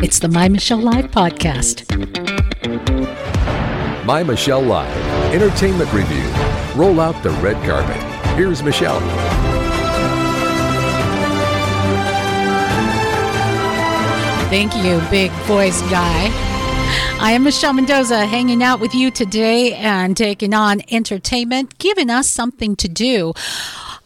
It's 0.00 0.20
the 0.20 0.28
My 0.28 0.48
Michelle 0.48 0.78
Live 0.78 1.10
podcast. 1.10 1.84
My 4.04 4.22
Michelle 4.22 4.62
Live, 4.62 4.96
entertainment 5.34 5.92
review. 5.92 6.22
Roll 6.76 7.00
out 7.00 7.20
the 7.24 7.30
red 7.42 7.56
carpet. 7.68 8.00
Here's 8.36 8.62
Michelle. 8.62 9.00
Thank 14.48 14.76
you, 14.76 15.00
big 15.10 15.32
voice 15.48 15.80
guy. 15.90 16.28
I 17.20 17.32
am 17.32 17.42
Michelle 17.42 17.72
Mendoza 17.72 18.24
hanging 18.24 18.62
out 18.62 18.78
with 18.78 18.94
you 18.94 19.10
today 19.10 19.74
and 19.74 20.16
taking 20.16 20.54
on 20.54 20.80
entertainment, 20.92 21.76
giving 21.78 22.08
us 22.08 22.30
something 22.30 22.76
to 22.76 22.86
do. 22.88 23.32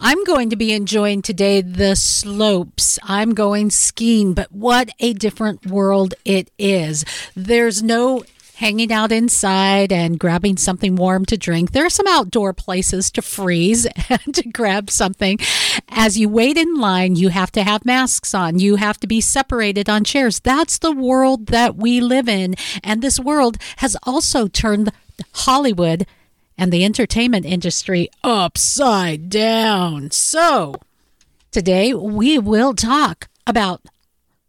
I'm 0.05 0.25
going 0.25 0.51
to 0.51 0.57
be 0.57 0.73
enjoying 0.73 1.23
today 1.23 1.61
the 1.61 1.95
slopes. 1.95 2.99
I'm 3.05 3.35
going 3.35 3.71
skiing, 3.71 4.35
but 4.35 4.51
what 4.51 4.91
a 4.99 5.13
different 5.13 5.65
world 5.65 6.15
it 6.25 6.51
is. 6.59 7.05
There's 7.37 7.85
no 7.85 8.25
hanging 8.57 8.93
out 8.93 9.13
inside 9.13 9.93
and 9.93 10.19
grabbing 10.19 10.57
something 10.57 10.97
warm 10.97 11.25
to 11.27 11.37
drink. 11.37 11.71
There 11.71 11.87
are 11.87 11.91
some 11.91 12.09
outdoor 12.09 12.53
places 12.53 13.13
to 13.13 13.23
freeze 13.23 13.87
and 14.09 14.35
to 14.35 14.49
grab 14.49 14.91
something. 14.91 15.39
As 15.89 16.19
you 16.19 16.29
wait 16.29 16.57
in 16.57 16.75
line, 16.75 17.15
you 17.15 17.29
have 17.29 17.53
to 17.53 17.63
have 17.63 17.85
masks 17.85 18.35
on. 18.35 18.59
You 18.59 18.77
have 18.77 18.99
to 18.99 19.07
be 19.07 19.21
separated 19.21 19.89
on 19.89 20.03
chairs. 20.03 20.41
That's 20.41 20.79
the 20.79 20.91
world 20.91 21.47
that 21.47 21.77
we 21.77 22.01
live 22.01 22.29
in. 22.29 22.57
And 22.83 23.03
this 23.03 23.21
world 23.21 23.57
has 23.77 23.97
also 24.03 24.49
turned 24.49 24.91
Hollywood 25.33 26.09
and 26.63 26.73
the 26.73 26.85
entertainment 26.85 27.45
industry 27.45 28.09
upside 28.23 29.29
down. 29.29 30.13
So, 30.13 30.77
today 31.51 31.93
we 31.93 32.39
will 32.39 32.73
talk 32.73 33.29
about 33.49 33.83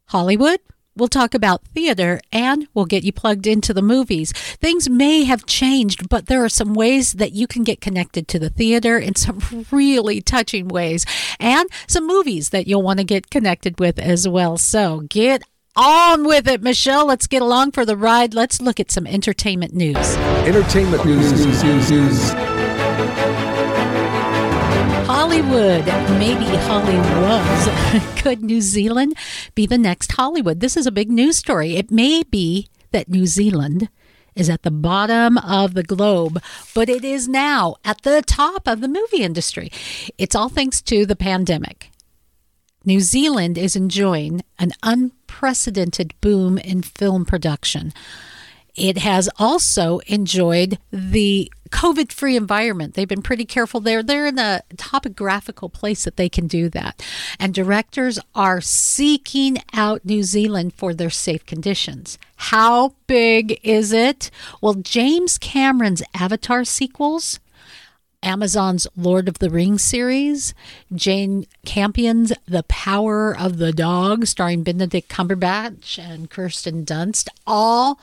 Hollywood. 0.09 0.59
We'll 0.95 1.07
talk 1.07 1.33
about 1.33 1.65
theater 1.69 2.21
and 2.31 2.67
we'll 2.75 2.85
get 2.85 3.03
you 3.03 3.11
plugged 3.11 3.47
into 3.47 3.73
the 3.73 3.81
movies. 3.81 4.31
Things 4.31 4.87
may 4.87 5.23
have 5.23 5.47
changed, 5.47 6.07
but 6.07 6.27
there 6.27 6.43
are 6.43 6.49
some 6.49 6.75
ways 6.75 7.13
that 7.13 7.31
you 7.31 7.47
can 7.47 7.63
get 7.63 7.81
connected 7.81 8.27
to 8.27 8.37
the 8.37 8.51
theater 8.51 8.99
in 8.99 9.15
some 9.15 9.65
really 9.71 10.21
touching 10.21 10.67
ways 10.67 11.07
and 11.39 11.67
some 11.87 12.05
movies 12.05 12.51
that 12.51 12.67
you'll 12.67 12.83
want 12.83 12.99
to 12.99 13.05
get 13.05 13.31
connected 13.31 13.79
with 13.79 13.97
as 13.97 14.27
well. 14.27 14.55
So 14.57 14.99
get 15.09 15.41
on 15.75 16.25
with 16.25 16.47
it, 16.47 16.61
Michelle. 16.61 17.07
Let's 17.07 17.27
get 17.27 17.41
along 17.41 17.71
for 17.71 17.85
the 17.85 17.97
ride. 17.97 18.33
Let's 18.33 18.61
look 18.61 18.79
at 18.79 18.91
some 18.91 19.07
entertainment 19.07 19.73
news. 19.73 20.15
Entertainment 20.45 21.05
news. 21.05 21.31
news, 21.31 21.63
news, 21.63 21.91
news. 21.91 22.29
Hollywood, 25.07 25.85
maybe 26.17 26.45
Hollywood. 26.45 27.23
Was. 27.23 27.69
Could 28.21 28.43
New 28.43 28.61
Zealand 28.61 29.15
be 29.55 29.65
the 29.65 29.77
next 29.77 30.11
Hollywood? 30.13 30.59
This 30.59 30.77
is 30.77 30.85
a 30.85 30.91
big 30.91 31.09
news 31.11 31.37
story. 31.37 31.75
It 31.75 31.91
may 31.91 32.23
be 32.23 32.69
that 32.91 33.09
New 33.09 33.25
Zealand 33.25 33.89
is 34.35 34.49
at 34.49 34.63
the 34.63 34.71
bottom 34.71 35.37
of 35.39 35.73
the 35.73 35.83
globe, 35.83 36.41
but 36.73 36.89
it 36.89 37.03
is 37.03 37.27
now 37.27 37.75
at 37.85 38.01
the 38.01 38.21
top 38.21 38.67
of 38.67 38.81
the 38.81 38.87
movie 38.87 39.23
industry. 39.23 39.69
It's 40.17 40.35
all 40.35 40.49
thanks 40.49 40.81
to 40.83 41.05
the 41.05 41.15
pandemic. 41.15 41.89
New 42.85 42.99
Zealand 42.99 43.57
is 43.57 43.75
enjoying 43.75 44.41
an 44.59 44.71
unprecedented 44.83 45.22
boom 46.21 46.57
in 46.57 46.81
film 46.81 47.25
production. 47.25 47.93
It 48.75 48.97
has 48.97 49.29
also 49.37 49.99
enjoyed 50.07 50.79
the 50.91 51.51
COVID 51.69 52.11
free 52.11 52.35
environment. 52.35 52.93
They've 52.93 53.07
been 53.07 53.21
pretty 53.21 53.45
careful 53.45 53.79
there. 53.79 54.03
They're 54.03 54.27
in 54.27 54.39
a 54.39 54.61
topographical 54.77 55.69
place 55.69 56.03
that 56.05 56.17
they 56.17 56.29
can 56.29 56.47
do 56.47 56.69
that. 56.69 57.03
And 57.39 57.53
directors 57.53 58.19
are 58.35 58.61
seeking 58.61 59.57
out 59.73 60.05
New 60.05 60.23
Zealand 60.23 60.73
for 60.73 60.93
their 60.93 61.09
safe 61.09 61.45
conditions. 61.45 62.17
How 62.35 62.95
big 63.07 63.59
is 63.63 63.91
it? 63.91 64.29
Well, 64.61 64.75
James 64.75 65.37
Cameron's 65.37 66.03
Avatar 66.13 66.63
sequels 66.63 67.39
Amazon's 68.23 68.87
Lord 68.95 69.27
of 69.27 69.39
the 69.39 69.49
Rings 69.49 69.83
series, 69.83 70.53
Jane 70.95 71.45
Campion's 71.65 72.33
The 72.47 72.63
Power 72.63 73.37
of 73.37 73.57
the 73.57 73.73
Dog, 73.73 74.25
starring 74.25 74.63
Benedict 74.63 75.09
Cumberbatch 75.09 75.99
and 75.99 76.29
Kirsten 76.29 76.85
Dunst, 76.85 77.27
all 77.45 77.99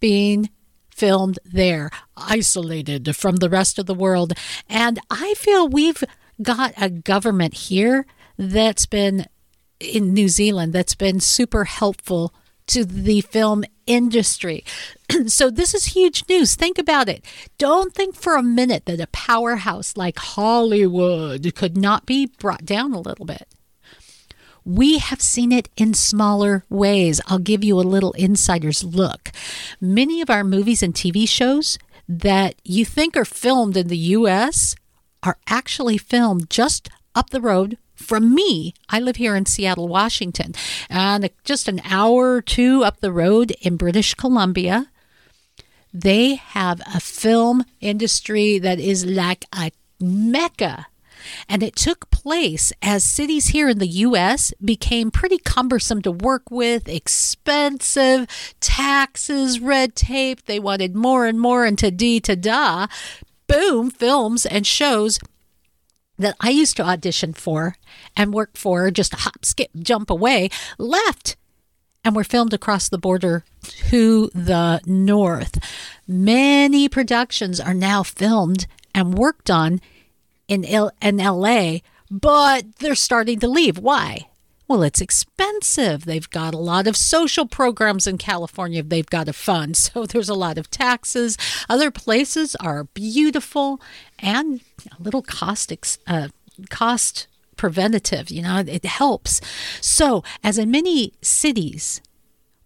being 0.00 0.50
filmed 0.90 1.38
there, 1.44 1.90
isolated 2.16 3.16
from 3.16 3.36
the 3.36 3.48
rest 3.50 3.78
of 3.78 3.86
the 3.86 3.94
world. 3.94 4.34
And 4.68 5.00
I 5.10 5.34
feel 5.34 5.66
we've 5.66 6.04
got 6.42 6.74
a 6.76 6.90
government 6.90 7.54
here 7.54 8.06
that's 8.36 8.86
been 8.86 9.26
in 9.80 10.14
New 10.14 10.28
Zealand 10.28 10.72
that's 10.72 10.94
been 10.94 11.20
super 11.20 11.64
helpful 11.64 12.32
to 12.68 12.84
the 12.84 13.20
film 13.22 13.64
industry. 13.86 14.64
so, 15.26 15.50
this 15.50 15.74
is 15.74 15.86
huge 15.86 16.24
news. 16.28 16.54
Think 16.54 16.78
about 16.78 17.08
it. 17.08 17.24
Don't 17.58 17.94
think 17.94 18.14
for 18.14 18.36
a 18.36 18.42
minute 18.42 18.86
that 18.86 19.00
a 19.00 19.06
powerhouse 19.08 19.96
like 19.96 20.18
Hollywood 20.18 21.54
could 21.54 21.76
not 21.76 22.06
be 22.06 22.26
brought 22.26 22.64
down 22.64 22.92
a 22.92 23.00
little 23.00 23.26
bit. 23.26 23.48
We 24.64 24.98
have 24.98 25.20
seen 25.20 25.52
it 25.52 25.68
in 25.76 25.92
smaller 25.92 26.64
ways. 26.70 27.20
I'll 27.26 27.38
give 27.38 27.62
you 27.62 27.78
a 27.78 27.82
little 27.82 28.12
insider's 28.12 28.82
look. 28.82 29.30
Many 29.78 30.22
of 30.22 30.30
our 30.30 30.42
movies 30.42 30.82
and 30.82 30.94
TV 30.94 31.28
shows 31.28 31.78
that 32.08 32.54
you 32.64 32.84
think 32.84 33.16
are 33.16 33.26
filmed 33.26 33.76
in 33.76 33.88
the 33.88 33.96
US 33.96 34.74
are 35.22 35.36
actually 35.48 35.98
filmed 35.98 36.48
just 36.48 36.88
up 37.14 37.30
the 37.30 37.40
road 37.40 37.76
from 38.04 38.34
me, 38.34 38.74
I 38.88 39.00
live 39.00 39.16
here 39.16 39.34
in 39.34 39.46
Seattle, 39.46 39.88
Washington, 39.88 40.54
and 40.88 41.28
just 41.44 41.68
an 41.68 41.80
hour 41.84 42.34
or 42.34 42.42
two 42.42 42.84
up 42.84 43.00
the 43.00 43.12
road 43.12 43.52
in 43.62 43.76
British 43.76 44.14
Columbia, 44.14 44.90
they 45.92 46.34
have 46.34 46.80
a 46.92 47.00
film 47.00 47.64
industry 47.80 48.58
that 48.58 48.80
is 48.80 49.06
like 49.06 49.46
a 49.54 49.70
mecca. 50.00 50.86
And 51.48 51.62
it 51.62 51.76
took 51.76 52.10
place 52.10 52.72
as 52.82 53.04
cities 53.04 53.46
here 53.46 53.68
in 53.68 53.78
the 53.78 53.88
US 53.88 54.52
became 54.62 55.10
pretty 55.10 55.38
cumbersome 55.38 56.02
to 56.02 56.10
work 56.10 56.50
with, 56.50 56.88
expensive, 56.88 58.26
taxes, 58.60 59.60
red 59.60 59.96
tape. 59.96 60.44
They 60.44 60.58
wanted 60.58 60.94
more 60.94 61.26
and 61.26 61.40
more 61.40 61.64
into 61.64 61.90
D 61.90 62.20
to 62.20 62.36
da. 62.36 62.88
Boom, 63.46 63.90
films 63.90 64.44
and 64.44 64.66
shows 64.66 65.18
that 66.18 66.36
I 66.40 66.50
used 66.50 66.76
to 66.76 66.84
audition 66.84 67.32
for 67.32 67.76
and 68.16 68.32
work 68.32 68.56
for, 68.56 68.90
just 68.90 69.12
a 69.14 69.18
hop, 69.18 69.44
skip, 69.44 69.70
jump 69.78 70.10
away, 70.10 70.48
left 70.78 71.36
and 72.04 72.14
were 72.14 72.24
filmed 72.24 72.52
across 72.52 72.88
the 72.88 72.98
border 72.98 73.44
to 73.88 74.30
the 74.34 74.80
north. 74.86 75.58
Many 76.06 76.88
productions 76.88 77.58
are 77.58 77.74
now 77.74 78.02
filmed 78.02 78.66
and 78.94 79.16
worked 79.16 79.50
on 79.50 79.80
in, 80.46 80.64
L- 80.64 80.92
in 81.00 81.16
LA, 81.16 81.78
but 82.10 82.76
they're 82.78 82.94
starting 82.94 83.40
to 83.40 83.48
leave. 83.48 83.78
Why? 83.78 84.28
Well, 84.66 84.82
it's 84.82 85.00
expensive. 85.02 86.04
They've 86.04 86.28
got 86.28 86.54
a 86.54 86.58
lot 86.58 86.86
of 86.86 86.96
social 86.96 87.46
programs 87.46 88.06
in 88.06 88.16
California 88.16 88.82
they've 88.82 89.06
got 89.06 89.26
to 89.26 89.32
fund. 89.32 89.76
So 89.94 90.06
there's 90.06 90.28
a 90.28 90.34
lot 90.34 90.58
of 90.58 90.70
taxes. 90.70 91.36
Other 91.68 91.90
places 91.90 92.56
are 92.56 92.84
beautiful 92.84 93.80
and 94.24 94.62
a 94.98 95.02
little 95.02 95.22
cost 95.22 95.72
uh, 96.06 96.28
cost 96.70 97.28
preventative, 97.56 98.30
you 98.30 98.42
know, 98.42 98.64
it 98.66 98.84
helps. 98.84 99.40
So, 99.80 100.24
as 100.42 100.58
in 100.58 100.70
many 100.70 101.12
cities, 101.22 102.00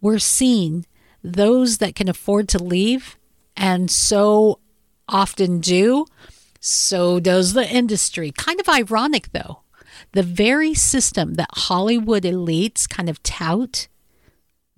we're 0.00 0.18
seeing 0.18 0.86
those 1.22 1.78
that 1.78 1.94
can 1.94 2.08
afford 2.08 2.48
to 2.50 2.62
leave 2.62 3.18
and 3.56 3.90
so 3.90 4.60
often 5.08 5.60
do, 5.60 6.06
so 6.60 7.18
does 7.18 7.52
the 7.52 7.68
industry. 7.68 8.30
Kind 8.30 8.60
of 8.60 8.68
ironic 8.68 9.32
though 9.32 9.62
the 10.12 10.22
very 10.22 10.74
system 10.74 11.34
that 11.34 11.48
Hollywood 11.52 12.22
elites 12.22 12.88
kind 12.88 13.08
of 13.08 13.22
tout 13.22 13.88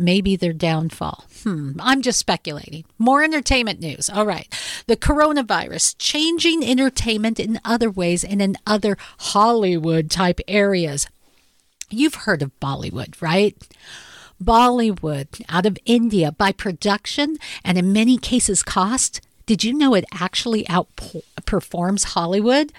may 0.00 0.20
be 0.20 0.34
their 0.34 0.52
downfall. 0.52 1.24
Hmm, 1.42 1.72
I'm 1.80 2.02
just 2.02 2.18
speculating. 2.18 2.84
More 2.98 3.22
entertainment 3.22 3.80
news. 3.80 4.08
All 4.10 4.26
right. 4.26 4.48
The 4.86 4.96
coronavirus 4.96 5.96
changing 5.98 6.64
entertainment 6.64 7.38
in 7.38 7.60
other 7.64 7.90
ways 7.90 8.24
and 8.24 8.40
in 8.40 8.56
other 8.66 8.96
Hollywood 9.18 10.10
type 10.10 10.40
areas. 10.48 11.06
You've 11.90 12.14
heard 12.14 12.42
of 12.42 12.58
Bollywood, 12.60 13.20
right? 13.20 13.56
Bollywood 14.42 15.42
out 15.48 15.66
of 15.66 15.78
India 15.84 16.32
by 16.32 16.52
production 16.52 17.36
and 17.64 17.76
in 17.76 17.92
many 17.92 18.16
cases 18.16 18.62
cost. 18.62 19.20
Did 19.44 19.64
you 19.64 19.74
know 19.74 19.94
it 19.94 20.04
actually 20.12 20.64
outperforms 20.64 22.04
Hollywood? 22.04 22.72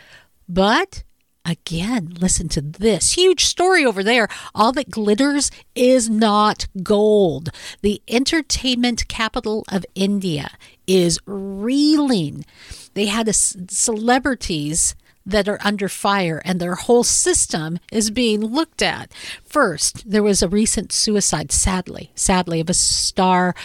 But 0.48 1.04
Again, 1.44 2.14
listen 2.20 2.50
to 2.50 2.62
this 2.62 3.14
huge 3.14 3.46
story 3.46 3.84
over 3.84 4.04
there. 4.04 4.28
All 4.54 4.72
that 4.74 4.92
glitters 4.92 5.50
is 5.74 6.10
not 6.10 6.68
gold. 6.84 7.50
The 7.82 8.02
entertainment 8.08 9.08
capital 9.08 9.66
of 9.68 9.86
India 9.96 10.52
is 10.86 11.20
reeling. 11.26 12.46
They 12.94 13.08
had 13.08 13.28
a, 13.28 13.34
celebrities 13.34 14.96
that 15.26 15.48
are 15.48 15.60
under 15.64 15.90
fire 15.90 16.42
and 16.46 16.60
their 16.60 16.76
whole 16.76 17.04
system 17.04 17.80
is 17.92 18.12
being 18.12 18.42
looked 18.42 18.82
at. 18.82 19.12
First, 19.44 20.10
there 20.10 20.24
was 20.24 20.42
a 20.42 20.50
recent 20.50 20.92
suicide, 20.92 21.52
sadly, 21.52 22.12
sadly, 22.16 22.60
of 22.60 22.70
a 22.70 22.74
star. 22.74 23.56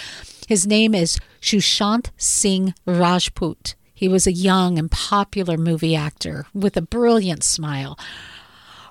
His 0.49 0.67
name 0.67 0.95
is 0.95 1.19
Sushant 1.41 2.11
Singh 2.17 2.75
Rajput. 2.87 3.75
He 3.97 4.09
was 4.09 4.27
a 4.27 4.33
young 4.33 4.79
and 4.79 4.91
popular 4.91 5.57
movie 5.57 5.97
actor 5.97 6.45
with 6.53 6.77
a 6.77 6.83
brilliant 6.83 7.43
smile. 7.43 7.99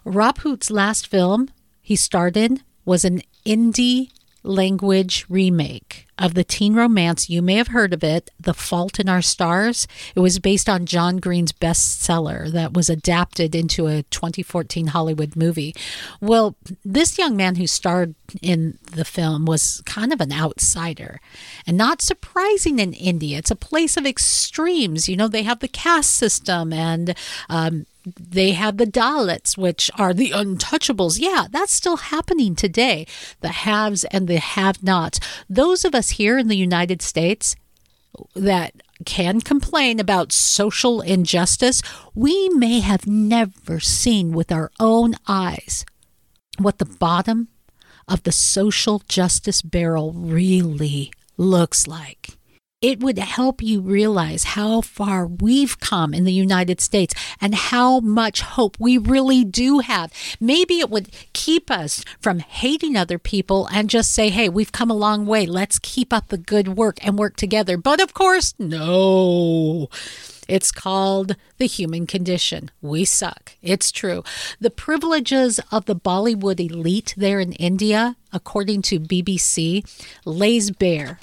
Rajput's 0.03 0.71
last 0.71 1.05
film 1.05 1.49
he 1.79 1.95
starred 1.95 2.35
in 2.35 2.63
was 2.85 3.05
an 3.05 3.21
Hindi 3.45 4.09
language 4.41 5.23
remake 5.29 6.04
of 6.17 6.33
the 6.33 6.43
teen 6.43 6.73
romance. 6.75 7.29
You 7.29 7.41
may 7.41 7.55
have 7.55 7.69
heard 7.69 7.93
of 7.93 8.03
it, 8.03 8.31
The 8.39 8.53
Fault 8.53 8.99
in 8.99 9.09
Our 9.09 9.21
Stars. 9.21 9.87
It 10.15 10.21
was 10.21 10.39
based 10.39 10.69
on 10.69 10.85
John 10.85 11.17
Green's 11.17 11.51
bestseller 11.51 12.49
that 12.51 12.73
was 12.73 12.89
adapted 12.89 13.53
into 13.53 13.87
a 13.87 14.03
2014 14.03 14.87
Hollywood 14.87 15.35
movie. 15.35 15.75
Well, 16.21 16.55
this 16.83 17.17
young 17.17 17.35
man 17.35 17.55
who 17.55 17.67
starred 17.67 18.15
in 18.41 18.77
the 18.93 19.05
film 19.05 19.45
was 19.45 19.81
kind 19.85 20.13
of 20.13 20.21
an 20.21 20.31
outsider. 20.31 21.19
And 21.67 21.77
not 21.77 22.01
surprising 22.01 22.79
in 22.79 22.93
India. 22.93 23.37
It's 23.37 23.51
a 23.51 23.55
place 23.55 23.97
of 23.97 24.05
extremes. 24.05 25.09
You 25.09 25.17
know, 25.17 25.27
they 25.27 25.43
have 25.43 25.59
the 25.59 25.67
caste 25.67 26.11
system 26.11 26.71
and 26.71 27.15
um, 27.49 27.85
they 28.05 28.51
have 28.51 28.77
the 28.77 28.85
Dalits, 28.85 29.57
which 29.57 29.89
are 29.97 30.13
the 30.13 30.31
untouchables. 30.31 31.17
Yeah, 31.19 31.47
that's 31.49 31.73
still 31.73 31.97
happening 31.97 32.55
today. 32.55 33.07
The 33.41 33.49
haves 33.49 34.03
and 34.05 34.27
the 34.27 34.39
have 34.39 34.83
nots. 34.83 35.19
Those 35.49 35.85
of 35.85 35.95
us 35.95 36.11
here 36.11 36.37
in 36.37 36.47
the 36.47 36.57
United 36.57 37.01
States 37.01 37.55
that 38.35 38.73
can 39.05 39.41
complain 39.41 39.99
about 39.99 40.31
social 40.31 41.01
injustice, 41.01 41.81
we 42.13 42.49
may 42.49 42.79
have 42.79 43.07
never 43.07 43.79
seen 43.79 44.31
with 44.31 44.51
our 44.51 44.71
own 44.79 45.15
eyes 45.27 45.85
what 46.57 46.77
the 46.77 46.85
bottom 46.85 47.49
of 48.07 48.23
the 48.23 48.31
social 48.31 49.01
justice 49.09 49.61
barrel 49.61 50.13
really 50.13 51.11
looks 51.37 51.87
like 51.87 52.37
it 52.81 52.99
would 52.99 53.17
help 53.17 53.61
you 53.61 53.81
realize 53.81 54.43
how 54.43 54.81
far 54.81 55.25
we've 55.25 55.79
come 55.79 56.13
in 56.13 56.23
the 56.23 56.33
United 56.33 56.81
States 56.81 57.15
and 57.39 57.55
how 57.55 57.99
much 57.99 58.41
hope 58.41 58.77
we 58.79 58.97
really 58.97 59.43
do 59.43 59.79
have. 59.79 60.11
Maybe 60.39 60.79
it 60.79 60.89
would 60.89 61.09
keep 61.33 61.71
us 61.71 62.03
from 62.19 62.39
hating 62.39 62.97
other 62.97 63.17
people 63.17 63.67
and 63.71 63.89
just 63.89 64.11
say, 64.11 64.29
hey, 64.29 64.49
we've 64.49 64.71
come 64.71 64.91
a 64.91 64.95
long 64.95 65.25
way. 65.25 65.45
Let's 65.45 65.79
keep 65.79 66.11
up 66.11 66.27
the 66.27 66.37
good 66.37 66.77
work 66.77 67.03
and 67.05 67.17
work 67.17 67.37
together. 67.37 67.77
But 67.77 68.01
of 68.01 68.13
course, 68.13 68.53
no. 68.59 69.89
It's 70.47 70.71
called 70.71 71.35
the 71.57 71.65
human 71.65 72.05
condition. 72.05 72.69
We 72.81 73.03
suck. 73.05 73.53
It's 73.63 73.91
true. 73.91 74.23
The 74.59 74.69
privileges 74.69 75.59
of 75.71 75.85
the 75.85 75.95
Bollywood 75.95 76.59
elite 76.59 77.15
there 77.17 77.39
in 77.39 77.53
India, 77.53 78.15
according 78.31 78.83
to 78.83 78.99
BBC, 78.99 79.83
lays 80.23 80.69
bare 80.69 81.19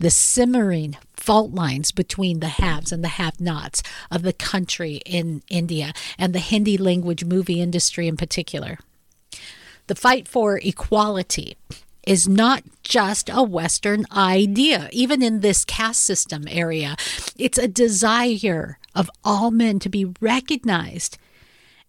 the 0.00 0.10
simmering 0.10 0.96
fault 1.12 1.52
lines 1.52 1.92
between 1.92 2.40
the 2.40 2.48
haves 2.48 2.90
and 2.90 3.04
the 3.04 3.08
have 3.08 3.38
nots 3.40 3.82
of 4.10 4.22
the 4.22 4.32
country 4.32 5.02
in 5.04 5.42
India 5.50 5.92
and 6.18 6.34
the 6.34 6.38
Hindi 6.38 6.78
language 6.78 7.24
movie 7.24 7.60
industry 7.60 8.08
in 8.08 8.16
particular. 8.16 8.78
The 9.86 9.94
fight 9.94 10.26
for 10.26 10.58
equality 10.58 11.56
is 12.06 12.26
not 12.26 12.62
just 12.82 13.28
a 13.28 13.42
Western 13.42 14.06
idea, 14.10 14.88
even 14.90 15.22
in 15.22 15.40
this 15.40 15.66
caste 15.66 16.02
system 16.02 16.44
area. 16.48 16.96
It's 17.36 17.58
a 17.58 17.68
desire 17.68 18.78
of 18.94 19.10
all 19.22 19.50
men 19.50 19.78
to 19.80 19.90
be 19.90 20.06
recognized. 20.20 21.18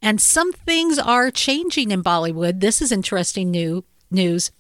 And 0.02 0.20
some 0.20 0.52
things 0.52 1.00
are 1.00 1.32
changing 1.32 1.92
in 1.92 2.04
Bollywood. 2.04 2.60
This 2.60 2.82
is 2.82 2.92
interesting 2.92 3.52
new 3.52 3.86
news 4.10 4.52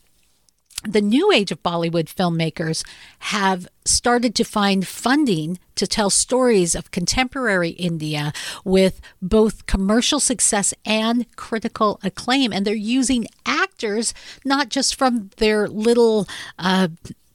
the 0.84 1.02
new 1.02 1.32
age 1.32 1.52
of 1.52 1.62
Bollywood 1.64 2.14
filmmakers 2.14 2.84
have 3.20 3.68
started 3.86 4.36
to 4.36 4.44
find 4.44 4.88
funding 4.88 5.60
to 5.76 5.88
tell 5.88 6.10
stories 6.10 6.76
of 6.76 6.92
contemporary 6.92 7.70
India 7.72 8.34
with 8.64 9.02
both 9.22 9.66
commercial 9.66 10.20
success 10.20 10.74
and 10.86 11.26
critical 11.36 12.00
acclaim. 12.04 12.54
And 12.54 12.66
they're 12.66 12.76
using 12.76 13.28
actors 13.46 14.14
not 14.46 14.70
just 14.70 14.96
from 14.96 15.32
their 15.38 15.68
little 15.68 16.28
uh, 16.60 16.90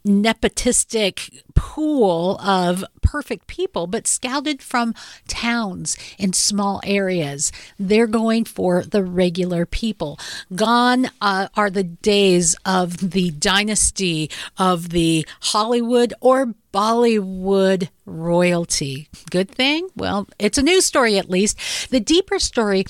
nepotistic 0.06 1.42
pool 1.54 2.38
of 2.40 2.84
perfect 3.02 3.46
people, 3.46 3.86
but 3.86 4.06
scouted 4.06 4.62
from 4.62 4.94
towns 5.28 5.96
in 6.18 6.32
small 6.32 6.80
areas. 6.84 7.52
They're 7.78 8.06
going 8.06 8.44
for 8.44 8.82
the 8.82 9.02
regular 9.02 9.66
people. 9.66 10.18
Gone 10.54 11.08
uh, 11.20 11.48
are 11.54 11.70
the 11.70 11.84
days 11.84 12.56
of 12.64 13.10
the 13.10 13.30
dynasty 13.30 14.30
of 14.58 14.90
the 14.90 15.26
Hollywood 15.40 16.14
or 16.20 16.54
Bollywood 16.72 17.88
royalty. 18.04 19.08
Good 19.30 19.50
thing? 19.50 19.88
Well, 19.96 20.28
it's 20.38 20.58
a 20.58 20.62
news 20.62 20.84
story 20.84 21.18
at 21.18 21.30
least. 21.30 21.90
The 21.90 22.00
deeper 22.00 22.38
story 22.38 22.84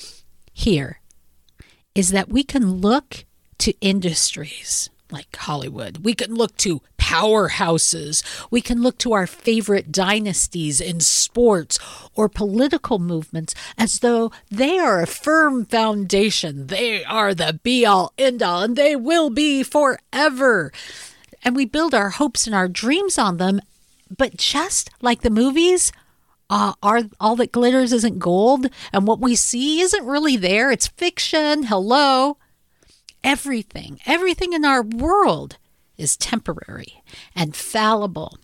here 0.53 0.99
is 1.95 2.09
that 2.09 2.29
we 2.29 2.43
can 2.43 2.73
look 2.73 3.25
to 3.59 3.73
industries 3.81 4.89
like 5.11 5.35
Hollywood. 5.35 6.03
We 6.03 6.13
can 6.13 6.35
look 6.35 6.57
to 6.57 6.81
powerhouses. 7.07 8.21
We 8.51 8.59
can 8.59 8.81
look 8.81 8.97
to 8.97 9.13
our 9.13 9.27
favorite 9.27 9.93
dynasties 9.93 10.81
in 10.81 10.99
sports 10.99 11.79
or 12.15 12.27
political 12.27 12.99
movements 12.99 13.55
as 13.77 13.99
though 13.99 14.33
they 14.51 14.77
are 14.77 15.01
a 15.01 15.07
firm 15.07 15.65
foundation. 15.65 16.67
They 16.67 17.05
are 17.05 17.33
the 17.33 17.61
be 17.63 17.85
all 17.85 18.11
end 18.17 18.43
all, 18.43 18.61
and 18.61 18.75
they 18.75 18.97
will 18.97 19.29
be 19.29 19.63
forever. 19.63 20.73
And 21.45 21.55
we 21.55 21.63
build 21.63 21.93
our 21.93 22.09
hopes 22.09 22.45
and 22.45 22.53
our 22.53 22.67
dreams 22.67 23.17
on 23.17 23.37
them. 23.37 23.61
But 24.15 24.35
just 24.35 24.89
like 25.01 25.21
the 25.21 25.29
movies, 25.29 25.93
uh, 26.49 26.73
all 26.81 27.37
that 27.37 27.53
glitters 27.53 27.93
isn't 27.93 28.19
gold, 28.19 28.67
and 28.91 29.07
what 29.07 29.21
we 29.21 29.35
see 29.37 29.79
isn't 29.79 30.05
really 30.05 30.35
there. 30.35 30.71
It's 30.71 30.87
fiction. 30.87 31.63
Hello 31.63 32.37
everything, 33.23 33.99
everything 34.05 34.53
in 34.53 34.63
our 34.63 34.81
world 34.81 35.57
is 35.97 36.17
temporary 36.17 37.01
and 37.35 37.55
fallible 37.55 38.37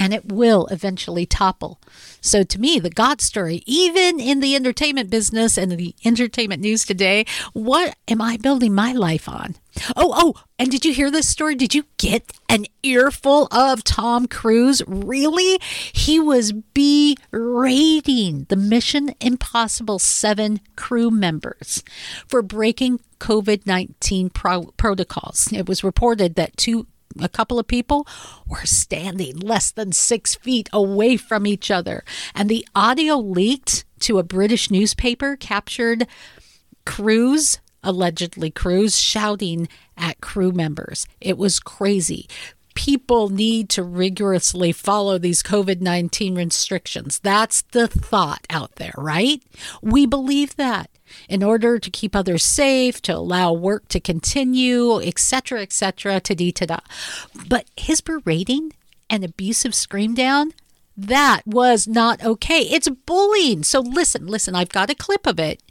and 0.00 0.14
it 0.14 0.32
will 0.32 0.66
eventually 0.68 1.26
topple. 1.26 1.78
So, 2.22 2.42
to 2.42 2.58
me, 2.58 2.80
the 2.80 2.90
God 2.90 3.20
story, 3.20 3.62
even 3.66 4.18
in 4.18 4.40
the 4.40 4.56
entertainment 4.56 5.10
business 5.10 5.58
and 5.58 5.70
the 5.72 5.94
entertainment 6.04 6.62
news 6.62 6.86
today, 6.86 7.26
what 7.52 7.94
am 8.08 8.22
I 8.22 8.38
building 8.38 8.74
my 8.74 8.92
life 8.92 9.28
on? 9.28 9.56
Oh, 9.94 10.12
oh, 10.16 10.34
and 10.58 10.70
did 10.70 10.84
you 10.84 10.92
hear 10.92 11.10
this 11.10 11.28
story? 11.28 11.54
Did 11.54 11.74
you 11.74 11.84
get 11.98 12.32
an 12.48 12.64
earful 12.82 13.46
of 13.52 13.84
Tom 13.84 14.26
Cruise? 14.26 14.82
Really? 14.86 15.60
He 15.92 16.18
was 16.18 16.52
berating 16.52 18.46
the 18.48 18.56
Mission 18.56 19.14
Impossible 19.20 19.98
7 19.98 20.60
crew 20.76 21.10
members 21.10 21.84
for 22.26 22.42
breaking 22.42 23.00
COVID 23.20 23.66
19 23.66 24.30
pro- 24.30 24.72
protocols. 24.76 25.52
It 25.52 25.68
was 25.68 25.84
reported 25.84 26.34
that 26.34 26.56
two 26.56 26.86
a 27.18 27.28
couple 27.28 27.58
of 27.58 27.66
people 27.66 28.06
were 28.46 28.66
standing 28.66 29.38
less 29.38 29.70
than 29.70 29.92
six 29.92 30.34
feet 30.34 30.68
away 30.72 31.16
from 31.16 31.46
each 31.46 31.70
other. 31.70 32.04
And 32.34 32.48
the 32.48 32.66
audio 32.74 33.16
leaked 33.16 33.84
to 34.00 34.18
a 34.18 34.24
British 34.24 34.70
newspaper 34.70 35.36
captured 35.36 36.06
Cruise, 36.84 37.60
allegedly 37.82 38.50
Cruise, 38.50 38.98
shouting 38.98 39.68
at 39.96 40.20
crew 40.20 40.52
members. 40.52 41.06
It 41.20 41.36
was 41.36 41.60
crazy. 41.60 42.28
People 42.74 43.28
need 43.28 43.68
to 43.70 43.82
rigorously 43.82 44.72
follow 44.72 45.18
these 45.18 45.42
COVID 45.42 45.80
19 45.80 46.36
restrictions. 46.36 47.18
That's 47.18 47.62
the 47.72 47.88
thought 47.88 48.46
out 48.48 48.76
there, 48.76 48.94
right? 48.96 49.42
We 49.82 50.06
believe 50.06 50.56
that 50.56 50.88
in 51.28 51.42
order 51.42 51.78
to 51.78 51.90
keep 51.90 52.14
others 52.14 52.44
safe, 52.44 53.00
to 53.02 53.16
allow 53.16 53.52
work 53.52 53.88
to 53.88 54.00
continue, 54.00 55.00
etc., 55.00 55.62
etc., 55.62 56.20
to 56.20 56.34
d 56.34 56.52
to 56.52 56.66
da. 56.66 56.78
But 57.48 57.66
his 57.76 58.00
berating 58.00 58.72
and 59.08 59.24
abusive 59.24 59.74
scream 59.74 60.14
down, 60.14 60.52
that 60.96 61.42
was 61.46 61.88
not 61.88 62.22
okay. 62.22 62.60
It's 62.60 62.88
bullying. 62.88 63.62
So 63.62 63.80
listen, 63.80 64.26
listen, 64.26 64.54
I've 64.54 64.68
got 64.68 64.90
a 64.90 64.94
clip 64.94 65.26
of 65.26 65.38
it. 65.38 65.62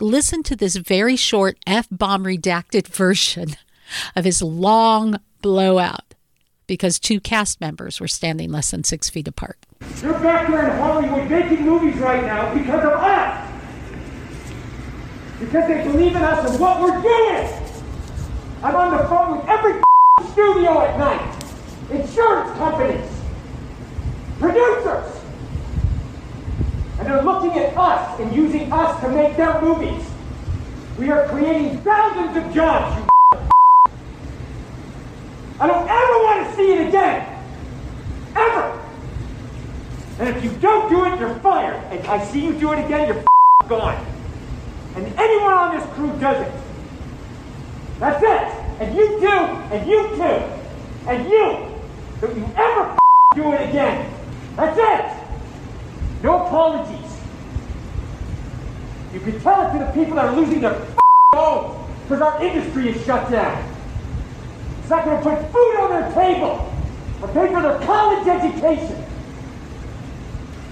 Listen 0.00 0.42
to 0.44 0.56
this 0.56 0.76
very 0.76 1.16
short 1.16 1.58
F 1.66 1.88
bomb 1.90 2.24
redacted 2.24 2.86
version 2.94 3.56
of 4.14 4.24
his 4.24 4.40
long 4.40 5.20
blowout 5.42 6.14
because 6.66 7.00
two 7.00 7.18
cast 7.18 7.60
members 7.60 7.98
were 8.00 8.06
standing 8.06 8.52
less 8.52 8.70
than 8.70 8.84
six 8.84 9.10
feet 9.10 9.26
apart. 9.26 9.58
You're 10.00 10.12
back 10.20 10.48
there 10.48 10.70
in 10.70 10.78
Hollywood 10.78 11.28
making 11.28 11.64
movies 11.64 11.96
right 11.96 12.22
now 12.24 12.54
because 12.54 12.84
of 12.84 12.92
us! 12.92 13.39
Because 15.40 15.66
they 15.68 15.82
believe 15.82 16.14
in 16.14 16.22
us 16.22 16.48
and 16.48 16.60
what 16.60 16.80
we're 16.80 17.00
doing. 17.00 17.48
I'm 18.62 18.76
on 18.76 18.90
the 18.96 19.08
phone 19.08 19.38
with 19.38 19.48
every 19.48 19.82
studio 20.32 20.82
at 20.82 20.98
night, 20.98 21.44
insurance 21.90 22.56
companies, 22.58 23.10
producers, 24.38 25.18
and 26.98 27.08
they're 27.08 27.22
looking 27.22 27.58
at 27.58 27.74
us 27.74 28.20
and 28.20 28.36
using 28.36 28.70
us 28.70 29.00
to 29.00 29.08
make 29.08 29.34
their 29.38 29.58
movies. 29.62 30.04
We 30.98 31.10
are 31.10 31.26
creating 31.28 31.78
thousands 31.78 32.36
of 32.36 32.54
jobs, 32.54 33.00
you 33.00 33.06
I 35.58 35.66
don't 35.66 35.88
ever 35.88 36.18
want 36.24 36.48
to 36.48 36.56
see 36.56 36.72
it 36.72 36.88
again. 36.88 37.44
Ever. 38.34 38.80
And 40.18 40.28
if 40.28 40.44
you 40.44 40.50
don't 40.58 40.88
do 40.90 41.04
it, 41.06 41.18
you're 41.18 41.34
fired. 41.40 41.76
And 41.92 42.06
I 42.06 42.22
see 42.24 42.44
you 42.44 42.52
do 42.58 42.72
it 42.72 42.84
again, 42.84 43.08
you're 43.08 43.24
gone. 43.68 44.19
And 44.96 45.06
anyone 45.18 45.52
on 45.52 45.78
this 45.78 45.86
crew 45.94 46.12
does 46.18 46.46
it. 46.46 46.52
That's 47.98 48.22
it. 48.22 48.60
And 48.80 48.96
you 48.96 49.20
too, 49.20 49.26
and 49.26 49.88
you 49.88 50.08
too, 50.16 51.08
and 51.08 51.28
you. 51.28 51.66
Don't 52.20 52.36
you 52.36 52.48
ever 52.56 52.98
do 53.34 53.52
it 53.52 53.68
again. 53.68 54.12
That's 54.56 54.78
it. 54.78 56.22
No 56.22 56.46
apologies. 56.46 57.16
You 59.12 59.20
can 59.20 59.40
tell 59.40 59.68
it 59.68 59.78
to 59.78 59.84
the 59.84 59.90
people 59.92 60.14
that 60.16 60.26
are 60.26 60.36
losing 60.36 60.60
their 60.60 60.86
homes 61.34 61.88
because 62.02 62.22
our 62.22 62.42
industry 62.42 62.90
is 62.90 63.04
shut 63.04 63.30
down. 63.30 63.64
It's 64.80 64.90
not 64.90 65.04
going 65.04 65.22
to 65.22 65.22
put 65.22 65.52
food 65.52 65.76
on 65.76 65.90
their 65.90 66.12
table 66.12 66.72
or 67.22 67.28
pay 67.28 67.52
for 67.52 67.62
their 67.62 67.78
college 67.80 68.26
education. 68.26 69.04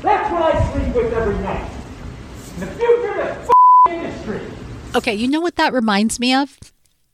That's 0.02 0.32
what 0.32 0.54
I 0.54 0.72
sleep 0.72 0.94
with 0.94 1.12
every 1.12 1.38
night. 1.38 1.70
In 2.54 2.60
the 2.60 2.66
future 2.66 3.14
the 3.14 3.52
Okay, 4.94 5.14
you 5.14 5.28
know 5.28 5.40
what 5.40 5.56
that 5.56 5.72
reminds 5.72 6.18
me 6.18 6.34
of? 6.34 6.58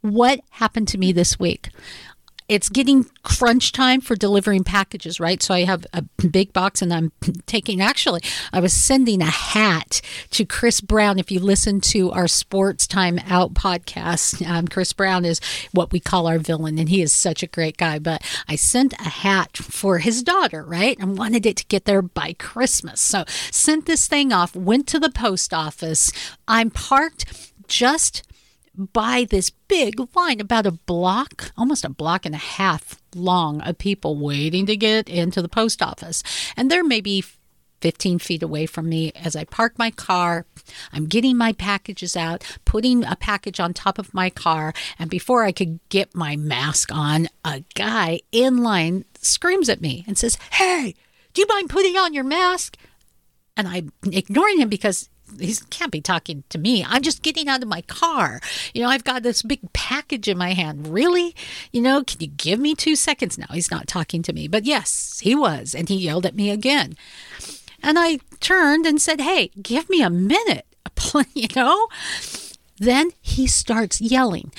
What 0.00 0.40
happened 0.50 0.88
to 0.88 0.98
me 0.98 1.12
this 1.12 1.38
week? 1.38 1.70
It's 2.46 2.68
getting 2.68 3.06
crunch 3.22 3.72
time 3.72 4.02
for 4.02 4.14
delivering 4.14 4.64
packages, 4.64 5.18
right? 5.18 5.42
So 5.42 5.54
I 5.54 5.64
have 5.64 5.86
a 5.94 6.02
big 6.28 6.52
box 6.52 6.82
and 6.82 6.92
I'm 6.92 7.10
taking, 7.46 7.80
actually, 7.80 8.20
I 8.52 8.60
was 8.60 8.74
sending 8.74 9.22
a 9.22 9.26
hat 9.26 10.02
to 10.30 10.44
Chris 10.44 10.82
Brown. 10.82 11.18
If 11.18 11.30
you 11.30 11.40
listen 11.40 11.80
to 11.82 12.10
our 12.12 12.28
Sports 12.28 12.86
Time 12.86 13.18
Out 13.28 13.54
podcast, 13.54 14.46
um, 14.46 14.68
Chris 14.68 14.92
Brown 14.92 15.24
is 15.24 15.40
what 15.72 15.90
we 15.90 16.00
call 16.00 16.26
our 16.26 16.38
villain, 16.38 16.78
and 16.78 16.90
he 16.90 17.00
is 17.00 17.12
such 17.12 17.42
a 17.42 17.46
great 17.46 17.78
guy. 17.78 17.98
But 17.98 18.22
I 18.46 18.56
sent 18.56 18.92
a 18.94 19.08
hat 19.08 19.56
for 19.56 19.98
his 19.98 20.22
daughter, 20.22 20.62
right? 20.62 20.98
And 21.00 21.16
wanted 21.16 21.46
it 21.46 21.56
to 21.56 21.66
get 21.66 21.86
there 21.86 22.02
by 22.02 22.34
Christmas. 22.34 23.00
So 23.00 23.24
sent 23.50 23.86
this 23.86 24.06
thing 24.06 24.32
off, 24.32 24.54
went 24.54 24.86
to 24.88 24.98
the 24.98 25.10
post 25.10 25.54
office. 25.54 26.12
I'm 26.46 26.70
parked 26.70 27.52
just 27.68 28.22
by 28.76 29.26
this 29.28 29.50
big 29.50 29.94
line, 30.14 30.40
about 30.40 30.66
a 30.66 30.72
block, 30.72 31.52
almost 31.56 31.84
a 31.84 31.88
block 31.88 32.26
and 32.26 32.34
a 32.34 32.38
half 32.38 33.00
long, 33.14 33.60
of 33.62 33.78
people 33.78 34.16
waiting 34.16 34.66
to 34.66 34.76
get 34.76 35.08
into 35.08 35.40
the 35.40 35.48
post 35.48 35.82
office. 35.82 36.22
And 36.56 36.70
there 36.70 36.84
may 36.84 37.00
be 37.00 37.24
15 37.84 38.18
feet 38.18 38.42
away 38.42 38.64
from 38.64 38.88
me 38.88 39.12
as 39.14 39.36
I 39.36 39.44
park 39.44 39.78
my 39.78 39.90
car. 39.90 40.46
I'm 40.90 41.04
getting 41.04 41.36
my 41.36 41.52
packages 41.52 42.16
out, 42.16 42.42
putting 42.64 43.04
a 43.04 43.14
package 43.14 43.60
on 43.60 43.74
top 43.74 43.98
of 43.98 44.14
my 44.14 44.30
car, 44.30 44.72
and 44.98 45.10
before 45.10 45.44
I 45.44 45.52
could 45.52 45.80
get 45.90 46.14
my 46.14 46.34
mask 46.34 46.90
on, 46.90 47.28
a 47.44 47.62
guy 47.74 48.20
in 48.32 48.62
line 48.62 49.04
screams 49.20 49.68
at 49.68 49.82
me 49.82 50.02
and 50.06 50.16
says, 50.16 50.38
Hey, 50.52 50.94
do 51.34 51.42
you 51.42 51.46
mind 51.46 51.68
putting 51.68 51.96
on 51.96 52.14
your 52.14 52.24
mask? 52.24 52.78
And 53.54 53.68
I'm 53.68 53.92
ignoring 54.10 54.60
him 54.60 54.70
because 54.70 55.10
he 55.38 55.54
can't 55.70 55.92
be 55.92 56.00
talking 56.00 56.44
to 56.48 56.58
me. 56.58 56.84
I'm 56.84 57.02
just 57.02 57.22
getting 57.22 57.48
out 57.48 57.62
of 57.62 57.68
my 57.68 57.82
car. 57.82 58.40
You 58.72 58.82
know, 58.82 58.88
I've 58.88 59.04
got 59.04 59.22
this 59.22 59.42
big 59.42 59.60
package 59.72 60.28
in 60.28 60.38
my 60.38 60.52
hand. 60.52 60.88
Really? 60.88 61.34
You 61.72 61.82
know, 61.82 62.02
can 62.04 62.20
you 62.20 62.28
give 62.28 62.60
me 62.60 62.74
two 62.74 62.96
seconds? 62.96 63.38
Now 63.38 63.46
he's 63.52 63.70
not 63.70 63.86
talking 63.86 64.22
to 64.22 64.32
me. 64.32 64.48
But 64.48 64.64
yes, 64.64 65.20
he 65.22 65.34
was. 65.34 65.74
And 65.74 65.88
he 65.88 65.96
yelled 65.96 66.26
at 66.26 66.34
me 66.34 66.50
again. 66.50 66.94
And 67.82 67.98
I 67.98 68.18
turned 68.40 68.86
and 68.86 69.00
said, 69.00 69.20
Hey, 69.20 69.50
give 69.60 69.88
me 69.90 70.02
a 70.02 70.10
minute. 70.10 70.66
You 71.34 71.48
know? 71.54 71.88
Then 72.78 73.10
he 73.20 73.46
starts 73.46 74.00
yelling 74.00 74.52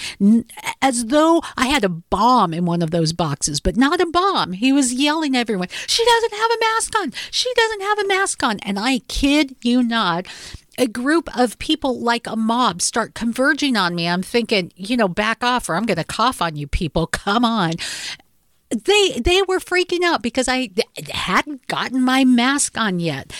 as 0.81 1.05
though 1.05 1.41
I 1.57 1.67
had 1.67 1.83
a 1.83 1.89
bomb 1.89 2.53
in 2.53 2.65
one 2.65 2.81
of 2.81 2.91
those 2.91 3.11
boxes, 3.11 3.59
but 3.59 3.75
not 3.75 3.99
a 3.99 4.05
bomb. 4.05 4.53
He 4.53 4.71
was 4.71 4.93
yelling 4.93 5.35
everyone, 5.35 5.67
She 5.87 6.05
doesn't 6.05 6.33
have 6.33 6.51
a 6.51 6.59
mask 6.59 6.99
on. 6.99 7.13
She 7.31 7.53
doesn't 7.55 7.81
have 7.81 7.99
a 7.99 8.07
mask 8.07 8.41
on. 8.43 8.59
And 8.59 8.79
I 8.79 8.99
kid 8.99 9.55
you 9.61 9.83
not, 9.83 10.27
a 10.77 10.87
group 10.87 11.35
of 11.37 11.57
people 11.59 11.99
like 11.99 12.27
a 12.27 12.35
mob 12.35 12.81
start 12.81 13.13
converging 13.13 13.77
on 13.77 13.95
me. 13.95 14.07
I'm 14.07 14.21
thinking, 14.21 14.71
you 14.75 14.97
know, 14.97 15.07
back 15.07 15.43
off 15.43 15.69
or 15.69 15.75
I'm 15.75 15.85
going 15.85 15.97
to 15.97 16.03
cough 16.03 16.41
on 16.41 16.55
you 16.55 16.67
people. 16.67 17.07
Come 17.11 17.45
on. 17.45 17.73
They 18.71 19.19
they 19.19 19.41
were 19.43 19.59
freaking 19.59 20.03
out 20.03 20.23
because 20.23 20.47
I 20.47 20.71
hadn't 21.09 21.67
gotten 21.67 22.01
my 22.01 22.25
mask 22.25 22.77
on 22.77 22.99
yet. 22.99 23.31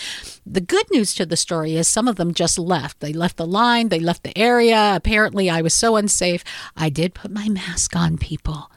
The 0.46 0.60
good 0.60 0.86
news 0.92 1.14
to 1.14 1.26
the 1.26 1.36
story 1.36 1.74
is 1.74 1.88
some 1.88 2.06
of 2.06 2.14
them 2.14 2.32
just 2.32 2.58
left. 2.58 3.00
They 3.00 3.12
left 3.12 3.36
the 3.36 3.46
line, 3.46 3.88
they 3.88 3.98
left 3.98 4.22
the 4.22 4.38
area. 4.38 4.94
Apparently 4.94 5.50
I 5.50 5.62
was 5.62 5.74
so 5.74 5.96
unsafe. 5.96 6.44
I 6.76 6.90
did 6.90 7.12
put 7.12 7.32
my 7.32 7.48
mask 7.48 7.96
on 7.96 8.18
people 8.18 8.70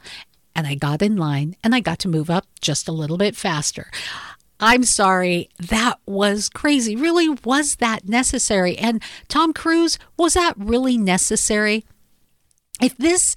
and 0.54 0.66
I 0.66 0.74
got 0.74 1.02
in 1.02 1.16
line 1.16 1.56
and 1.62 1.74
I 1.74 1.80
got 1.80 2.00
to 2.00 2.08
move 2.08 2.28
up 2.28 2.46
just 2.60 2.88
a 2.88 2.92
little 2.92 3.16
bit 3.16 3.36
faster. 3.36 3.90
I'm 4.60 4.84
sorry, 4.84 5.48
that 5.58 5.98
was 6.06 6.50
crazy. 6.50 6.94
Really, 6.94 7.30
was 7.30 7.76
that 7.76 8.08
necessary? 8.08 8.76
And 8.76 9.02
Tom 9.28 9.52
Cruise, 9.52 9.98
was 10.18 10.34
that 10.34 10.54
really 10.56 10.98
necessary? 10.98 11.84
If 12.80 12.96
this 12.96 13.34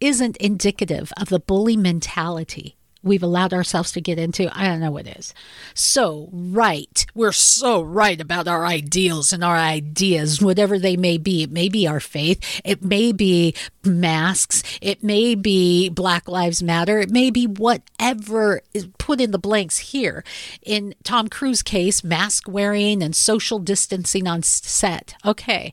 isn't 0.00 0.36
indicative 0.36 1.12
of 1.18 1.30
the 1.30 1.40
bully 1.40 1.76
mentality 1.76 2.75
we've 3.06 3.22
allowed 3.22 3.54
ourselves 3.54 3.92
to 3.92 4.00
get 4.00 4.18
into, 4.18 4.50
I 4.56 4.66
don't 4.66 4.80
know 4.80 4.90
what 4.90 5.06
is. 5.06 5.32
So 5.74 6.28
right. 6.32 7.06
We're 7.14 7.32
so 7.32 7.80
right 7.80 8.20
about 8.20 8.48
our 8.48 8.66
ideals 8.66 9.32
and 9.32 9.44
our 9.44 9.56
ideas, 9.56 10.42
whatever 10.42 10.78
they 10.78 10.96
may 10.96 11.16
be. 11.16 11.44
It 11.44 11.50
may 11.50 11.68
be 11.68 11.86
our 11.86 12.00
faith. 12.00 12.60
It 12.64 12.82
may 12.82 13.12
be 13.12 13.54
masks. 13.84 14.62
It 14.82 15.02
may 15.02 15.34
be 15.34 15.88
Black 15.88 16.28
Lives 16.28 16.62
Matter. 16.62 16.98
It 16.98 17.10
may 17.10 17.30
be 17.30 17.46
whatever 17.46 18.60
is 18.74 18.88
put 18.98 19.20
in 19.20 19.30
the 19.30 19.38
blanks 19.38 19.78
here. 19.78 20.24
In 20.62 20.94
Tom 21.04 21.28
Cruise 21.28 21.62
case, 21.62 22.02
mask 22.02 22.48
wearing 22.48 23.02
and 23.02 23.14
social 23.14 23.58
distancing 23.58 24.26
on 24.26 24.42
set. 24.42 25.14
Okay. 25.24 25.72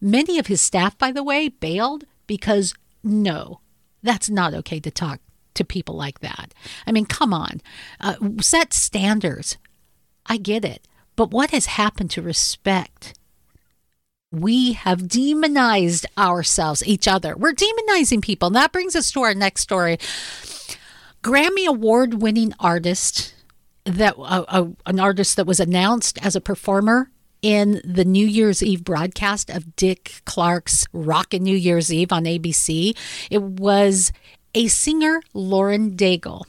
Many 0.00 0.38
of 0.38 0.46
his 0.46 0.60
staff, 0.60 0.96
by 0.98 1.12
the 1.12 1.22
way, 1.22 1.48
bailed 1.48 2.04
because 2.26 2.74
no, 3.04 3.60
that's 4.02 4.30
not 4.30 4.54
okay 4.54 4.80
to 4.80 4.90
talk 4.90 5.20
to 5.54 5.64
people 5.64 5.96
like 5.96 6.20
that. 6.20 6.54
I 6.86 6.92
mean, 6.92 7.06
come 7.06 7.32
on, 7.32 7.60
uh, 8.00 8.14
set 8.40 8.72
standards. 8.72 9.58
I 10.26 10.36
get 10.36 10.64
it. 10.64 10.86
But 11.16 11.30
what 11.30 11.50
has 11.50 11.66
happened 11.66 12.10
to 12.12 12.22
respect? 12.22 13.14
We 14.30 14.72
have 14.72 15.08
demonized 15.08 16.06
ourselves, 16.16 16.86
each 16.86 17.06
other. 17.06 17.36
We're 17.36 17.52
demonizing 17.52 18.22
people. 18.22 18.46
And 18.46 18.56
that 18.56 18.72
brings 18.72 18.96
us 18.96 19.10
to 19.12 19.20
our 19.20 19.34
next 19.34 19.60
story. 19.60 19.98
Grammy 21.22 21.66
award 21.66 22.22
winning 22.22 22.54
artist 22.58 23.34
that 23.84 24.14
uh, 24.18 24.44
uh, 24.48 24.66
an 24.86 25.00
artist 25.00 25.36
that 25.36 25.46
was 25.46 25.60
announced 25.60 26.18
as 26.24 26.34
a 26.34 26.40
performer 26.40 27.10
in 27.42 27.80
the 27.84 28.04
New 28.04 28.26
Year's 28.26 28.62
Eve 28.62 28.84
broadcast 28.84 29.50
of 29.50 29.74
Dick 29.74 30.22
Clark's 30.24 30.86
Rockin' 30.92 31.42
New 31.42 31.56
Year's 31.56 31.92
Eve 31.92 32.12
on 32.12 32.24
ABC. 32.24 32.96
It 33.30 33.42
was 33.42 34.12
a 34.54 34.68
singer, 34.68 35.20
Lauren 35.32 35.92
Daigle. 35.96 36.44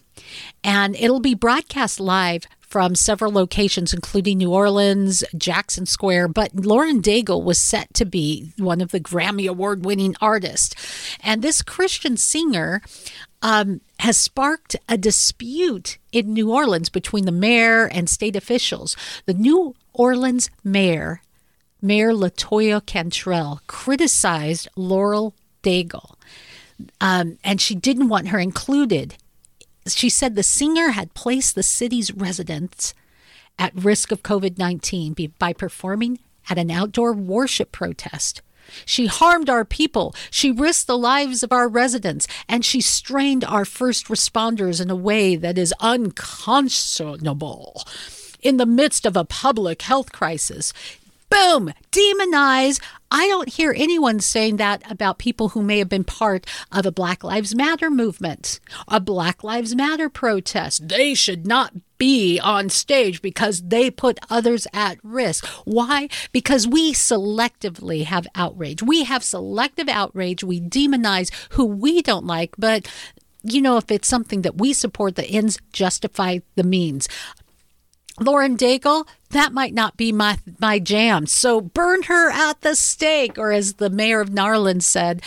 And 0.63 0.95
it'll 0.95 1.19
be 1.19 1.33
broadcast 1.33 1.99
live 1.99 2.45
from 2.73 2.95
several 2.95 3.31
locations, 3.31 3.93
including 3.93 4.39
New 4.39 4.51
Orleans, 4.51 5.23
Jackson 5.37 5.85
Square. 5.85 6.29
But 6.29 6.55
Lauren 6.55 7.01
Daigle 7.01 7.43
was 7.43 7.59
set 7.59 7.93
to 7.93 8.05
be 8.05 8.51
one 8.57 8.81
of 8.81 8.89
the 8.91 8.99
Grammy 8.99 9.47
Award 9.47 9.85
winning 9.85 10.15
artists. 10.19 10.73
And 11.21 11.41
this 11.41 11.61
Christian 11.61 12.17
singer 12.17 12.81
um, 13.43 13.81
has 13.99 14.17
sparked 14.17 14.75
a 14.89 14.97
dispute 14.97 15.99
in 16.11 16.33
New 16.33 16.51
Orleans 16.51 16.89
between 16.89 17.25
the 17.25 17.31
mayor 17.31 17.85
and 17.85 18.09
state 18.09 18.35
officials. 18.35 18.97
The 19.27 19.35
New 19.35 19.75
Orleans 19.93 20.49
mayor, 20.63 21.21
Mayor 21.79 22.11
Latoya 22.11 22.83
Cantrell, 22.83 23.61
criticized 23.67 24.67
Lauren 24.75 25.31
Daigle 25.61 26.15
um, 27.01 27.37
and 27.43 27.59
she 27.59 27.75
didn't 27.75 28.09
want 28.09 28.29
her 28.29 28.39
included. 28.39 29.15
She 29.87 30.09
said 30.09 30.35
the 30.35 30.43
singer 30.43 30.91
had 30.91 31.13
placed 31.13 31.55
the 31.55 31.63
city's 31.63 32.13
residents 32.13 32.93
at 33.59 33.75
risk 33.75 34.11
of 34.11 34.23
COVID 34.23 34.57
19 34.57 35.15
by 35.37 35.53
performing 35.53 36.19
at 36.49 36.57
an 36.57 36.71
outdoor 36.71 37.13
worship 37.13 37.71
protest. 37.71 38.41
She 38.85 39.07
harmed 39.07 39.49
our 39.49 39.65
people. 39.65 40.15
She 40.31 40.51
risked 40.51 40.87
the 40.87 40.97
lives 40.97 41.43
of 41.43 41.51
our 41.51 41.67
residents, 41.67 42.27
and 42.47 42.63
she 42.63 42.81
strained 42.81 43.43
our 43.43 43.65
first 43.65 44.07
responders 44.07 44.81
in 44.81 44.89
a 44.89 44.95
way 44.95 45.35
that 45.35 45.57
is 45.57 45.73
unconscionable. 45.81 47.83
In 48.41 48.57
the 48.57 48.65
midst 48.65 49.05
of 49.05 49.15
a 49.15 49.25
public 49.25 49.83
health 49.83 50.11
crisis, 50.11 50.73
boom, 51.33 51.73
demonize. 51.91 52.79
I 53.09 53.27
don't 53.27 53.49
hear 53.49 53.73
anyone 53.75 54.19
saying 54.19 54.57
that 54.57 54.89
about 54.89 55.17
people 55.17 55.49
who 55.49 55.61
may 55.61 55.79
have 55.79 55.89
been 55.89 56.03
part 56.03 56.45
of 56.71 56.85
a 56.85 56.91
Black 56.91 57.23
Lives 57.23 57.55
Matter 57.55 57.89
movement, 57.89 58.59
a 58.87 58.99
Black 58.99 59.43
Lives 59.43 59.75
Matter 59.75 60.09
protest. 60.09 60.87
They 60.87 61.13
should 61.13 61.45
not 61.45 61.73
be 61.97 62.39
on 62.39 62.69
stage 62.69 63.21
because 63.21 63.61
they 63.61 63.89
put 63.89 64.19
others 64.29 64.67
at 64.73 64.97
risk. 65.03 65.45
Why? 65.65 66.09
Because 66.31 66.67
we 66.67 66.93
selectively 66.93 68.03
have 68.05 68.27
outrage. 68.35 68.83
We 68.83 69.03
have 69.03 69.23
selective 69.23 69.87
outrage. 69.87 70.43
We 70.43 70.59
demonize 70.59 71.31
who 71.51 71.65
we 71.65 72.01
don't 72.01 72.25
like, 72.25 72.55
but 72.57 72.87
you 73.43 73.61
know, 73.61 73.77
if 73.77 73.91
it's 73.91 74.07
something 74.07 74.41
that 74.43 74.57
we 74.57 74.73
support, 74.73 75.15
the 75.15 75.25
ends 75.25 75.57
justify 75.73 76.39
the 76.55 76.63
means. 76.63 77.09
Lauren 78.19 78.57
Daigle, 78.57 79.07
that 79.29 79.53
might 79.53 79.73
not 79.73 79.97
be 79.97 80.11
my 80.11 80.37
my 80.59 80.79
jam. 80.79 81.25
So 81.25 81.61
burn 81.61 82.03
her 82.03 82.29
at 82.31 82.61
the 82.61 82.75
stake, 82.75 83.37
or 83.37 83.51
as 83.51 83.73
the 83.75 83.89
mayor 83.89 84.21
of 84.21 84.29
Narland 84.29 84.83
said, 84.83 85.21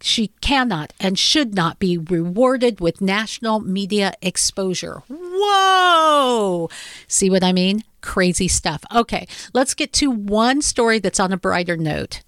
she 0.00 0.28
cannot 0.40 0.92
and 1.00 1.18
should 1.18 1.54
not 1.54 1.78
be 1.78 1.98
rewarded 1.98 2.80
with 2.80 3.00
national 3.00 3.60
media 3.60 4.12
exposure. 4.22 5.02
Whoa! 5.08 6.70
See 7.08 7.28
what 7.28 7.44
I 7.44 7.52
mean? 7.52 7.82
Crazy 8.00 8.48
stuff. 8.48 8.84
Okay, 8.94 9.26
let's 9.52 9.74
get 9.74 9.92
to 9.94 10.10
one 10.10 10.62
story 10.62 10.98
that's 10.98 11.20
on 11.20 11.32
a 11.32 11.36
brighter 11.36 11.76
note. 11.76 12.22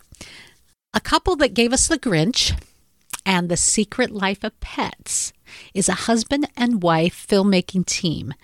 A 0.92 1.00
couple 1.00 1.36
that 1.36 1.54
gave 1.54 1.72
us 1.72 1.86
the 1.86 1.98
Grinch 1.98 2.58
and 3.24 3.48
The 3.48 3.56
Secret 3.56 4.10
Life 4.10 4.42
of 4.42 4.58
Pets 4.60 5.32
is 5.74 5.88
a 5.88 6.04
husband 6.08 6.48
and 6.56 6.82
wife 6.82 7.26
filmmaking 7.28 7.86
team, 7.86 8.34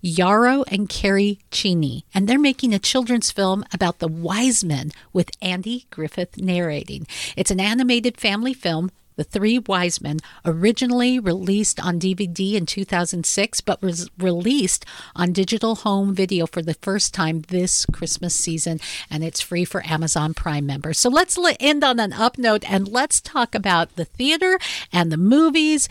Yarrow 0.00 0.64
and 0.68 0.88
Carrie 0.88 1.38
Cheney, 1.50 2.04
and 2.14 2.28
they're 2.28 2.38
making 2.38 2.74
a 2.74 2.78
children's 2.78 3.30
film 3.30 3.64
about 3.72 3.98
the 3.98 4.08
wise 4.08 4.64
men 4.64 4.92
with 5.12 5.30
Andy 5.40 5.86
Griffith 5.90 6.38
narrating. 6.38 7.06
It's 7.36 7.50
an 7.50 7.60
animated 7.60 8.18
family 8.18 8.54
film 8.54 8.90
the 9.16 9.24
Three 9.24 9.58
Wise 9.58 10.00
Men, 10.00 10.18
originally 10.44 11.18
released 11.18 11.78
on 11.84 12.00
DVD 12.00 12.54
in 12.54 12.66
2006, 12.66 13.60
but 13.60 13.82
was 13.82 14.10
released 14.18 14.84
on 15.14 15.32
digital 15.32 15.76
home 15.76 16.14
video 16.14 16.46
for 16.46 16.62
the 16.62 16.74
first 16.74 17.14
time 17.14 17.42
this 17.42 17.86
Christmas 17.86 18.34
season, 18.34 18.80
and 19.10 19.22
it's 19.22 19.40
free 19.40 19.64
for 19.64 19.86
Amazon 19.86 20.34
Prime 20.34 20.66
members. 20.66 20.98
So 20.98 21.08
let's 21.08 21.38
end 21.60 21.84
on 21.84 22.00
an 22.00 22.12
up 22.12 22.38
note 22.38 22.64
and 22.68 22.88
let's 22.88 23.20
talk 23.20 23.54
about 23.54 23.94
the 23.96 24.04
theater 24.04 24.58
and 24.92 25.12
the 25.12 25.16
movies. 25.16 25.88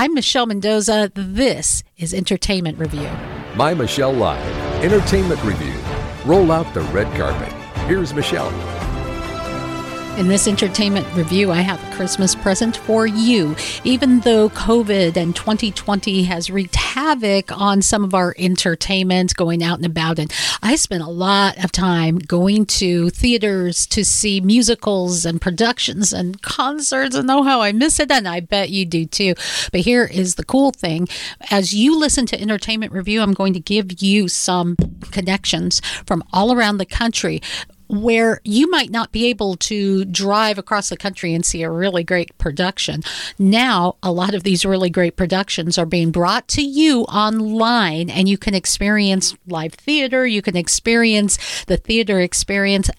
I'm 0.00 0.14
Michelle 0.14 0.46
Mendoza. 0.46 1.10
This 1.16 1.82
is 1.96 2.14
Entertainment 2.14 2.78
Review. 2.78 3.10
My 3.56 3.74
Michelle 3.74 4.12
Live, 4.12 4.40
Entertainment 4.80 5.42
Review. 5.42 5.74
Roll 6.24 6.52
out 6.52 6.72
the 6.72 6.82
red 6.82 7.12
carpet. 7.18 7.52
Here's 7.88 8.14
Michelle. 8.14 8.77
In 10.18 10.26
this 10.26 10.48
entertainment 10.48 11.06
review, 11.14 11.52
I 11.52 11.60
have 11.60 11.80
a 11.80 11.94
Christmas 11.94 12.34
present 12.34 12.76
for 12.76 13.06
you. 13.06 13.54
Even 13.84 14.18
though 14.18 14.48
COVID 14.48 15.16
and 15.16 15.36
2020 15.36 16.24
has 16.24 16.50
wreaked 16.50 16.74
havoc 16.74 17.56
on 17.56 17.82
some 17.82 18.02
of 18.02 18.14
our 18.14 18.34
entertainment, 18.36 19.36
going 19.36 19.62
out 19.62 19.76
and 19.76 19.86
about, 19.86 20.18
and 20.18 20.34
I 20.60 20.74
spent 20.74 21.04
a 21.04 21.08
lot 21.08 21.62
of 21.62 21.70
time 21.70 22.18
going 22.18 22.66
to 22.66 23.10
theaters 23.10 23.86
to 23.86 24.04
see 24.04 24.40
musicals 24.40 25.24
and 25.24 25.40
productions 25.40 26.12
and 26.12 26.42
concerts, 26.42 27.14
and 27.14 27.28
know 27.28 27.44
how 27.44 27.60
I 27.60 27.70
miss 27.70 28.00
it, 28.00 28.10
and 28.10 28.26
I 28.26 28.40
bet 28.40 28.70
you 28.70 28.86
do 28.86 29.06
too. 29.06 29.34
But 29.70 29.82
here 29.82 30.04
is 30.04 30.34
the 30.34 30.44
cool 30.44 30.72
thing 30.72 31.06
as 31.48 31.72
you 31.72 31.96
listen 31.96 32.26
to 32.26 32.40
Entertainment 32.40 32.90
Review, 32.92 33.22
I'm 33.22 33.34
going 33.34 33.52
to 33.52 33.60
give 33.60 34.02
you 34.02 34.26
some 34.26 34.74
connections 35.12 35.80
from 36.06 36.24
all 36.32 36.52
around 36.52 36.78
the 36.78 36.86
country 36.86 37.40
where 37.88 38.40
you 38.44 38.70
might 38.70 38.90
not 38.90 39.12
be 39.12 39.26
able 39.26 39.56
to 39.56 40.04
drive 40.04 40.58
across 40.58 40.88
the 40.88 40.96
country 40.96 41.34
and 41.34 41.44
see 41.44 41.62
a 41.62 41.70
really 41.70 42.04
great 42.04 42.36
production. 42.38 43.02
Now, 43.38 43.96
a 44.02 44.12
lot 44.12 44.34
of 44.34 44.42
these 44.42 44.64
really 44.64 44.90
great 44.90 45.16
productions 45.16 45.78
are 45.78 45.86
being 45.86 46.10
brought 46.10 46.48
to 46.48 46.62
you 46.62 47.02
online, 47.04 48.10
and 48.10 48.28
you 48.28 48.38
can 48.38 48.54
experience 48.54 49.34
live 49.46 49.74
theater, 49.74 50.26
you 50.26 50.42
can 50.42 50.56
experience 50.56 51.64
the 51.64 51.76
theater 51.76 52.20
experience 52.20 52.90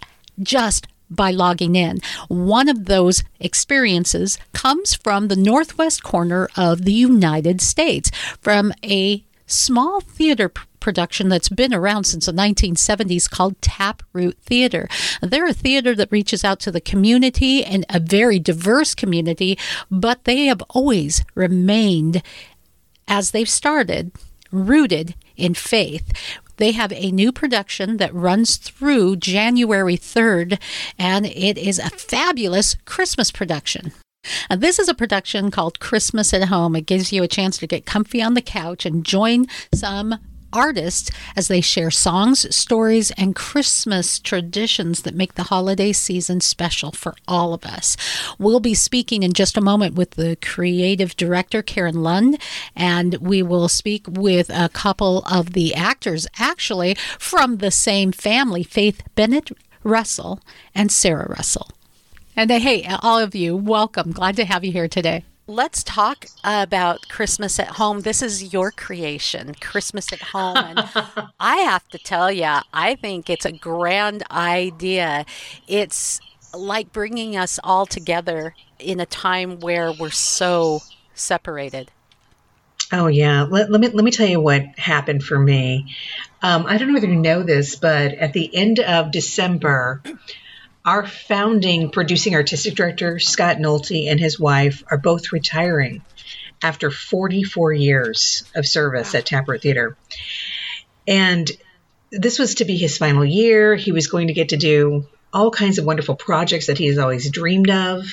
just 0.41 0.87
by 1.09 1.31
logging 1.31 1.75
in. 1.75 1.99
One 2.27 2.69
of 2.69 2.85
those 2.85 3.23
experiences 3.39 4.37
comes 4.53 4.93
from 4.93 5.27
the 5.27 5.35
northwest 5.35 6.03
corner 6.03 6.47
of 6.55 6.85
the 6.85 6.93
United 6.93 7.61
States, 7.61 8.11
from 8.41 8.73
a 8.83 9.23
small 9.47 10.01
theater 10.01 10.49
production 10.79 11.29
that's 11.29 11.49
been 11.49 11.73
around 11.73 12.05
since 12.05 12.25
the 12.25 12.31
1970s 12.31 13.29
called 13.29 13.61
Taproot 13.61 14.37
Theater. 14.41 14.87
They're 15.21 15.47
a 15.47 15.53
theater 15.53 15.95
that 15.95 16.11
reaches 16.11 16.43
out 16.43 16.59
to 16.61 16.71
the 16.71 16.81
community 16.81 17.63
and 17.63 17.85
a 17.89 17.99
very 17.99 18.39
diverse 18.39 18.95
community, 18.95 19.57
but 19.89 20.23
they 20.23 20.45
have 20.45 20.61
always 20.69 21.23
remained, 21.35 22.21
as 23.07 23.31
they've 23.31 23.49
started, 23.49 24.11
rooted 24.51 25.15
in 25.37 25.53
faith. 25.53 26.11
They 26.57 26.73
have 26.73 26.91
a 26.91 27.11
new 27.11 27.31
production 27.31 27.97
that 27.97 28.13
runs 28.13 28.57
through 28.57 29.15
January 29.17 29.95
3rd, 29.95 30.59
and 30.97 31.25
it 31.25 31.57
is 31.57 31.79
a 31.79 31.89
fabulous 31.89 32.75
Christmas 32.85 33.31
production. 33.31 33.93
Now, 34.49 34.57
this 34.57 34.79
is 34.79 34.89
a 34.89 34.93
production 34.93 35.51
called 35.51 35.79
Christmas 35.79 36.33
at 36.33 36.49
Home. 36.49 36.75
It 36.75 36.85
gives 36.85 37.13
you 37.13 37.23
a 37.23 37.27
chance 37.27 37.57
to 37.59 37.67
get 37.67 37.85
comfy 37.85 38.21
on 38.21 38.33
the 38.33 38.41
couch 38.41 38.85
and 38.85 39.05
join 39.05 39.45
some 39.73 40.19
artists 40.51 41.11
as 41.35 41.47
they 41.47 41.61
share 41.61 41.91
songs, 41.91 42.53
stories, 42.55 43.11
and 43.11 43.35
Christmas 43.35 44.19
traditions 44.19 45.01
that 45.03 45.15
make 45.15 45.35
the 45.35 45.43
holiday 45.43 45.91
season 45.91 46.41
special 46.41 46.91
for 46.91 47.15
all 47.27 47.53
of 47.53 47.65
us. 47.65 47.95
We'll 48.37 48.59
be 48.59 48.73
speaking 48.73 49.23
in 49.23 49.33
just 49.33 49.57
a 49.57 49.61
moment 49.61 49.95
with 49.95 50.11
the 50.11 50.37
creative 50.41 51.15
director, 51.15 51.61
Karen 51.61 52.03
Lund, 52.03 52.39
and 52.75 53.15
we 53.15 53.41
will 53.41 53.69
speak 53.69 54.05
with 54.07 54.49
a 54.49 54.69
couple 54.69 55.23
of 55.23 55.53
the 55.53 55.73
actors, 55.75 56.27
actually, 56.37 56.95
from 57.17 57.57
the 57.57 57.71
same 57.71 58.11
family 58.11 58.63
Faith 58.63 59.03
Bennett 59.15 59.51
Russell 59.83 60.39
and 60.75 60.91
Sarah 60.91 61.29
Russell. 61.29 61.69
And 62.35 62.51
uh, 62.51 62.59
hey, 62.59 62.85
all 63.01 63.19
of 63.19 63.35
you, 63.35 63.55
welcome. 63.55 64.11
Glad 64.11 64.35
to 64.37 64.45
have 64.45 64.63
you 64.63 64.71
here 64.71 64.87
today. 64.87 65.25
Let's 65.49 65.83
talk 65.83 66.27
about 66.43 67.09
Christmas 67.09 67.59
at 67.59 67.69
home. 67.69 68.01
This 68.01 68.21
is 68.21 68.53
your 68.53 68.69
creation, 68.69 69.55
Christmas 69.59 70.13
at 70.13 70.21
home. 70.21 70.57
And 70.57 70.79
I 71.39 71.57
have 71.57 71.89
to 71.89 71.97
tell 71.97 72.31
you, 72.31 72.59
I 72.71 72.93
think 72.93 73.31
it's 73.31 73.45
a 73.45 73.51
grand 73.51 74.21
idea. 74.29 75.25
It's 75.67 76.21
like 76.55 76.93
bringing 76.93 77.35
us 77.35 77.59
all 77.63 77.87
together 77.87 78.53
in 78.77 78.99
a 78.99 79.07
time 79.07 79.59
where 79.59 79.91
we're 79.91 80.11
so 80.11 80.81
separated. 81.15 81.89
Oh 82.93 83.07
yeah, 83.07 83.41
let, 83.41 83.71
let 83.71 83.81
me 83.81 83.87
let 83.87 84.05
me 84.05 84.11
tell 84.11 84.27
you 84.27 84.39
what 84.39 84.61
happened 84.77 85.23
for 85.23 85.39
me. 85.39 85.95
Um, 86.43 86.67
I 86.67 86.77
don't 86.77 86.89
know 86.89 86.93
whether 86.93 87.07
you 87.07 87.15
know 87.15 87.41
this, 87.41 87.75
but 87.75 88.13
at 88.13 88.33
the 88.33 88.55
end 88.55 88.79
of 88.81 89.11
December, 89.11 90.03
our 90.85 91.05
founding 91.05 91.91
producing 91.91 92.35
artistic 92.35 92.75
director, 92.75 93.19
Scott 93.19 93.57
Nolte, 93.57 94.09
and 94.09 94.19
his 94.19 94.39
wife 94.39 94.83
are 94.89 94.97
both 94.97 95.31
retiring 95.31 96.01
after 96.61 96.91
44 96.91 97.73
years 97.73 98.43
of 98.55 98.67
service 98.67 99.15
at 99.15 99.25
Taproot 99.25 99.61
Theater. 99.61 99.97
And 101.07 101.49
this 102.11 102.39
was 102.39 102.55
to 102.55 102.65
be 102.65 102.77
his 102.77 102.97
final 102.97 103.25
year. 103.25 103.75
He 103.75 103.91
was 103.91 104.07
going 104.07 104.27
to 104.27 104.33
get 104.33 104.49
to 104.49 104.57
do 104.57 105.05
all 105.31 105.51
kinds 105.51 105.77
of 105.77 105.85
wonderful 105.85 106.15
projects 106.15 106.67
that 106.67 106.77
he 106.77 106.87
has 106.87 106.97
always 106.97 107.29
dreamed 107.29 107.69
of. 107.69 108.05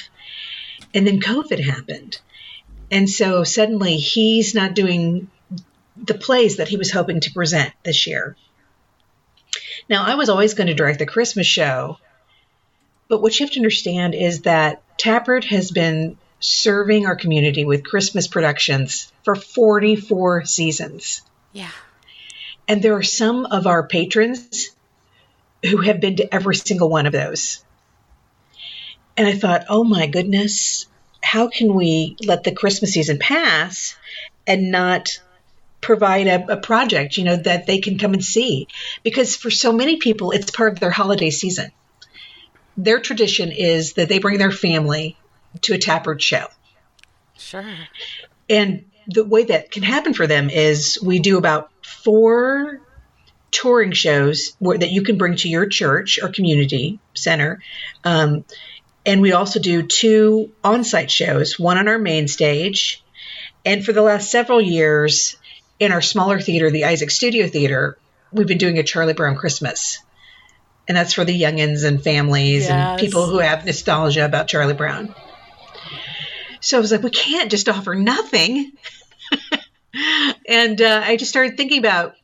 And 0.94 1.06
then 1.06 1.20
COVID 1.20 1.64
happened. 1.64 2.20
And 2.90 3.08
so 3.08 3.42
suddenly 3.42 3.96
he's 3.96 4.54
not 4.54 4.74
doing 4.74 5.30
the 5.96 6.14
plays 6.14 6.58
that 6.58 6.68
he 6.68 6.76
was 6.76 6.92
hoping 6.92 7.20
to 7.20 7.32
present 7.32 7.72
this 7.84 8.06
year. 8.06 8.36
Now, 9.88 10.04
I 10.04 10.14
was 10.14 10.28
always 10.28 10.54
going 10.54 10.66
to 10.66 10.74
direct 10.74 10.98
the 10.98 11.06
Christmas 11.06 11.46
show, 11.46 11.98
but 13.08 13.22
what 13.22 13.38
you 13.38 13.46
have 13.46 13.52
to 13.52 13.60
understand 13.60 14.14
is 14.14 14.42
that 14.42 14.82
Taproot 14.98 15.44
has 15.44 15.70
been 15.70 16.18
serving 16.40 17.06
our 17.06 17.16
community 17.16 17.64
with 17.64 17.84
Christmas 17.84 18.26
productions 18.26 19.12
for 19.24 19.34
44 19.34 20.44
seasons. 20.44 21.22
Yeah. 21.52 21.70
And 22.68 22.82
there 22.82 22.96
are 22.96 23.02
some 23.02 23.46
of 23.46 23.66
our 23.66 23.86
patrons 23.86 24.70
who 25.64 25.78
have 25.78 26.00
been 26.00 26.16
to 26.16 26.34
every 26.34 26.56
single 26.56 26.88
one 26.88 27.06
of 27.06 27.12
those. 27.12 27.64
And 29.16 29.26
I 29.26 29.34
thought, 29.34 29.66
oh 29.68 29.84
my 29.84 30.06
goodness, 30.06 30.86
how 31.22 31.48
can 31.48 31.74
we 31.74 32.16
let 32.24 32.44
the 32.44 32.52
Christmas 32.52 32.92
season 32.92 33.18
pass 33.18 33.96
and 34.46 34.70
not 34.70 35.20
provide 35.80 36.26
a, 36.26 36.52
a, 36.52 36.56
project, 36.56 37.16
you 37.16 37.24
know, 37.24 37.36
that 37.36 37.66
they 37.66 37.78
can 37.78 37.98
come 37.98 38.12
and 38.12 38.24
see? 38.24 38.68
Because 39.02 39.36
for 39.36 39.50
so 39.50 39.72
many 39.72 39.96
people, 39.96 40.32
it's 40.32 40.50
part 40.50 40.72
of 40.72 40.80
their 40.80 40.90
holiday 40.90 41.30
season 41.30 41.72
their 42.76 43.00
tradition 43.00 43.52
is 43.52 43.94
that 43.94 44.08
they 44.08 44.18
bring 44.18 44.38
their 44.38 44.52
family 44.52 45.16
to 45.62 45.74
a 45.74 45.78
Taproot 45.78 46.22
show. 46.22 46.46
Sure. 47.38 47.64
And 48.48 48.84
the 49.06 49.24
way 49.24 49.44
that 49.44 49.70
can 49.70 49.82
happen 49.82 50.14
for 50.14 50.26
them 50.26 50.50
is 50.50 50.98
we 51.02 51.18
do 51.18 51.38
about 51.38 51.70
four 51.84 52.80
touring 53.50 53.92
shows 53.92 54.56
where, 54.58 54.76
that 54.76 54.90
you 54.90 55.02
can 55.02 55.16
bring 55.16 55.36
to 55.36 55.48
your 55.48 55.66
church 55.66 56.18
or 56.22 56.28
community 56.28 56.98
center. 57.14 57.62
Um, 58.04 58.44
and 59.04 59.22
we 59.22 59.32
also 59.32 59.60
do 59.60 59.82
two 59.82 60.52
on 60.64 60.84
site 60.84 61.10
shows, 61.10 61.58
one 61.58 61.78
on 61.78 61.88
our 61.88 61.98
main 61.98 62.28
stage. 62.28 63.02
And 63.64 63.84
for 63.84 63.92
the 63.92 64.02
last 64.02 64.30
several 64.30 64.60
years, 64.60 65.36
in 65.78 65.92
our 65.92 66.02
smaller 66.02 66.40
theater, 66.40 66.70
the 66.70 66.86
Isaac 66.86 67.10
Studio 67.10 67.46
Theater, 67.46 67.98
we've 68.32 68.46
been 68.46 68.58
doing 68.58 68.78
a 68.78 68.82
Charlie 68.82 69.14
Brown 69.14 69.36
Christmas. 69.36 69.98
And 70.88 70.96
that's 70.96 71.12
for 71.12 71.24
the 71.24 71.40
youngins 71.40 71.84
and 71.84 72.02
families 72.02 72.68
Yes. 72.68 72.70
and 72.70 73.00
people 73.00 73.26
who 73.26 73.38
have 73.38 73.64
nostalgia 73.64 74.24
about 74.24 74.48
Charlie 74.48 74.74
Brown. 74.74 75.14
So 76.60 76.78
I 76.78 76.80
was 76.80 76.92
like, 76.92 77.02
we 77.02 77.10
can't 77.10 77.50
just 77.50 77.68
offer 77.68 77.94
nothing. 77.94 78.72
and 80.48 80.80
uh, 80.80 81.02
I 81.04 81.16
just 81.16 81.30
started 81.30 81.56
thinking 81.56 81.78
about 81.78 82.14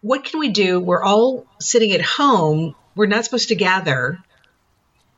what 0.00 0.24
can 0.24 0.40
we 0.40 0.50
do? 0.50 0.80
We're 0.80 1.02
all 1.02 1.46
sitting 1.58 1.92
at 1.92 2.02
home. 2.02 2.74
We're 2.94 3.06
not 3.06 3.24
supposed 3.24 3.48
to 3.48 3.54
gather, 3.54 4.18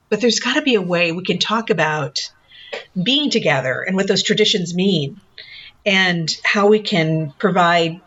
but 0.09 0.21
there's 0.21 0.41
got 0.41 0.55
to 0.55 0.63
be 0.63 0.75
a 0.75 0.83
way 0.83 1.13
we 1.13 1.25
can 1.25 1.39
talk 1.39 1.71
about 1.71 2.33
being 3.01 3.31
together 3.31 3.83
and 3.83 3.97
what 3.97 4.07
those 4.09 4.23
traditions 4.23 4.75
mean 4.75 5.21
and 5.85 6.31
how 6.45 6.69
we 6.69 6.81
can 6.81 7.33
provide 7.39 8.01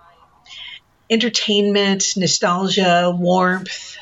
entertainment, 1.10 2.13
nostalgia, 2.15 3.13
warmth, 3.15 3.98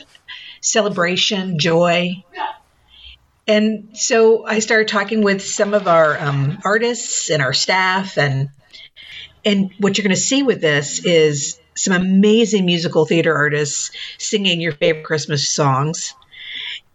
celebration, 0.63 1.60
joy. 1.60 2.23
And 3.45 3.89
so 3.93 4.45
I 4.47 4.60
started 4.60 4.88
talking 4.88 5.21
with 5.21 5.43
some 5.43 5.73
of 5.73 5.88
our 5.88 6.17
um, 6.17 6.58
artists 6.63 7.30
and 7.30 7.43
our 7.43 7.54
staff, 7.54 8.17
and 8.17 8.49
and 9.45 9.71
what 9.78 9.97
you're 9.97 10.04
going 10.04 10.15
to 10.15 10.21
see 10.21 10.43
with 10.43 10.62
this 10.62 11.06
is 11.06 11.60
some 11.76 11.93
amazing 11.93 12.65
musical 12.65 13.06
theater 13.06 13.36
artists 13.36 13.91
singing 14.17 14.62
your 14.62 14.71
favorite 14.71 15.04
Christmas 15.04 15.49
songs, 15.49 16.15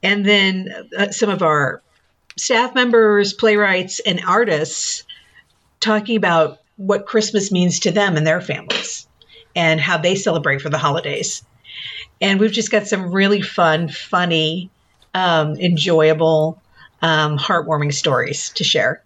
and 0.02 0.24
then 0.24 0.88
uh, 0.96 1.10
some 1.10 1.28
of 1.28 1.42
our 1.42 1.82
staff 2.36 2.74
members, 2.74 3.34
playwrights, 3.34 4.00
and 4.00 4.22
artists 4.26 5.04
talking 5.80 6.16
about 6.16 6.60
what 6.76 7.06
Christmas 7.06 7.52
means 7.52 7.80
to 7.80 7.90
them 7.90 8.16
and 8.16 8.26
their 8.26 8.40
families 8.40 9.06
and 9.54 9.80
how 9.80 9.98
they 9.98 10.14
celebrate 10.14 10.62
for 10.62 10.70
the 10.70 10.78
holidays. 10.78 11.42
And 12.20 12.40
we've 12.40 12.52
just 12.52 12.70
got 12.70 12.86
some 12.86 13.12
really 13.12 13.42
fun, 13.42 13.88
funny, 13.88 14.70
um, 15.14 15.56
enjoyable, 15.56 16.60
um, 17.02 17.38
heartwarming 17.38 17.94
stories 17.94 18.50
to 18.50 18.64
share. 18.64 19.02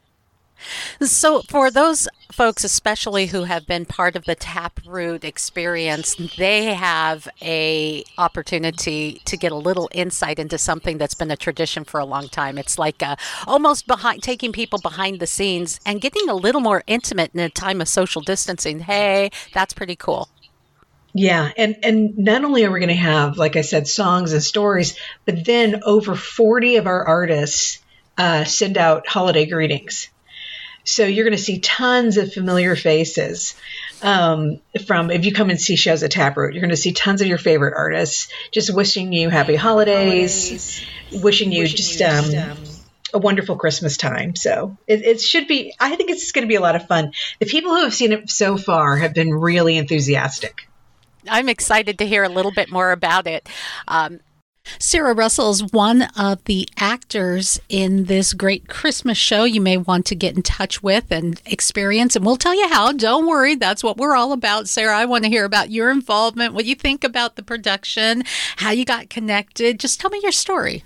So, 1.01 1.42
for 1.42 1.70
those 1.70 2.09
folks, 2.31 2.64
especially 2.64 3.27
who 3.27 3.44
have 3.44 3.66
been 3.66 3.85
part 3.85 4.16
of 4.16 4.25
the 4.25 4.35
Taproot 4.35 5.25
experience, 5.25 6.14
they 6.37 6.75
have 6.75 7.29
a 7.42 8.05
opportunity 8.16 9.20
to 9.25 9.37
get 9.37 9.53
a 9.53 9.57
little 9.57 9.88
insight 9.92 10.38
into 10.38 10.59
something 10.59 10.98
that's 10.98 11.14
been 11.14 11.31
a 11.31 11.37
tradition 11.37 11.85
for 11.85 12.01
a 12.01 12.05
long 12.05 12.29
time. 12.29 12.59
It's 12.59 12.79
like 12.79 13.03
uh, 13.03 13.16
almost 13.46 13.87
behind 13.87 14.22
taking 14.22 14.53
people 14.53 14.79
behind 14.79 15.20
the 15.20 15.27
scenes 15.27 15.81
and 15.85 16.01
getting 16.01 16.29
a 16.29 16.35
little 16.35 16.61
more 16.61 16.83
intimate 16.87 17.33
in 17.35 17.40
a 17.40 17.51
time 17.51 17.81
of 17.81 17.88
social 17.88 18.22
distancing. 18.22 18.81
Hey, 18.81 19.31
that's 19.53 19.75
pretty 19.75 19.96
cool. 19.96 20.29
Yeah, 21.14 21.51
and 21.57 21.77
and 21.83 22.18
not 22.18 22.44
only 22.44 22.64
are 22.64 22.70
we 22.70 22.81
going 22.81 22.88
to 22.88 22.94
have, 22.94 23.37
like 23.37 23.57
I 23.57 23.61
said, 23.61 23.87
songs 23.87 24.33
and 24.33 24.42
stories, 24.42 24.96
but 25.27 25.44
then 25.44 25.83
over 25.85 26.14
forty 26.14 26.77
of 26.77 26.87
our 26.87 27.05
artists 27.05 27.81
uh, 28.16 28.44
send 28.44 28.79
out 28.79 29.07
holiday 29.07 29.44
greetings. 29.46 30.09
So 30.85 31.05
you're 31.05 31.25
going 31.25 31.37
to 31.37 31.42
see 31.42 31.61
tons 31.61 32.16
of 32.16 32.33
familiar 32.33 32.75
faces 32.75 33.55
um, 34.03 34.61
from 34.87 35.11
if 35.11 35.25
you 35.25 35.33
come 35.33 35.51
and 35.51 35.61
see 35.61 35.77
shows 35.77 36.03
at 36.03 36.11
Taproot. 36.11 36.55
You're 36.55 36.62
going 36.62 36.70
to 36.70 36.77
see 36.77 36.92
tons 36.92 37.20
of 37.20 37.29
your 37.29 37.38
favorite 37.38 37.75
artists 37.77 38.33
just 38.51 38.75
wishing 38.75 39.12
you 39.12 39.29
happy 39.29 39.55
holidays, 39.55 40.83
wishing 41.12 41.53
you 41.53 41.68
just 41.68 42.01
um, 42.01 42.57
a 43.14 43.18
wonderful 43.18 43.57
Christmas 43.57 43.96
time. 43.96 44.35
So 44.35 44.77
it, 44.87 45.03
it 45.03 45.20
should 45.20 45.46
be. 45.46 45.75
I 45.79 45.94
think 45.94 46.11
it's 46.11 46.33
going 46.33 46.44
to 46.44 46.48
be 46.48 46.57
a 46.57 46.61
lot 46.61 46.75
of 46.75 46.88
fun. 46.88 47.12
The 47.38 47.46
people 47.46 47.77
who 47.77 47.83
have 47.83 47.94
seen 47.94 48.12
it 48.12 48.31
so 48.31 48.57
far 48.57 48.96
have 48.96 49.14
been 49.14 49.33
really 49.33 49.77
enthusiastic. 49.77 50.68
I'm 51.28 51.48
excited 51.48 51.98
to 51.98 52.06
hear 52.06 52.24
a 52.24 52.28
little 52.28 52.52
bit 52.52 52.70
more 52.70 52.92
about 52.92 53.26
it. 53.26 53.48
Um, 53.88 54.20
Sarah 54.78 55.14
Russell 55.14 55.50
is 55.50 55.72
one 55.72 56.02
of 56.16 56.44
the 56.44 56.68
actors 56.76 57.61
in 57.68 58.04
this 58.04 58.32
great 58.32 58.68
Christmas 58.68 59.18
show 59.18 59.44
you 59.44 59.61
may 59.61 59.76
want 59.76 60.06
to 60.06 60.14
get 60.14 60.37
in 60.37 60.42
touch 60.42 60.82
with 60.82 61.11
and 61.11 61.42
experience. 61.44 62.14
And 62.14 62.24
we'll 62.24 62.37
tell 62.37 62.54
you 62.54 62.68
how. 62.68 62.92
Don't 62.92 63.26
worry. 63.26 63.54
That's 63.54 63.82
what 63.82 63.96
we're 63.96 64.14
all 64.14 64.32
about. 64.32 64.68
Sarah, 64.68 64.96
I 64.96 65.04
want 65.04 65.24
to 65.24 65.30
hear 65.30 65.44
about 65.44 65.70
your 65.70 65.90
involvement, 65.90 66.54
what 66.54 66.64
you 66.64 66.74
think 66.74 67.02
about 67.04 67.37
the 67.37 67.42
production, 67.42 68.22
how 68.56 68.70
you 68.70 68.85
got 68.85 69.11
connected. 69.11 69.80
Just 69.80 70.00
tell 70.00 70.11
me 70.11 70.20
your 70.22 70.32
story. 70.32 70.85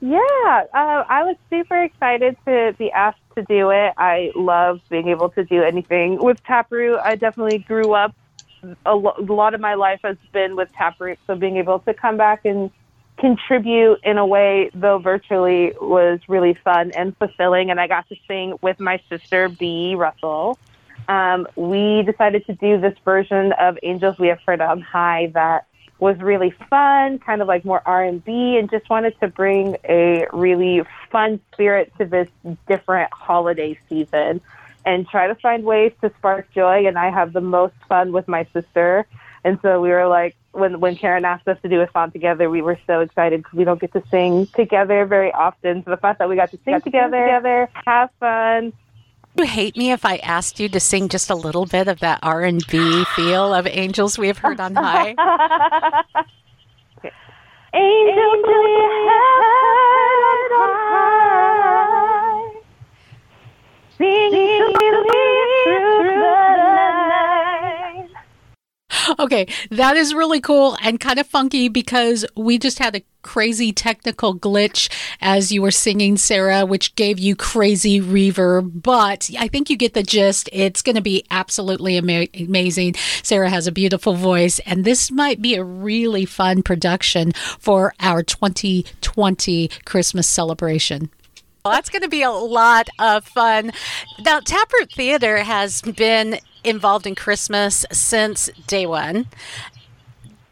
Yeah, 0.00 0.64
uh, 0.74 1.04
I 1.08 1.22
was 1.22 1.36
super 1.48 1.80
excited 1.80 2.36
to 2.44 2.74
be 2.76 2.90
asked 2.90 3.20
to 3.36 3.42
do 3.42 3.70
it. 3.70 3.92
I 3.96 4.32
love 4.34 4.80
being 4.90 5.08
able 5.08 5.28
to 5.30 5.44
do 5.44 5.62
anything 5.62 6.18
with 6.20 6.42
Taproot. 6.42 6.98
I 7.04 7.14
definitely 7.14 7.58
grew 7.58 7.92
up. 7.92 8.12
A, 8.86 8.94
lo- 8.94 9.14
a 9.18 9.22
lot 9.22 9.54
of 9.54 9.60
my 9.60 9.74
life 9.74 10.00
has 10.04 10.16
been 10.32 10.56
with 10.56 10.68
Taproot, 10.72 11.18
so 11.26 11.34
being 11.34 11.56
able 11.56 11.80
to 11.80 11.94
come 11.94 12.16
back 12.16 12.44
and 12.44 12.70
contribute 13.18 14.00
in 14.04 14.18
a 14.18 14.26
way, 14.26 14.70
though 14.74 14.98
virtually, 14.98 15.72
was 15.80 16.20
really 16.28 16.54
fun 16.64 16.92
and 16.92 17.16
fulfilling. 17.16 17.70
And 17.70 17.80
I 17.80 17.86
got 17.86 18.08
to 18.08 18.16
sing 18.26 18.58
with 18.62 18.78
my 18.80 19.00
sister, 19.08 19.48
B. 19.48 19.94
Russell. 19.94 20.58
Um, 21.08 21.46
we 21.56 22.02
decided 22.02 22.46
to 22.46 22.54
do 22.54 22.80
this 22.80 22.96
version 23.04 23.52
of 23.52 23.78
Angels 23.82 24.18
We 24.18 24.28
Have 24.28 24.40
Heard 24.46 24.60
on 24.60 24.80
High 24.80 25.30
that 25.34 25.66
was 25.98 26.18
really 26.18 26.52
fun, 26.68 27.20
kind 27.20 27.42
of 27.42 27.48
like 27.48 27.64
more 27.64 27.80
R&B, 27.86 28.56
and 28.58 28.68
just 28.70 28.90
wanted 28.90 29.18
to 29.20 29.28
bring 29.28 29.76
a 29.88 30.26
really 30.32 30.82
fun 31.10 31.40
spirit 31.52 31.92
to 31.98 32.04
this 32.04 32.28
different 32.66 33.12
holiday 33.12 33.78
season 33.88 34.40
and 34.84 35.06
try 35.08 35.26
to 35.26 35.34
find 35.36 35.64
ways 35.64 35.92
to 36.00 36.12
spark 36.18 36.50
joy. 36.52 36.86
And 36.86 36.98
I 36.98 37.10
have 37.10 37.32
the 37.32 37.40
most 37.40 37.74
fun 37.88 38.12
with 38.12 38.28
my 38.28 38.46
sister. 38.52 39.06
And 39.44 39.58
so 39.62 39.80
we 39.80 39.90
were 39.90 40.06
like, 40.06 40.36
when 40.52 40.80
when 40.80 40.96
Karen 40.96 41.24
asked 41.24 41.48
us 41.48 41.58
to 41.62 41.68
do 41.68 41.80
a 41.80 41.90
song 41.92 42.10
together, 42.10 42.50
we 42.50 42.62
were 42.62 42.78
so 42.86 43.00
excited 43.00 43.42
because 43.42 43.56
we 43.56 43.64
don't 43.64 43.80
get 43.80 43.92
to 43.94 44.02
sing 44.10 44.46
together 44.54 45.06
very 45.06 45.32
often. 45.32 45.82
So 45.84 45.90
the 45.90 45.96
fact 45.96 46.18
that 46.18 46.28
we 46.28 46.36
got 46.36 46.50
to 46.50 46.58
sing 46.64 46.80
together, 46.80 47.24
together, 47.24 47.68
have 47.86 48.10
fun, 48.20 48.72
you 49.34 49.44
hate 49.46 49.76
me 49.78 49.92
if 49.92 50.04
I 50.04 50.16
asked 50.18 50.60
you 50.60 50.68
to 50.68 50.78
sing 50.78 51.08
just 51.08 51.30
a 51.30 51.34
little 51.34 51.64
bit 51.64 51.88
of 51.88 52.00
that 52.00 52.18
R 52.22 52.42
and 52.42 52.62
B 52.66 53.04
feel 53.16 53.54
of 53.54 53.66
"Angels 53.66 54.18
We 54.18 54.26
Have 54.26 54.38
Heard 54.38 54.60
on 54.60 54.74
High"? 54.74 55.14
Angels 57.74 58.44
we 58.46 58.62
have 58.82 59.42
heard 59.48 60.52
on 60.52 60.68
high, 60.92 61.71
Okay, 69.18 69.46
that 69.70 69.96
is 69.96 70.14
really 70.14 70.40
cool 70.40 70.76
and 70.82 70.98
kind 70.98 71.18
of 71.18 71.26
funky 71.26 71.68
because 71.68 72.24
we 72.36 72.58
just 72.58 72.78
had 72.78 72.96
a 72.96 73.02
crazy 73.22 73.72
technical 73.72 74.34
glitch 74.34 74.88
as 75.20 75.52
you 75.52 75.62
were 75.62 75.70
singing, 75.70 76.16
Sarah, 76.16 76.66
which 76.66 76.94
gave 76.96 77.18
you 77.18 77.36
crazy 77.36 78.00
reverb. 78.00 78.82
But 78.82 79.30
I 79.38 79.48
think 79.48 79.70
you 79.70 79.76
get 79.76 79.94
the 79.94 80.02
gist. 80.02 80.48
It's 80.52 80.82
going 80.82 80.96
to 80.96 81.02
be 81.02 81.24
absolutely 81.30 81.96
ama- 81.96 82.28
amazing. 82.38 82.94
Sarah 83.22 83.50
has 83.50 83.66
a 83.66 83.72
beautiful 83.72 84.14
voice, 84.14 84.58
and 84.60 84.84
this 84.84 85.10
might 85.10 85.40
be 85.40 85.54
a 85.54 85.64
really 85.64 86.24
fun 86.24 86.62
production 86.62 87.32
for 87.58 87.94
our 88.00 88.22
2020 88.22 89.68
Christmas 89.84 90.28
celebration. 90.28 91.10
Well, 91.64 91.74
that's 91.74 91.90
going 91.90 92.02
to 92.02 92.08
be 92.08 92.22
a 92.22 92.30
lot 92.30 92.88
of 92.98 93.24
fun. 93.24 93.70
Now, 94.18 94.40
Taproot 94.40 94.90
Theater 94.90 95.44
has 95.44 95.80
been 95.80 96.38
involved 96.64 97.06
in 97.06 97.14
Christmas 97.14 97.86
since 97.92 98.50
day 98.66 98.84
one. 98.84 99.28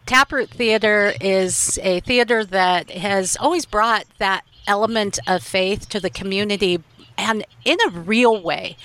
Taproot 0.07 0.51
Theater 0.51 1.13
is 1.21 1.81
a 1.83 1.99
theater 1.99 2.45
that 2.45 2.91
has 2.91 3.37
always 3.41 3.67
brought 3.67 4.05
that 4.19 4.45
element 4.69 5.19
of 5.27 5.43
faith 5.43 5.89
to 5.89 5.99
the 5.99 6.11
community 6.11 6.81
and 7.21 7.45
in 7.65 7.79
a 7.87 7.91
real 7.91 8.43
way. 8.43 8.77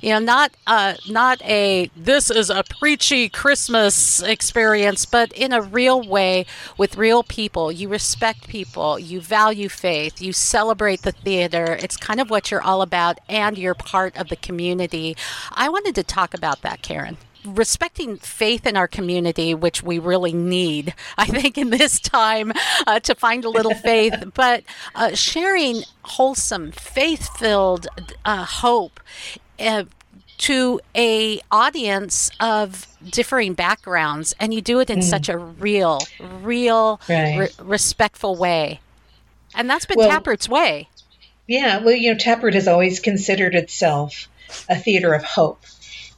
You 0.00 0.10
know 0.10 0.18
not 0.20 0.52
uh 0.66 0.94
not 1.08 1.42
a 1.42 1.90
this 1.94 2.30
is 2.30 2.48
a 2.48 2.62
preachy 2.62 3.28
christmas 3.28 4.22
experience 4.22 5.04
but 5.04 5.30
in 5.32 5.52
a 5.52 5.60
real 5.60 6.02
way 6.02 6.46
with 6.78 6.96
real 6.96 7.22
people. 7.22 7.70
You 7.70 7.88
respect 7.88 8.48
people. 8.48 8.98
You 8.98 9.20
value 9.20 9.68
faith. 9.68 10.22
You 10.22 10.32
celebrate 10.32 11.02
the 11.02 11.12
theater. 11.12 11.76
It's 11.80 11.96
kind 11.96 12.20
of 12.20 12.30
what 12.30 12.50
you're 12.50 12.62
all 12.62 12.82
about 12.82 13.18
and 13.28 13.58
you're 13.58 13.74
part 13.74 14.16
of 14.16 14.28
the 14.28 14.36
community. 14.36 15.16
I 15.52 15.68
wanted 15.68 15.94
to 15.96 16.02
talk 16.02 16.32
about 16.32 16.62
that 16.62 16.82
Karen 16.82 17.18
respecting 17.44 18.16
faith 18.16 18.66
in 18.66 18.76
our 18.76 18.88
community, 18.88 19.54
which 19.54 19.82
we 19.82 19.98
really 19.98 20.32
need, 20.32 20.94
I 21.18 21.26
think, 21.26 21.56
in 21.58 21.70
this 21.70 21.98
time 22.00 22.52
uh, 22.86 23.00
to 23.00 23.14
find 23.14 23.44
a 23.44 23.50
little 23.50 23.74
faith, 23.90 24.14
but 24.34 24.64
uh, 24.94 25.14
sharing 25.14 25.82
wholesome, 26.02 26.72
faith 26.72 27.28
filled 27.38 27.86
uh, 28.24 28.44
hope. 28.44 29.00
Uh, 29.58 29.84
to 30.38 30.80
a 30.96 31.38
audience 31.50 32.30
of 32.40 32.86
differing 33.10 33.52
backgrounds 33.52 34.34
and 34.40 34.54
you 34.54 34.62
do 34.62 34.80
it 34.80 34.88
in 34.88 35.02
such 35.02 35.28
a 35.28 35.36
real 35.36 36.00
real 36.40 36.98
Right. 37.10 37.36
re- 37.38 37.48
respectful 37.62 38.36
way 38.36 38.80
and 39.54 39.68
that's 39.68 39.84
been 39.84 39.98
Well- 39.98 40.08
Taproot's 40.08 40.48
way 40.48 40.88
Yeah, 41.46 41.76
well, 41.84 41.94
you 41.94 42.10
know, 42.12 42.18
Taproot 42.18 42.54
has 42.54 42.66
always 42.66 43.00
considered 43.00 43.54
itself 43.54 44.28
a 44.66 44.76
theater 44.76 45.12
of 45.12 45.22
hope. 45.24 45.62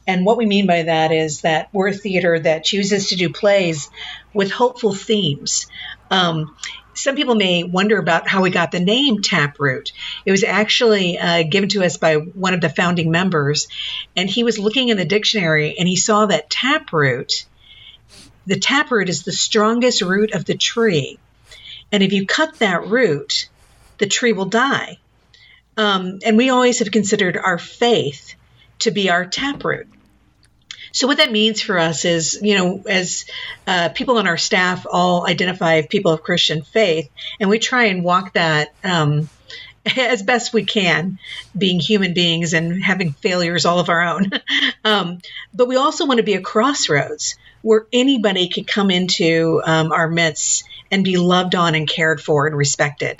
And 0.05 0.25
what 0.25 0.37
we 0.37 0.45
mean 0.45 0.67
by 0.67 0.83
that 0.83 1.11
is 1.11 1.41
that 1.41 1.69
we're 1.71 1.89
a 1.89 1.93
theater 1.93 2.39
that 2.39 2.65
chooses 2.65 3.09
to 3.09 3.15
do 3.15 3.29
plays 3.29 3.89
with 4.33 4.51
hopeful 4.51 4.93
themes. 4.93 5.67
Um, 6.11 6.55
some 6.93 7.15
people 7.15 7.35
may 7.35 7.63
wonder 7.63 7.97
about 7.97 8.27
how 8.27 8.41
we 8.41 8.49
got 8.49 8.71
the 8.71 8.79
name 8.79 9.21
Taproot. 9.21 9.93
It 10.25 10.31
was 10.31 10.43
actually 10.43 11.17
uh, 11.17 11.43
given 11.43 11.69
to 11.69 11.83
us 11.83 11.97
by 11.97 12.15
one 12.15 12.53
of 12.53 12.61
the 12.61 12.69
founding 12.69 13.11
members, 13.11 13.67
and 14.15 14.29
he 14.29 14.43
was 14.43 14.59
looking 14.59 14.89
in 14.89 14.97
the 14.97 15.05
dictionary 15.05 15.75
and 15.77 15.87
he 15.87 15.95
saw 15.95 16.27
that 16.27 16.49
taproot, 16.49 17.45
the 18.45 18.59
taproot 18.59 19.09
is 19.09 19.23
the 19.23 19.31
strongest 19.31 20.01
root 20.01 20.33
of 20.33 20.45
the 20.45 20.55
tree. 20.55 21.17
And 21.91 22.03
if 22.03 22.11
you 22.11 22.25
cut 22.25 22.55
that 22.55 22.87
root, 22.87 23.49
the 23.97 24.07
tree 24.07 24.33
will 24.33 24.45
die. 24.45 24.97
Um, 25.77 26.19
and 26.23 26.37
we 26.37 26.49
always 26.49 26.79
have 26.79 26.91
considered 26.91 27.37
our 27.37 27.57
faith 27.57 28.35
to 28.83 28.91
be 28.91 29.09
our 29.09 29.25
taproot. 29.25 29.87
So 30.91 31.07
what 31.07 31.17
that 31.17 31.31
means 31.31 31.59
for 31.59 31.79
us 31.79 32.05
is, 32.05 32.39
you 32.41 32.55
know, 32.55 32.83
as 32.87 33.25
uh, 33.65 33.89
people 33.89 34.19
on 34.19 34.27
our 34.27 34.37
staff 34.37 34.85
all 34.89 35.25
identify 35.27 35.81
people 35.81 36.11
of 36.11 36.21
Christian 36.21 36.61
faith, 36.61 37.09
and 37.39 37.49
we 37.49 37.57
try 37.57 37.85
and 37.85 38.03
walk 38.03 38.33
that 38.33 38.73
um, 38.83 39.27
as 39.97 40.21
best 40.21 40.53
we 40.53 40.65
can, 40.65 41.17
being 41.57 41.79
human 41.79 42.13
beings 42.13 42.53
and 42.53 42.83
having 42.83 43.13
failures 43.13 43.65
all 43.65 43.79
of 43.79 43.89
our 43.89 44.03
own. 44.03 44.31
um, 44.85 45.19
but 45.53 45.67
we 45.67 45.77
also 45.77 46.05
want 46.05 46.19
to 46.19 46.23
be 46.23 46.35
a 46.35 46.41
crossroads 46.41 47.37
where 47.63 47.87
anybody 47.91 48.49
could 48.49 48.67
come 48.67 48.91
into 48.91 49.61
um, 49.65 49.91
our 49.91 50.09
midst 50.09 50.65
and 50.93 51.03
be 51.03 51.17
loved 51.17 51.55
on 51.55 51.73
and 51.73 51.89
cared 51.89 52.21
for 52.21 52.45
and 52.45 52.55
respected. 52.55 53.19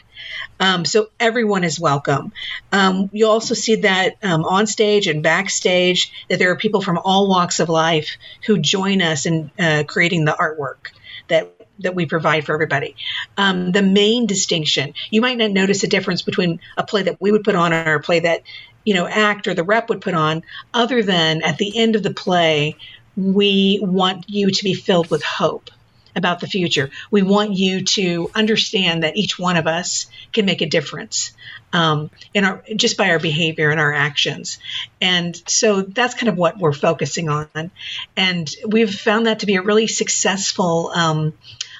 Um, 0.59 0.85
so 0.85 1.09
everyone 1.19 1.63
is 1.63 1.79
welcome. 1.79 2.31
Um, 2.71 3.09
you 3.11 3.27
also 3.27 3.55
see 3.55 3.77
that 3.77 4.13
um, 4.21 4.45
on 4.45 4.67
stage 4.67 5.07
and 5.07 5.23
backstage 5.23 6.13
that 6.29 6.37
there 6.37 6.51
are 6.51 6.55
people 6.55 6.81
from 6.81 6.99
all 6.99 7.27
walks 7.27 7.59
of 7.59 7.69
life 7.69 8.17
who 8.45 8.59
join 8.59 9.01
us 9.01 9.25
in 9.25 9.49
uh, 9.57 9.85
creating 9.87 10.23
the 10.23 10.33
artwork 10.33 10.91
that 11.29 11.51
that 11.79 11.95
we 11.95 12.05
provide 12.05 12.45
for 12.45 12.53
everybody. 12.53 12.95
Um, 13.35 13.71
the 13.71 13.81
main 13.81 14.27
distinction, 14.27 14.93
you 15.09 15.21
might 15.21 15.39
not 15.39 15.49
notice 15.49 15.83
a 15.83 15.87
difference 15.87 16.21
between 16.21 16.59
a 16.77 16.83
play 16.83 17.01
that 17.01 17.19
we 17.19 17.31
would 17.31 17.43
put 17.43 17.55
on 17.55 17.73
or 17.73 17.95
a 17.95 17.99
play 17.99 18.19
that 18.19 18.43
you 18.83 18.93
know 18.93 19.07
ACT 19.07 19.47
or 19.47 19.55
the 19.55 19.63
rep 19.63 19.89
would 19.89 20.01
put 20.01 20.13
on, 20.13 20.43
other 20.75 21.01
than 21.01 21.41
at 21.41 21.57
the 21.57 21.75
end 21.75 21.95
of 21.95 22.03
the 22.03 22.13
play, 22.13 22.75
we 23.17 23.79
want 23.81 24.25
you 24.29 24.51
to 24.51 24.63
be 24.63 24.75
filled 24.75 25.09
with 25.09 25.23
hope 25.23 25.71
about 26.15 26.39
the 26.39 26.47
future. 26.47 26.89
We 27.11 27.23
want 27.23 27.53
you 27.53 27.83
to 27.83 28.29
understand 28.35 29.03
that 29.03 29.17
each 29.17 29.39
one 29.39 29.57
of 29.57 29.67
us 29.67 30.07
can 30.31 30.45
make 30.45 30.61
a 30.61 30.67
difference 30.67 31.33
um, 31.73 32.11
in 32.33 32.45
our 32.45 32.63
just 32.75 32.97
by 32.97 33.09
our 33.09 33.19
behavior 33.19 33.71
and 33.71 33.79
our 33.79 33.93
actions. 33.93 34.59
And 35.01 35.35
so 35.47 35.81
that's 35.81 36.13
kind 36.13 36.29
of 36.29 36.37
what 36.37 36.57
we're 36.57 36.71
focusing 36.73 37.29
on. 37.29 37.71
And 38.15 38.53
we've 38.65 38.93
found 38.93 39.25
that 39.25 39.39
to 39.39 39.45
be 39.45 39.55
a 39.55 39.61
really 39.61 39.87
successful 39.87 40.91
um, 40.93 41.33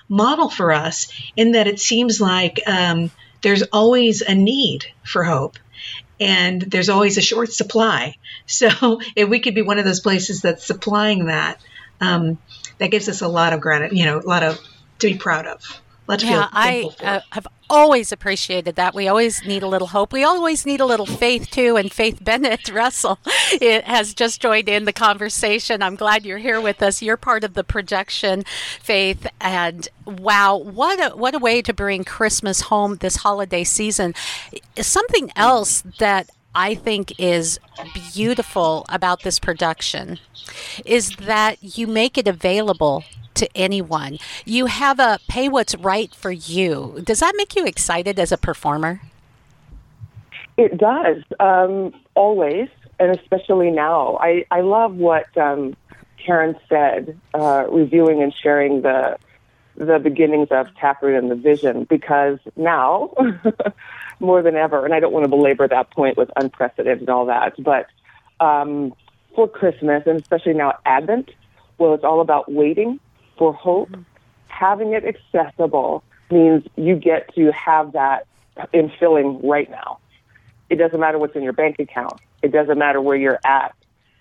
model 0.10 0.50
for 0.50 0.72
us 0.72 1.12
in 1.36 1.54
that 1.54 1.68
it 1.68 1.80
seems 1.80 2.20
like 2.20 2.60
um, 2.68 3.12
there's 3.42 3.64
always 3.72 4.22
a 4.22 4.34
need 4.34 4.86
for 5.04 5.24
hope. 5.24 5.58
And 6.20 6.62
there's 6.62 6.90
always 6.90 7.18
a 7.18 7.22
short 7.22 7.54
supply. 7.54 8.16
So 8.46 9.00
if 9.16 9.30
we 9.30 9.40
could 9.40 9.56
be 9.56 9.62
one 9.62 9.80
of 9.80 9.86
those 9.86 10.02
places 10.02 10.42
that's 10.42 10.68
supplying 10.68 11.28
that, 11.28 11.62
um, 12.02 12.38
that 12.84 12.92
gives 12.92 13.08
us 13.08 13.22
a 13.22 13.30
lot 13.30 13.54
of 13.54 13.62
gratitude, 13.62 13.98
you 13.98 14.04
know, 14.04 14.20
a 14.20 14.28
lot 14.28 14.44
of 14.44 14.60
to 15.00 15.08
be 15.08 15.18
proud 15.18 15.48
of. 15.48 15.82
A 16.06 16.12
lot 16.12 16.20
to 16.20 16.26
yeah 16.26 16.50
feel 16.50 16.94
i 17.00 17.06
uh, 17.06 17.22
have 17.32 17.48
always 17.70 18.12
appreciated 18.12 18.76
that. 18.76 18.94
We 18.94 19.08
always 19.08 19.46
need 19.46 19.64
a 19.64 19.68
little 19.68 19.88
hope. 19.88 20.12
We 20.12 20.26
always 20.26 20.66
need 20.66 20.82
a 20.82 20.86
little 20.86 21.06
faith 21.06 21.50
too 21.50 21.78
and 21.78 21.90
Faith 21.90 22.22
Bennett 22.22 22.68
Russell 22.74 23.20
it 23.54 23.86
has 23.86 24.14
just 24.14 24.42
joined 24.42 24.68
in 24.68 24.84
the 24.84 24.92
conversation. 24.92 25.82
I'm 25.82 25.96
glad 25.96 26.26
you're 26.26 26.40
here 26.40 26.60
with 26.60 26.84
us. 26.84 27.02
You're 27.02 27.16
part 27.16 27.46
of 27.46 27.54
the 27.54 27.64
projection 27.64 28.44
Faith 28.82 29.28
and 29.40 29.88
wow 30.06 30.58
what 30.58 31.00
a 31.00 31.16
what 31.16 31.36
a 31.36 31.40
way 31.40 31.62
to 31.62 31.74
bring 31.74 32.04
christmas 32.04 32.60
home 32.64 32.98
this 32.98 33.16
holiday 33.16 33.64
season. 33.64 34.14
Something 34.76 35.32
else 35.38 35.84
that 36.00 36.30
I 36.56 36.76
think 36.76 37.20
is 37.20 37.60
beautiful 38.14 38.86
about 38.90 39.24
this 39.24 39.40
production 39.40 40.20
is 40.86 41.16
that 41.18 41.78
you 41.78 41.88
make 41.88 42.18
it 42.18 42.28
available 42.28 43.04
to 43.36 43.50
anyone. 43.56 44.20
You 44.46 44.68
have 44.68 45.00
a 45.00 45.20
pay 45.28 45.50
what's 45.50 45.76
right 45.76 46.14
for 46.14 46.32
you. 46.32 47.02
Does 47.04 47.20
that 47.20 47.34
make 47.36 47.56
you 47.56 47.66
excited 47.66 48.20
as 48.20 48.32
a 48.32 48.38
performer? 48.38 49.02
It 50.58 50.78
does, 50.78 51.24
um, 51.40 51.94
always, 52.14 52.70
and 53.00 53.18
especially 53.18 53.72
now. 53.72 54.18
I, 54.22 54.46
I 54.52 54.62
love 54.62 54.96
what 54.96 55.36
um, 55.38 55.76
Karen 56.24 56.56
said, 56.70 57.20
uh, 57.34 57.66
reviewing 57.70 58.22
and 58.22 58.34
sharing 58.34 58.82
the 58.82 59.18
the 59.76 59.98
beginnings 59.98 60.50
of 60.52 60.68
Taproot 60.76 61.18
and 61.18 61.32
the 61.32 61.36
vision, 61.36 61.86
because 61.86 62.38
now, 62.56 63.12
more 64.20 64.42
than 64.42 64.56
ever, 64.56 64.86
and 64.86 64.94
I 64.94 65.00
don't 65.00 65.14
want 65.14 65.26
to 65.26 65.30
belabor 65.30 65.68
that 65.68 65.92
point 65.92 66.18
with 66.18 66.30
unprecedented 66.36 67.02
and 67.02 67.10
all 67.10 67.26
that, 67.28 67.54
but 67.64 67.88
um, 68.40 68.94
for 69.36 69.48
Christmas, 69.48 70.04
and 70.06 70.20
especially 70.20 70.54
now 70.54 70.78
Advent, 70.86 71.32
well, 71.78 71.94
it's 71.94 72.04
all 72.04 72.22
about 72.22 72.52
waiting 72.52 73.00
for 73.38 73.54
hope. 73.54 73.90
Having 74.48 74.94
it 74.94 75.04
accessible 75.06 76.04
means 76.30 76.64
you 76.76 76.96
get 76.96 77.34
to 77.36 77.52
have 77.52 77.94
that 77.94 78.28
in 78.72 78.92
filling 79.00 79.42
right 79.48 79.70
now. 79.70 80.00
It 80.70 80.76
doesn't 80.76 81.00
matter 81.00 81.18
what's 81.18 81.36
in 81.36 81.44
your 81.44 81.54
bank 81.54 81.80
account. 81.80 82.20
It 82.42 82.52
doesn't 82.52 82.78
matter 82.78 83.02
where 83.02 83.16
you're 83.16 83.40
at 83.46 83.76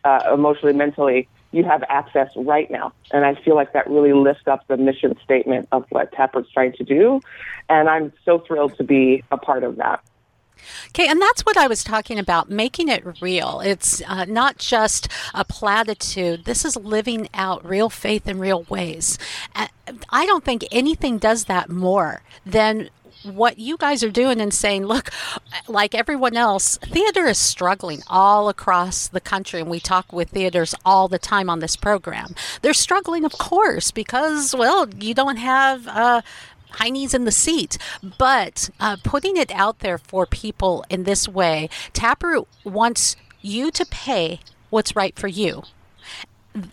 uh, 0.05 0.31
emotionally, 0.33 0.75
mentally. 0.75 1.29
You 1.53 1.65
have 1.65 1.85
access 1.89 2.31
right 2.35 2.71
now. 2.71 2.93
And 3.13 3.25
I 3.25 3.35
feel 3.35 3.55
like 3.55 3.73
that 3.75 3.89
really 3.89 4.13
lifts 4.13 4.47
up 4.47 4.67
the 4.69 4.77
mission 4.77 5.17
statement 5.23 5.69
of 5.71 5.85
what 5.91 6.11
Taproot's 6.13 6.51
trying 6.51 6.73
to 6.75 6.85
do. 6.85 7.21
And 7.69 7.89
I'm 7.89 8.13
so 8.25 8.39
thrilled 8.39 8.77
to 8.79 8.85
be 8.85 9.23
a 9.31 9.37
part 9.37 9.63
of 9.63 9.77
that. 9.77 10.03
Okay, 10.89 11.09
and 11.09 11.21
that's 11.21 11.43
what 11.43 11.57
I 11.57 11.67
was 11.67 11.83
talking 11.83 12.19
about, 12.19 12.49
making 12.49 12.89
it 12.89 13.05
real. 13.21 13.61
It's 13.61 14.01
uh, 14.07 14.27
not 14.27 14.59
just 14.59 15.09
a 15.35 15.45
platitude. 15.45 16.45
This 16.45 16.65
is 16.65 16.77
living 16.77 17.29
out 17.35 17.65
real 17.69 17.91
faith 17.91 18.29
in 18.29 18.39
real 18.39 18.63
ways. 18.69 19.19
I 19.57 20.27
don't 20.27 20.45
think 20.45 20.65
anything 20.71 21.19
does 21.19 21.47
that 21.47 21.69
more 21.69 22.23
than 22.47 22.91
what 23.25 23.59
you 23.59 23.77
guys 23.77 24.03
are 24.03 24.11
doing 24.11 24.41
and 24.41 24.53
saying, 24.53 24.87
look, 24.87 25.11
like 25.69 25.95
everyone 25.95 26.37
else, 26.37 26.79
theater 26.79 27.27
is 27.27 27.39
struggling 27.39 28.03
all 28.09 28.49
across 28.49 29.09
the 29.09 29.21
country, 29.21 29.61
and 29.61 29.71
we 29.71 29.81
talk 29.81 30.13
with 30.13 30.31
theaters 30.31 30.75
all 30.85 31.09
the 31.09 31.19
time 31.19 31.49
on 31.49 31.61
this 31.61 31.77
program. 31.77 32.35
They're 32.63 32.75
struggling, 32.75 33.25
of 33.25 33.33
course, 33.33 33.91
because, 33.91 34.55
well, 34.55 34.89
you 34.99 35.15
don't 35.15 35.37
have. 35.37 35.87
Uh, 35.87 36.23
high 36.77 36.89
knees 36.89 37.13
in 37.13 37.27
the 37.27 37.31
seat. 37.31 37.77
But 38.17 38.71
uh, 38.81 38.97
putting 39.05 39.37
it 39.37 39.53
out 39.53 39.81
there 39.81 39.99
for 39.99 40.25
people 40.25 40.87
in 40.89 41.05
this 41.05 41.29
way, 41.29 41.69
Taproot 41.93 42.49
wants 42.65 43.15
you 43.43 43.71
to 43.73 43.85
pay 43.85 44.41
what's 44.71 44.97
right 44.97 45.15
for 45.19 45.29
you. 45.29 45.65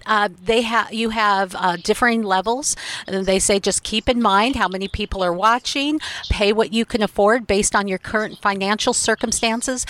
Uh, 0.05 0.29
they 0.43 0.61
have 0.61 0.93
you 0.93 1.09
have 1.09 1.55
uh, 1.55 1.77
differing 1.77 2.23
levels. 2.23 2.75
And 3.07 3.25
they 3.25 3.39
say 3.39 3.59
just 3.59 3.83
keep 3.83 4.09
in 4.09 4.21
mind 4.21 4.55
how 4.55 4.67
many 4.67 4.87
people 4.87 5.23
are 5.23 5.33
watching. 5.33 5.99
Pay 6.29 6.53
what 6.53 6.73
you 6.73 6.85
can 6.85 7.01
afford 7.01 7.47
based 7.47 7.75
on 7.75 7.87
your 7.87 7.97
current 7.97 8.39
financial 8.39 8.93
circumstances. 8.93 9.85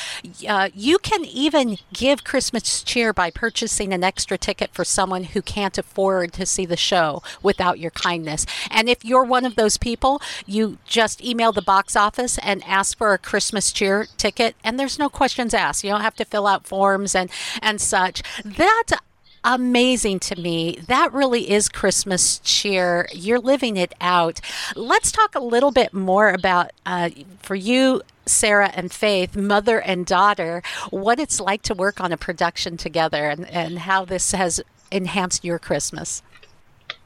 Uh, 0.47 0.69
you 0.73 0.97
can 0.99 1.25
even 1.25 1.78
give 1.93 2.23
Christmas 2.23 2.84
cheer 2.84 3.13
by 3.13 3.32
purchasing 3.32 3.93
an 3.93 4.04
extra 4.04 4.38
ticket 4.38 4.73
for 4.73 4.84
someone 4.84 5.23
who 5.25 5.41
can't 5.41 5.78
afford 5.78 6.34
to 6.34 6.45
see 6.45 6.65
the 6.65 6.78
show 6.78 7.21
without 7.41 7.80
your 7.80 7.91
kindness. 7.91 8.45
And 8.69 8.89
if 8.89 9.04
you're 9.04 9.23
one 9.23 9.45
of 9.45 9.56
those 9.56 9.78
people, 9.78 10.21
you 10.45 10.78
just 10.86 11.23
email 11.23 11.52
the 11.52 11.62
box 11.62 11.95
office 11.95 12.38
and 12.39 12.63
ask 12.65 12.97
for 12.97 13.13
a 13.13 13.17
Christmas 13.17 13.71
cheer 13.71 14.08
ticket, 14.17 14.56
and 14.63 14.80
there's 14.80 14.99
no 14.99 15.10
questions 15.10 15.54
asked. 15.54 15.84
You 15.84 15.91
don't 15.91 16.02
have 16.02 16.15
to 16.15 16.25
fill 16.25 16.47
out 16.47 16.67
forms 16.67 17.15
and 17.15 17.30
and 17.62 17.82
such. 17.82 18.21
That 18.43 18.99
amazing 19.43 20.19
to 20.19 20.39
me. 20.39 20.80
That 20.88 21.13
really 21.13 21.49
is 21.49 21.69
Christmas 21.69 22.39
cheer. 22.39 23.08
You're 23.13 23.39
living 23.39 23.78
it 23.78 23.93
out. 24.02 24.41
Let's 24.75 25.12
talk 25.12 25.36
a 25.36 25.39
little 25.39 25.71
bit 25.71 25.93
more 25.93 26.30
about 26.30 26.71
uh, 26.86 27.10
for 27.39 27.56
you. 27.56 28.02
Sarah 28.25 28.71
and 28.75 28.91
Faith, 28.91 29.36
mother 29.36 29.82
and 29.82 30.06
daughter, 30.06 30.62
what 30.91 31.19
it's 31.19 31.39
like 31.39 31.63
to 31.63 31.73
work 31.73 31.99
on 31.99 32.12
a 32.12 32.17
production 32.17 32.78
together 32.78 33.28
and, 33.28 33.49
and 33.49 33.80
how 33.80 34.06
this 34.06 34.34
has 34.34 34.62
enhanced 34.91 35.43
your 35.43 35.58
Christmas. 35.58 36.21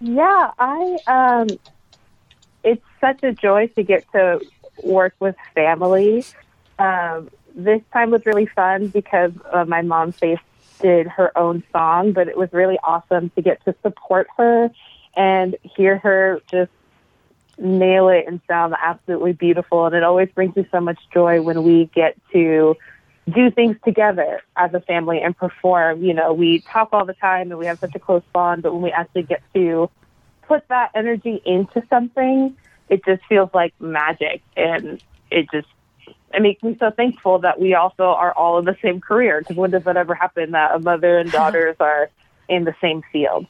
Yeah, 0.01 0.51
I 0.59 0.97
um 1.07 1.47
it's 2.63 2.83
such 2.99 3.23
a 3.23 3.31
joy 3.31 3.67
to 3.67 3.83
get 3.83 4.09
to 4.11 4.41
work 4.83 5.15
with 5.19 5.35
family. 5.53 6.25
Um, 6.79 7.29
this 7.55 7.81
time 7.91 8.11
was 8.11 8.25
really 8.25 8.47
fun 8.47 8.87
because 8.87 9.31
uh, 9.51 9.65
my 9.65 9.81
mom 9.81 10.11
Faith 10.11 10.39
did 10.83 11.07
her 11.07 11.35
own 11.35 11.63
song, 11.71 12.11
but 12.11 12.27
it 12.27 12.37
was 12.37 12.49
really 12.51 12.77
awesome 12.83 13.31
to 13.31 13.41
get 13.41 13.63
to 13.65 13.73
support 13.81 14.27
her 14.37 14.69
and 15.15 15.55
hear 15.63 15.97
her 15.97 16.41
just 16.51 16.71
nail 17.57 18.09
it 18.09 18.25
and 18.27 18.41
sound 18.47 18.75
absolutely 18.81 19.33
beautiful. 19.33 19.85
And 19.85 19.95
it 19.95 20.03
always 20.03 20.29
brings 20.29 20.55
me 20.55 20.67
so 20.71 20.79
much 20.79 20.99
joy 21.13 21.41
when 21.41 21.63
we 21.63 21.85
get 21.95 22.15
to 22.33 22.75
do 23.33 23.51
things 23.51 23.77
together 23.85 24.41
as 24.57 24.73
a 24.73 24.81
family 24.81 25.21
and 25.21 25.35
perform. 25.35 26.03
You 26.03 26.13
know, 26.13 26.33
we 26.33 26.59
talk 26.59 26.89
all 26.91 27.05
the 27.05 27.13
time 27.13 27.51
and 27.51 27.59
we 27.59 27.65
have 27.67 27.79
such 27.79 27.95
a 27.95 27.99
close 27.99 28.23
bond, 28.33 28.63
but 28.63 28.73
when 28.73 28.81
we 28.81 28.91
actually 28.91 29.23
get 29.23 29.41
to 29.53 29.89
put 30.47 30.67
that 30.67 30.91
energy 30.93 31.41
into 31.45 31.81
something, 31.89 32.55
it 32.89 33.05
just 33.05 33.23
feels 33.29 33.49
like 33.53 33.73
magic. 33.79 34.41
And 34.57 35.01
it 35.31 35.47
just, 35.51 35.67
it 36.33 36.41
makes 36.41 36.63
me 36.63 36.75
so 36.79 36.91
thankful 36.91 37.39
that 37.39 37.59
we 37.59 37.75
also 37.75 38.03
are 38.03 38.33
all 38.33 38.59
in 38.59 38.65
the 38.65 38.77
same 38.81 38.99
career. 38.99 39.39
Because 39.39 39.55
when 39.55 39.71
does 39.71 39.83
that 39.83 39.97
ever 39.97 40.15
happen 40.15 40.51
that 40.51 40.75
a 40.75 40.79
mother 40.79 41.19
and 41.19 41.31
daughters 41.31 41.75
are 41.79 42.09
in 42.49 42.63
the 42.63 42.75
same 42.81 43.03
field? 43.11 43.45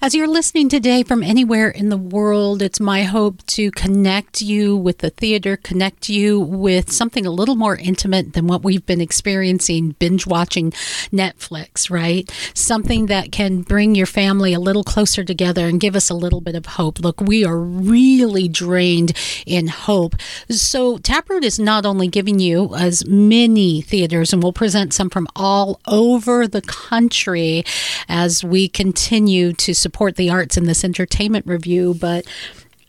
As 0.00 0.14
you're 0.14 0.28
listening 0.28 0.68
today 0.68 1.02
from 1.02 1.22
anywhere 1.22 1.68
in 1.68 1.88
the 1.88 1.96
world, 1.96 2.62
it's 2.62 2.80
my 2.80 3.02
hope 3.02 3.44
to 3.46 3.70
connect 3.70 4.40
you 4.40 4.76
with 4.76 4.98
the 4.98 5.10
theater, 5.10 5.56
connect 5.56 6.08
you 6.08 6.38
with 6.38 6.92
something 6.92 7.26
a 7.26 7.30
little 7.30 7.56
more 7.56 7.76
intimate 7.76 8.34
than 8.34 8.46
what 8.46 8.62
we've 8.62 8.84
been 8.86 9.00
experiencing 9.00 9.90
binge 9.98 10.26
watching 10.26 10.70
Netflix, 11.12 11.90
right? 11.90 12.30
Something 12.54 13.06
that 13.06 13.32
can 13.32 13.62
bring 13.62 13.94
your 13.94 14.06
family 14.06 14.52
a 14.52 14.60
little 14.60 14.84
closer 14.84 15.24
together 15.24 15.66
and 15.66 15.80
give 15.80 15.96
us 15.96 16.10
a 16.10 16.14
little 16.14 16.40
bit 16.40 16.54
of 16.54 16.66
hope. 16.66 17.00
Look, 17.00 17.20
we 17.20 17.44
are 17.44 17.58
really 17.58 18.48
drained 18.48 19.12
in 19.46 19.68
hope. 19.68 20.16
So, 20.50 20.98
Taproot 20.98 21.44
is 21.44 21.58
not 21.58 21.86
only 21.86 22.08
giving 22.08 22.38
you 22.38 22.74
as 22.74 23.06
many 23.06 23.80
theaters, 23.80 24.32
and 24.32 24.42
we'll 24.42 24.52
present 24.52 24.92
some 24.92 25.10
from 25.10 25.28
all 25.34 25.80
over 25.86 26.46
the 26.46 26.62
country 26.62 27.64
as 28.08 28.44
we 28.44 28.68
continue 28.68 29.52
to 29.52 29.63
support 29.72 30.16
the 30.16 30.28
arts 30.28 30.56
in 30.56 30.64
this 30.64 30.84
entertainment 30.84 31.46
review, 31.46 31.94
but 31.98 32.26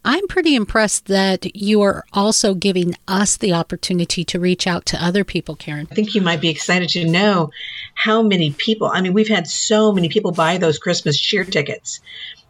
I'm 0.04 0.28
pretty 0.28 0.56
impressed 0.56 1.06
that 1.06 1.56
you 1.56 1.82
are 1.82 2.06
also 2.14 2.54
giving 2.54 2.96
us 3.08 3.38
the 3.38 3.54
opportunity 3.54 4.24
to 4.26 4.40
reach 4.40 4.68
out 4.68 4.86
to 4.88 5.04
other 5.04 5.24
people, 5.24 5.56
Karen. 5.56 5.88
I 5.90 5.96
think 5.96 6.14
you 6.14 6.22
might 6.22 6.42
be 6.42 6.50
excited 6.50 6.90
to 6.90 7.06
know 7.06 7.50
how 7.96 8.22
many 8.22 8.52
people, 8.52 8.88
I 8.94 9.02
mean, 9.02 9.14
we've 9.14 9.28
had 9.28 9.48
so 9.48 9.92
many 9.92 10.10
people 10.10 10.32
buy 10.32 10.58
those 10.58 10.78
Christmas 10.78 11.20
cheer 11.20 11.44
tickets 11.44 12.02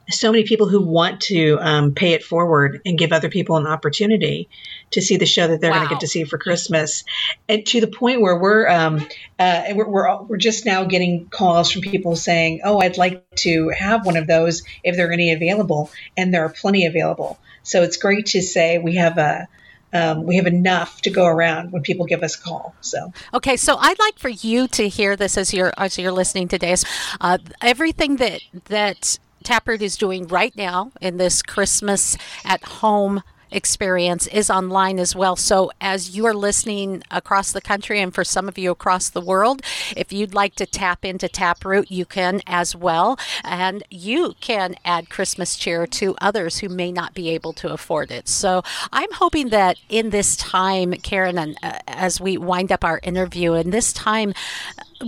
so 0.09 0.31
many 0.31 0.43
people 0.43 0.67
who 0.67 0.81
want 0.81 1.21
to 1.21 1.57
um, 1.61 1.93
pay 1.93 2.13
it 2.13 2.23
forward 2.23 2.81
and 2.85 2.97
give 2.97 3.11
other 3.11 3.29
people 3.29 3.57
an 3.57 3.67
opportunity 3.67 4.49
to 4.91 5.01
see 5.01 5.17
the 5.17 5.25
show 5.25 5.47
that 5.47 5.61
they're 5.61 5.71
wow. 5.71 5.77
going 5.77 5.89
to 5.89 5.95
get 5.95 6.01
to 6.01 6.07
see 6.07 6.23
for 6.23 6.37
Christmas, 6.37 7.03
and 7.49 7.65
to 7.67 7.81
the 7.81 7.87
point 7.87 8.21
where 8.21 8.37
we're 8.37 8.67
um, 8.67 9.07
uh, 9.39 9.63
we're, 9.73 9.87
we're 9.87 10.21
we're 10.23 10.37
just 10.37 10.65
now 10.65 10.83
getting 10.83 11.27
calls 11.27 11.71
from 11.71 11.81
people 11.81 12.15
saying, 12.15 12.61
"Oh, 12.63 12.79
I'd 12.79 12.97
like 12.97 13.23
to 13.37 13.69
have 13.69 14.05
one 14.05 14.17
of 14.17 14.27
those 14.27 14.63
if 14.83 14.95
there 14.95 15.09
are 15.09 15.13
any 15.13 15.31
available," 15.31 15.89
and 16.15 16.33
there 16.33 16.45
are 16.45 16.49
plenty 16.49 16.85
available. 16.85 17.39
So 17.63 17.81
it's 17.81 17.97
great 17.97 18.27
to 18.27 18.41
say 18.41 18.77
we 18.77 18.95
have 18.95 19.17
a 19.17 19.47
um, 19.95 20.23
we 20.23 20.35
have 20.35 20.45
enough 20.45 21.01
to 21.03 21.09
go 21.09 21.25
around 21.25 21.71
when 21.71 21.81
people 21.81 22.05
give 22.05 22.21
us 22.21 22.35
a 22.35 22.41
call. 22.41 22.75
So 22.81 23.13
okay, 23.33 23.55
so 23.57 23.77
I'd 23.77 23.97
like 23.99 24.19
for 24.19 24.29
you 24.29 24.67
to 24.69 24.89
hear 24.89 25.15
this 25.15 25.37
as 25.37 25.53
you're 25.53 25.73
as 25.77 25.97
you're 25.97 26.11
listening 26.11 26.47
today. 26.47 26.75
Uh, 27.21 27.37
everything 27.61 28.17
that 28.17 28.41
that 28.65 29.19
Taproot 29.45 29.81
is 29.83 29.95
doing 29.95 30.27
right 30.27 30.55
now 30.55 30.91
in 30.99 31.17
this 31.17 31.41
Christmas 31.43 32.17
at 32.43 32.63
home 32.63 33.21
experience 33.51 34.27
is 34.27 34.49
online 34.49 34.99
as 34.99 35.15
well. 35.15 35.35
So, 35.35 35.71
as 35.81 36.15
you 36.15 36.25
are 36.25 36.33
listening 36.33 37.03
across 37.11 37.51
the 37.51 37.61
country 37.61 37.99
and 37.99 38.13
for 38.13 38.23
some 38.23 38.47
of 38.47 38.57
you 38.57 38.71
across 38.71 39.09
the 39.09 39.21
world, 39.21 39.61
if 39.95 40.11
you'd 40.11 40.33
like 40.33 40.55
to 40.55 40.65
tap 40.65 41.05
into 41.05 41.27
Taproot, 41.27 41.91
you 41.91 42.05
can 42.05 42.41
as 42.47 42.75
well. 42.75 43.17
And 43.43 43.83
you 43.89 44.35
can 44.41 44.75
add 44.85 45.09
Christmas 45.09 45.55
cheer 45.55 45.87
to 45.87 46.15
others 46.21 46.59
who 46.59 46.69
may 46.69 46.91
not 46.91 47.13
be 47.13 47.29
able 47.29 47.53
to 47.53 47.71
afford 47.71 48.11
it. 48.11 48.27
So, 48.27 48.63
I'm 48.91 49.11
hoping 49.13 49.49
that 49.49 49.77
in 49.89 50.09
this 50.09 50.35
time, 50.35 50.93
Karen, 50.93 51.37
and 51.37 51.57
uh, 51.63 51.79
as 51.87 52.19
we 52.19 52.37
wind 52.37 52.71
up 52.71 52.83
our 52.83 52.99
interview, 53.03 53.53
in 53.53 53.69
this 53.69 53.93
time, 53.93 54.33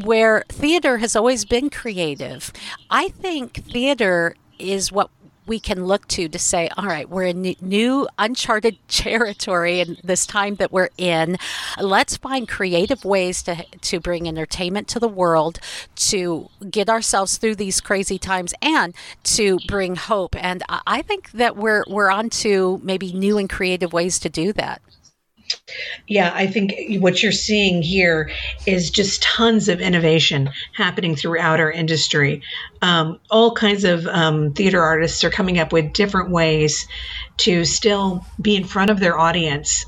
where 0.03 0.43
theater 0.49 0.97
has 0.97 1.15
always 1.15 1.45
been 1.45 1.69
creative. 1.69 2.51
I 2.89 3.09
think 3.09 3.65
theater 3.65 4.35
is 4.59 4.91
what 4.91 5.09
we 5.47 5.59
can 5.59 5.85
look 5.85 6.07
to 6.09 6.27
to 6.27 6.39
say, 6.39 6.69
all 6.77 6.85
right, 6.85 7.09
we're 7.09 7.23
in 7.23 7.55
new, 7.61 8.07
uncharted 8.19 8.77
territory 8.87 9.79
in 9.79 9.97
this 10.03 10.25
time 10.25 10.55
that 10.55 10.71
we're 10.71 10.89
in. 10.97 11.37
Let's 11.79 12.17
find 12.17 12.47
creative 12.47 13.05
ways 13.05 13.41
to, 13.43 13.63
to 13.63 13.99
bring 13.99 14.27
entertainment 14.27 14.87
to 14.89 14.99
the 14.99 15.07
world, 15.07 15.59
to 15.95 16.49
get 16.69 16.89
ourselves 16.89 17.37
through 17.37 17.55
these 17.55 17.81
crazy 17.81 18.17
times, 18.17 18.53
and 18.61 18.93
to 19.23 19.59
bring 19.67 19.95
hope. 19.95 20.35
And 20.37 20.63
I 20.85 21.01
think 21.01 21.31
that 21.31 21.55
we're, 21.55 21.83
we're 21.87 22.11
on 22.11 22.29
to 22.29 22.79
maybe 22.83 23.13
new 23.13 23.37
and 23.37 23.49
creative 23.49 23.93
ways 23.93 24.19
to 24.19 24.29
do 24.29 24.53
that. 24.53 24.81
Yeah, 26.07 26.31
I 26.33 26.47
think 26.47 26.73
what 27.01 27.21
you're 27.21 27.31
seeing 27.31 27.81
here 27.81 28.29
is 28.65 28.89
just 28.89 29.21
tons 29.21 29.67
of 29.67 29.81
innovation 29.81 30.49
happening 30.73 31.15
throughout 31.15 31.59
our 31.59 31.71
industry. 31.71 32.41
Um, 32.81 33.19
all 33.29 33.53
kinds 33.53 33.83
of 33.83 34.07
um, 34.07 34.53
theater 34.53 34.81
artists 34.81 35.23
are 35.23 35.29
coming 35.29 35.59
up 35.59 35.73
with 35.73 35.93
different 35.93 36.31
ways 36.31 36.87
to 37.37 37.65
still 37.65 38.25
be 38.41 38.55
in 38.55 38.63
front 38.63 38.89
of 38.89 38.99
their 38.99 39.17
audience 39.17 39.85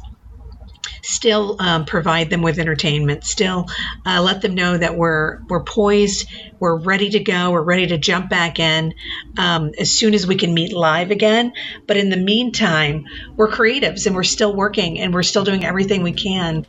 still 1.01 1.57
um, 1.59 1.85
provide 1.85 2.29
them 2.29 2.41
with 2.41 2.59
entertainment, 2.59 3.23
still 3.23 3.67
uh, 4.05 4.21
let 4.21 4.41
them 4.41 4.55
know 4.55 4.77
that 4.77 4.95
we're 4.95 5.39
we're 5.49 5.63
poised, 5.63 6.27
we're 6.59 6.77
ready 6.77 7.09
to 7.12 7.19
go, 7.19 7.51
we're 7.51 7.62
ready 7.62 7.88
to 7.88 7.97
jump 7.97 8.29
back 8.29 8.59
in 8.59 8.93
um, 9.38 9.71
as 9.77 9.91
soon 9.91 10.13
as 10.13 10.27
we 10.27 10.35
can 10.35 10.53
meet 10.53 10.73
live 10.73 11.12
again. 11.12 11.53
But 11.88 11.97
in 11.97 12.09
the 12.09 12.17
meantime, 12.17 13.05
we're 13.35 13.51
creatives 13.51 14.05
and 14.05 14.15
we're 14.15 14.23
still 14.23 14.55
working 14.55 14.99
and 14.99 15.13
we're 15.13 15.23
still 15.23 15.43
doing 15.43 15.65
everything 15.65 16.03
we 16.03 16.13
can 16.13 16.65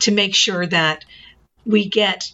to 0.00 0.12
make 0.12 0.34
sure 0.34 0.66
that 0.66 1.04
we 1.64 1.88
get 1.88 2.30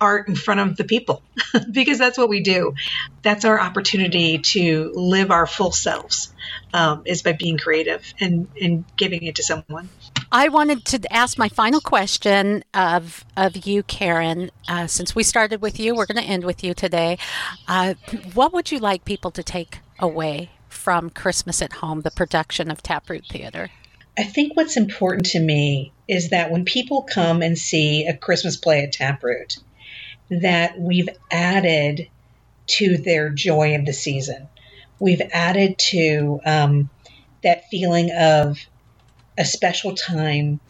art 0.00 0.28
in 0.28 0.34
front 0.34 0.60
of 0.60 0.76
the 0.76 0.84
people 0.84 1.22
because 1.70 1.98
that's 1.98 2.16
what 2.16 2.28
we 2.28 2.40
do. 2.40 2.74
That's 3.22 3.44
our 3.44 3.60
opportunity 3.60 4.38
to 4.38 4.92
live 4.94 5.30
our 5.30 5.46
full 5.46 5.72
selves 5.72 6.32
um, 6.72 7.02
is 7.04 7.22
by 7.22 7.32
being 7.32 7.58
creative 7.58 8.14
and, 8.18 8.48
and 8.60 8.84
giving 8.96 9.24
it 9.24 9.36
to 9.36 9.42
someone. 9.42 9.88
I 10.32 10.48
wanted 10.48 10.84
to 10.86 11.12
ask 11.12 11.38
my 11.38 11.48
final 11.48 11.80
question 11.80 12.62
of 12.72 13.24
of 13.36 13.66
you, 13.66 13.82
Karen. 13.82 14.50
Uh, 14.68 14.86
since 14.86 15.14
we 15.14 15.22
started 15.22 15.60
with 15.60 15.80
you, 15.80 15.94
we're 15.94 16.06
going 16.06 16.22
to 16.22 16.30
end 16.30 16.44
with 16.44 16.62
you 16.62 16.72
today. 16.72 17.18
Uh, 17.66 17.94
what 18.34 18.52
would 18.52 18.70
you 18.70 18.78
like 18.78 19.04
people 19.04 19.32
to 19.32 19.42
take 19.42 19.80
away 19.98 20.50
from 20.68 21.10
Christmas 21.10 21.60
at 21.60 21.74
Home, 21.74 22.02
the 22.02 22.12
production 22.12 22.70
of 22.70 22.82
Taproot 22.82 23.26
Theater? 23.26 23.70
I 24.16 24.22
think 24.22 24.56
what's 24.56 24.76
important 24.76 25.26
to 25.26 25.40
me 25.40 25.92
is 26.06 26.30
that 26.30 26.50
when 26.50 26.64
people 26.64 27.02
come 27.02 27.42
and 27.42 27.58
see 27.58 28.06
a 28.06 28.16
Christmas 28.16 28.56
play 28.56 28.84
at 28.84 28.92
Taproot, 28.92 29.58
that 30.30 30.78
we've 30.78 31.08
added 31.30 32.08
to 32.66 32.96
their 32.96 33.30
joy 33.30 33.74
of 33.74 33.84
the 33.84 33.92
season. 33.92 34.48
We've 35.00 35.22
added 35.32 35.78
to 35.90 36.40
um, 36.44 36.90
that 37.42 37.64
feeling 37.68 38.10
of 38.16 38.58
a 39.40 39.44
special 39.44 39.94
time 39.94 40.60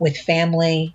with 0.00 0.18
family 0.18 0.94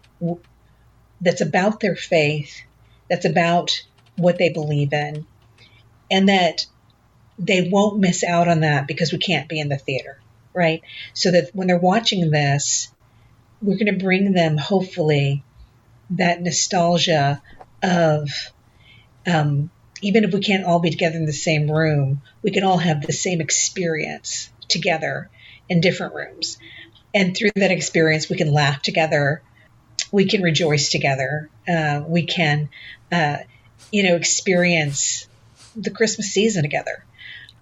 that's 1.22 1.40
about 1.40 1.80
their 1.80 1.96
faith, 1.96 2.62
that's 3.10 3.24
about 3.24 3.72
what 4.18 4.38
they 4.38 4.50
believe 4.50 4.92
in, 4.92 5.26
and 6.12 6.28
that 6.28 6.66
they 7.40 7.70
won't 7.72 8.00
miss 8.00 8.26
out 8.26 8.50
on 8.50 8.60
that 8.60 8.88
because 8.88 9.14
we 9.14 9.20
can't 9.20 9.48
be 9.48 9.58
in 9.58 9.70
the 9.70 9.78
theater, 9.78 10.20
right? 10.54 10.82
So 11.14 11.32
that 11.32 11.52
when 11.54 11.68
they're 11.68 11.78
watching 11.78 12.30
this, 12.30 12.92
we're 13.62 13.78
going 13.78 13.98
to 13.98 14.04
bring 14.04 14.34
them, 14.34 14.58
hopefully, 14.58 15.46
that 16.10 16.42
nostalgia 16.42 17.42
of 17.82 18.30
um, 19.26 19.70
even 20.02 20.26
if 20.26 20.34
we 20.34 20.42
can't 20.42 20.66
all 20.66 20.80
be 20.80 20.90
together 20.90 21.16
in 21.16 21.26
the 21.26 21.32
same 21.32 21.72
room, 21.72 22.22
we 22.42 22.52
can 22.52 22.66
all 22.66 22.78
have 22.78 23.02
the 23.02 23.14
same 23.14 23.40
experience 23.40 24.52
together 24.68 25.30
in 25.70 25.80
different 25.82 26.16
rooms. 26.16 26.58
And 27.18 27.36
through 27.36 27.50
that 27.56 27.72
experience, 27.72 28.30
we 28.30 28.38
can 28.38 28.54
laugh 28.54 28.84
together, 28.84 29.42
we 30.12 30.28
can 30.28 30.44
rejoice 30.44 30.90
together, 30.90 31.50
uh, 31.68 32.04
we 32.06 32.28
can, 32.28 32.70
uh, 33.12 33.38
you 33.92 34.04
know, 34.04 34.16
experience 34.16 35.28
the 35.76 35.90
Christmas 35.90 36.28
season 36.28 36.62
together. 36.62 37.04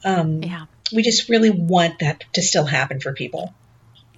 Um, 0.03 0.43
yeah. 0.43 0.65
We 0.93 1.03
just 1.03 1.29
really 1.29 1.51
want 1.51 1.99
that 1.99 2.25
to 2.33 2.41
still 2.41 2.65
happen 2.65 2.99
for 2.99 3.13
people. 3.13 3.53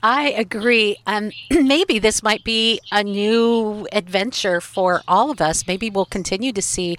I 0.03 0.29
agree. 0.29 0.97
Um, 1.05 1.31
maybe 1.51 1.99
this 1.99 2.21
might 2.23 2.43
be 2.43 2.79
a 2.91 3.03
new 3.03 3.87
adventure 3.91 4.61
for 4.61 5.01
all 5.07 5.31
of 5.31 5.41
us. 5.41 5.65
Maybe 5.67 5.89
we'll 5.89 6.05
continue 6.05 6.51
to 6.53 6.61
see 6.61 6.97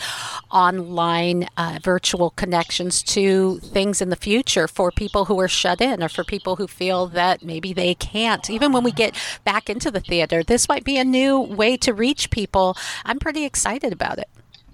online 0.50 1.48
uh, 1.56 1.78
virtual 1.82 2.30
connections 2.30 3.02
to 3.04 3.58
things 3.60 4.00
in 4.00 4.08
the 4.08 4.16
future 4.16 4.66
for 4.68 4.90
people 4.90 5.26
who 5.26 5.38
are 5.40 5.48
shut 5.48 5.80
in 5.80 6.02
or 6.02 6.08
for 6.08 6.24
people 6.24 6.56
who 6.56 6.66
feel 6.66 7.06
that 7.08 7.42
maybe 7.42 7.72
they 7.72 7.94
can't. 7.94 8.48
Even 8.50 8.72
when 8.72 8.84
we 8.84 8.92
get 8.92 9.16
back 9.44 9.68
into 9.70 9.90
the 9.90 10.00
theater, 10.00 10.42
this 10.42 10.68
might 10.68 10.84
be 10.84 10.98
a 10.98 11.04
new 11.04 11.38
way 11.40 11.76
to 11.78 11.92
reach 11.92 12.30
people. 12.30 12.76
I'm 13.04 13.18
pretty 13.18 13.44
excited 13.44 13.92
about 13.92 14.18
it. 14.18 14.28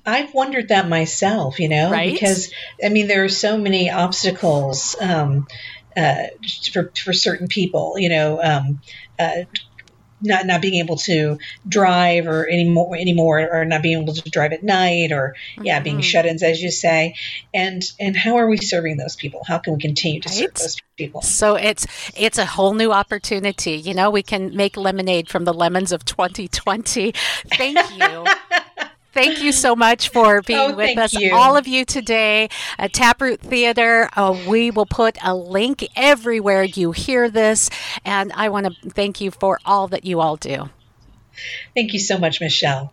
I've 0.07 0.35
wondered 0.35 0.69
that 0.69 0.87
myself, 0.87 1.59
you 1.59 1.69
know, 1.69 1.91
Right? 1.91 2.13
because 2.13 2.53
I 2.85 2.91
mean 2.91 3.07
there 3.07 3.25
are 3.25 3.29
so 3.31 3.57
many 3.57 3.91
obstacles 3.91 4.97
um, 5.01 5.47
uh, 5.97 6.27
for 6.73 6.91
for 6.97 7.13
certain 7.13 7.49
people, 7.49 7.95
you 7.99 8.09
know, 8.09 8.43
um, 8.43 8.81
uh, 9.19 9.45
not 10.21 10.47
not 10.47 10.63
being 10.63 10.75
able 10.75 10.97
to 10.97 11.39
drive 11.69 12.27
or 12.27 12.49
anymore 12.49 12.97
anymore, 12.97 13.49
or 13.53 13.65
not 13.65 13.83
being 13.83 14.03
able 14.03 14.15
to 14.15 14.31
drive 14.31 14.53
at 14.53 14.63
night, 14.63 15.13
or 15.13 15.35
yeah, 15.59 15.77
Mm-hmm. 15.77 15.85
being 15.85 16.01
shut-ins, 16.01 16.43
as 16.43 16.63
you 16.63 16.71
say, 16.71 17.15
and 17.53 17.83
and 18.01 18.17
how 18.17 18.37
are 18.37 18.49
we 18.49 18.57
serving 18.57 18.97
those 18.97 19.17
people? 19.17 19.43
How 19.47 19.59
can 19.59 19.75
we 19.75 19.81
continue 19.81 20.21
to 20.23 20.29
serve 20.29 20.55
those 20.55 20.77
people? 20.97 21.23
So 21.23 21.57
it's 21.57 21.87
it's 22.17 22.39
a 22.39 22.47
whole 22.47 22.75
new 22.75 22.93
opportunity. 22.93 23.73
You 23.73 23.95
know, 23.95 24.11
we 24.11 24.23
can 24.23 24.57
make 24.57 24.77
lemonade 24.77 25.29
from 25.29 25.45
the 25.45 25.55
lemons 25.55 25.93
of 25.93 26.05
2020. 26.05 27.13
Thank 27.57 27.79
you. 27.99 28.27
Thank 29.15 29.43
you 29.43 29.53
so 29.53 29.75
much 29.77 30.09
for 30.11 30.43
being 30.47 30.59
Oh, 30.59 30.75
with 30.75 30.99
us, 30.99 31.15
you. 31.15 31.33
all 31.35 31.57
of 31.57 31.67
you 31.67 31.85
today 31.85 32.49
at 32.79 32.93
Taproot 32.93 33.41
Theater. 33.41 34.09
Uh, 34.17 34.37
we 34.47 34.71
will 34.71 34.87
put 34.87 35.17
a 35.25 35.35
link 35.35 35.87
everywhere 35.97 36.65
you 36.65 36.93
hear 36.93 37.31
this, 37.31 37.71
and 38.05 38.33
I 38.35 38.49
want 38.49 38.67
to 38.67 38.91
thank 38.91 39.21
you 39.21 39.31
for 39.31 39.61
all 39.65 39.89
that 39.89 40.05
you 40.05 40.21
all 40.21 40.37
do. 40.37 40.69
Thank 41.75 41.93
you 41.93 41.99
so 41.99 42.19
much, 42.19 42.41
Michelle. 42.41 42.93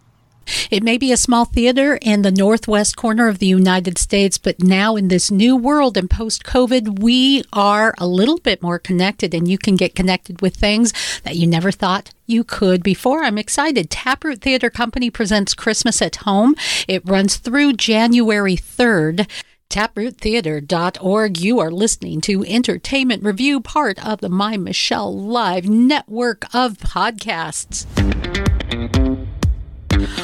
It 0.72 0.82
may 0.84 0.97
be 0.97 1.11
a 1.11 1.17
small 1.17 1.45
theater 1.45 1.97
in 2.01 2.24
the 2.24 2.32
northwest 2.32 2.97
corner 2.97 3.28
of 3.28 3.38
the 3.39 3.45
United 3.45 3.97
States, 3.99 4.38
but 4.39 4.61
now 4.61 4.95
in 4.95 5.07
this 5.07 5.30
new 5.30 5.55
world 5.55 5.95
and 5.97 6.09
post 6.09 6.43
COVID, 6.43 6.99
we 6.99 7.43
are 7.53 7.93
a 7.99 8.07
little 8.07 8.38
bit 8.39 8.61
more 8.61 8.80
connected 8.80 9.34
and 9.36 9.47
you 9.47 9.57
can 9.59 9.76
get 9.76 9.93
connected 9.95 10.41
with 10.41 10.55
things 10.55 10.93
that 11.24 11.36
you 11.36 11.45
never 11.45 11.72
thought 11.72 12.09
you 12.32 12.43
could 12.43 12.82
before. 12.82 13.23
I'm 13.23 13.38
excited. 13.38 13.89
Taproot 13.89 14.41
Theater 14.41 14.69
Company 14.69 15.09
presents 15.11 15.53
Christmas 15.53 16.01
at 16.01 16.15
Home. 16.17 16.55
It 16.88 17.03
runs 17.05 17.38
through 17.38 17.73
January 17.73 18.55
3rd. 18.55 19.29
TaprootTheater.org. 19.69 21.38
You 21.38 21.59
are 21.59 21.71
listening 21.71 22.19
to 22.21 22.43
Entertainment 22.43 23.23
Review, 23.23 23.61
part 23.61 24.05
of 24.05 24.19
the 24.19 24.27
My 24.27 24.57
Michelle 24.57 25.17
Live 25.17 25.69
network 25.69 26.43
of 26.53 26.77
podcasts. 26.77 27.86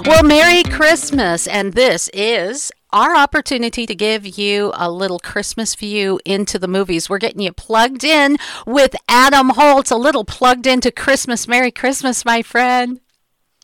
Well, 0.06 0.24
Merry 0.24 0.64
Christmas. 0.64 1.48
And 1.48 1.74
this 1.74 2.10
is 2.14 2.72
our 2.92 3.16
opportunity 3.16 3.86
to 3.86 3.94
give 3.96 4.38
you 4.38 4.72
a 4.76 4.90
little 4.92 5.20
Christmas 5.20 5.76
view 5.76 6.20
into 6.26 6.58
the 6.58 6.68
movies. 6.68 7.10
We're 7.10 7.18
getting 7.18 7.42
you 7.42 7.52
plugged 7.52 8.04
in 8.04 8.38
with 8.66 8.96
Adam 9.10 9.50
Holz, 9.50 9.92
a 9.92 9.98
little 9.98 10.24
plugged 10.24 10.68
into 10.68 10.92
Christmas. 10.92 11.48
Merry 11.48 11.72
Christmas, 11.72 12.24
my 12.26 12.42
friend. 12.42 13.00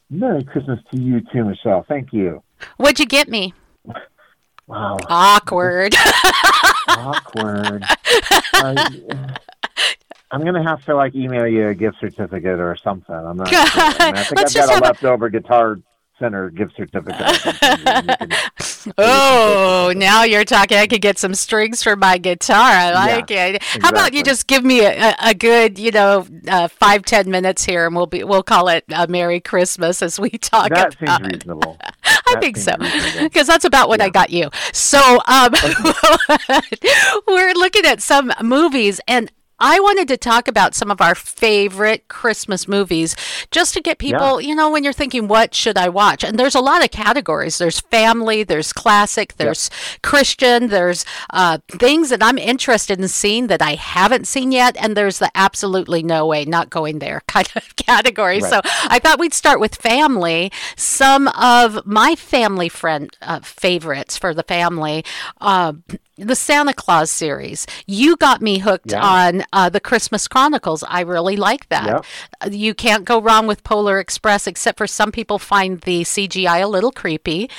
Merry 0.10 0.44
Christmas 0.44 0.80
to 0.92 1.02
you 1.02 1.22
too, 1.32 1.46
Michelle. 1.46 1.86
Thank 1.88 2.12
you. 2.14 2.44
What'd 2.78 3.00
you 3.00 3.06
get 3.06 3.28
me? 3.30 3.54
Wow, 4.66 4.98
Awkward. 5.10 5.94
awkward. 6.88 7.84
I'm 10.32 10.42
gonna 10.44 10.64
have 10.64 10.84
to 10.86 10.96
like 10.96 11.14
email 11.16 11.46
you 11.48 11.68
a 11.68 11.76
gift 11.76 11.98
certificate 12.00 12.60
or 12.60 12.76
something. 12.82 13.14
I'm 13.14 13.38
not. 13.38 13.50
Sure. 13.50 13.60
I, 13.60 14.06
mean, 14.06 14.16
I 14.16 14.24
think 14.24 14.38
Let's 14.40 14.56
I've 14.56 14.68
got 14.68 14.74
a 14.74 14.78
a- 14.78 14.90
leftover 16.22 16.50
guitar 16.50 16.50
center 16.50 16.50
gift 16.50 16.74
certificate. 16.78 17.22
Or 17.22 17.36
something 17.36 18.32
you 18.86 18.94
oh, 18.98 19.94
now 19.96 20.24
you're 20.24 20.46
talking. 20.46 20.78
I 20.78 20.88
could 20.88 21.02
get 21.02 21.18
some 21.18 21.34
strings 21.34 21.84
for 21.84 21.96
my 21.96 22.18
guitar. 22.18 22.58
I 22.58 22.92
like 22.92 23.32
it. 23.32 23.64
How 23.82 23.90
about 23.90 24.14
you 24.14 24.24
just 24.24 24.48
give 24.48 24.64
me 24.64 24.82
a, 24.82 25.12
a, 25.12 25.16
a 25.22 25.34
good, 25.34 25.80
you 25.80 25.92
know, 25.92 26.26
uh, 26.48 26.68
five 26.68 27.04
ten 27.04 27.30
minutes 27.30 27.64
here, 27.66 27.86
and 27.86 27.96
we'll 27.96 28.08
be 28.08 28.24
we'll 28.24 28.44
call 28.44 28.68
it 28.70 28.84
a 28.90 29.08
Merry 29.08 29.40
Christmas 29.40 30.02
as 30.02 30.20
we 30.20 30.30
talk 30.32 30.70
that 30.70 30.96
about. 30.96 31.22
seems 31.22 31.34
reasonable. 31.34 31.78
I 32.06 32.36
That 32.36 32.42
think 32.42 32.58
so 32.58 32.76
because 33.22 33.48
that's 33.48 33.66
about 33.66 33.90
what 33.90 34.02
I 34.02 34.10
got 34.10 34.30
you. 34.30 34.50
So 34.72 35.00
um, 35.28 35.54
we're 37.28 37.54
looking 37.54 37.86
at 37.86 38.02
some 38.02 38.32
movies 38.42 39.00
and. 39.08 39.32
I 39.66 39.80
wanted 39.80 40.10
to 40.10 40.18
talk 40.18 40.50
about 40.50 40.76
some 40.76 40.92
of 40.92 41.00
our 41.00 41.16
favorite 41.16 42.10
Christmas 42.10 42.68
movies 42.68 43.16
just 43.50 43.74
to 43.76 43.82
get 43.82 43.98
people, 43.98 44.42
you 44.42 44.54
know, 44.54 44.70
when 44.70 44.84
you're 44.84 44.92
thinking, 44.92 45.30
what 45.30 45.56
should 45.56 45.78
I 45.78 45.88
watch? 45.88 46.22
And 46.22 46.38
there's 46.38 46.54
a 46.54 46.60
lot 46.60 46.84
of 46.84 46.92
categories. 46.92 47.60
There's 47.60 47.80
family, 47.80 48.44
there's 48.44 48.74
classic, 48.74 49.36
there's 49.38 49.70
Christian, 50.02 50.68
there's 50.68 51.06
uh, 51.30 51.60
things 51.70 52.10
that 52.10 52.22
I'm 52.22 52.38
interested 52.38 53.00
in 53.00 53.08
seeing 53.08 53.48
that 53.48 53.62
I 53.62 53.76
haven't 53.76 54.28
seen 54.28 54.52
yet. 54.52 54.76
And 54.78 54.98
there's 54.98 55.20
the 55.20 55.32
absolutely 55.34 56.04
no 56.04 56.28
way, 56.28 56.44
not 56.44 56.70
going 56.70 57.00
there 57.00 57.22
kind 57.28 57.50
of 57.56 57.74
category. 57.78 58.42
So 58.42 58.60
I 58.66 59.00
thought 59.00 59.18
we'd 59.18 59.34
start 59.34 59.62
with 59.62 59.76
family. 59.76 60.52
Some 60.76 61.30
of 61.30 61.86
my 61.86 62.16
family 62.16 62.68
friend 62.68 63.18
uh, 63.22 63.40
favorites 63.40 64.18
for 64.18 64.34
the 64.34 64.44
family. 64.44 65.06
Uh, 65.40 65.74
the 66.18 66.36
Santa 66.36 66.74
Claus 66.74 67.10
series. 67.10 67.66
You 67.88 68.16
got 68.18 68.42
me 68.42 68.60
hooked 68.60 68.92
Yeah. 68.92 69.04
on 69.04 69.44
uh, 69.52 69.70
the 69.70 69.80
Christmas 69.80 70.28
Chronicles. 70.28 70.84
I 70.88 71.02
really 71.02 71.36
like 71.38 71.70
that. 71.70 71.86
Yep. 71.88 72.06
Uh, 72.42 72.50
You 72.52 72.74
can't 72.76 73.04
go 73.06 73.20
wrong 73.20 73.48
with 73.48 73.64
Polar 73.64 74.00
Express, 74.00 74.46
except 74.46 74.78
for 74.78 74.86
some 74.88 75.12
people 75.12 75.40
find 75.40 75.82
the 75.82 76.04
CGI 76.04 76.62
a 76.64 76.68
little 76.68 76.92
creepy. 76.92 77.50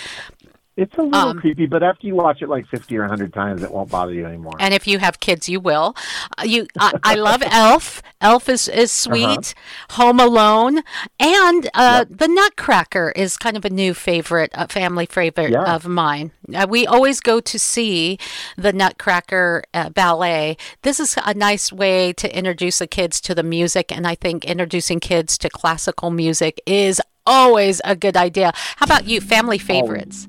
It's 0.77 0.93
a 0.99 1.03
little 1.03 1.29
Um, 1.31 1.39
creepy, 1.39 1.67
but 1.67 1.85
after 1.85 2.05
you 2.07 2.17
watch 2.17 2.43
it 2.43 2.49
like 2.49 2.67
50 2.67 2.97
or 2.99 3.03
100 3.03 3.33
times, 3.33 3.63
it 3.63 3.71
won't 3.71 3.91
bother 3.91 4.13
you 4.13 4.27
anymore. 4.27 4.55
And 4.59 4.75
if 4.75 4.89
you 4.89 4.99
have 4.99 5.21
kids, 5.21 5.49
you 5.49 5.61
will. 5.61 5.95
Uh, 6.37 6.43
you, 6.45 6.67
I, 6.81 6.93
I 7.05 7.15
love 7.15 7.43
Elf. 7.51 8.03
Elf 8.21 8.49
is, 8.49 8.67
is 8.67 8.91
sweet. 8.91 9.55
Home 9.91 10.19
Alone, 10.19 10.83
and 11.21 11.71
uh, 11.75 12.07
the 12.11 12.27
Nutcracker 12.27 13.13
is 13.15 13.37
kind 13.37 13.57
of 13.57 13.65
a 13.65 13.71
new 13.71 13.95
favorite, 13.95 14.51
uh, 14.55 14.67
family 14.67 15.07
favorite 15.07 15.53
Yeah. 15.53 15.63
of 15.75 15.87
mine. 15.87 16.33
Uh, 16.53 16.67
we 16.69 16.87
always 16.89 17.21
go 17.21 17.39
to 17.39 17.59
see 17.59 18.19
the 18.57 18.73
Nutcracker 18.73 19.63
uh, 19.75 19.91
ballet. 19.91 20.57
This 20.83 20.99
is 20.99 21.17
a 21.25 21.35
nice 21.35 21.73
way 21.73 22.13
to 22.15 22.37
introduce 22.37 22.79
the 22.81 22.89
kids 22.89 23.21
to 23.23 23.35
the 23.35 23.45
music, 23.45 23.93
and 23.97 24.09
I 24.09 24.17
think 24.17 24.45
introducing 24.45 24.99
kids 24.99 25.39
to 25.39 25.49
classical 25.49 26.11
music 26.11 26.61
is 26.67 27.01
always 27.27 27.81
a 27.85 27.95
good 27.95 28.17
idea. 28.17 28.53
How 28.77 28.85
about 28.87 29.07
you, 29.07 29.21
family 29.21 29.59
favorites? 29.59 30.27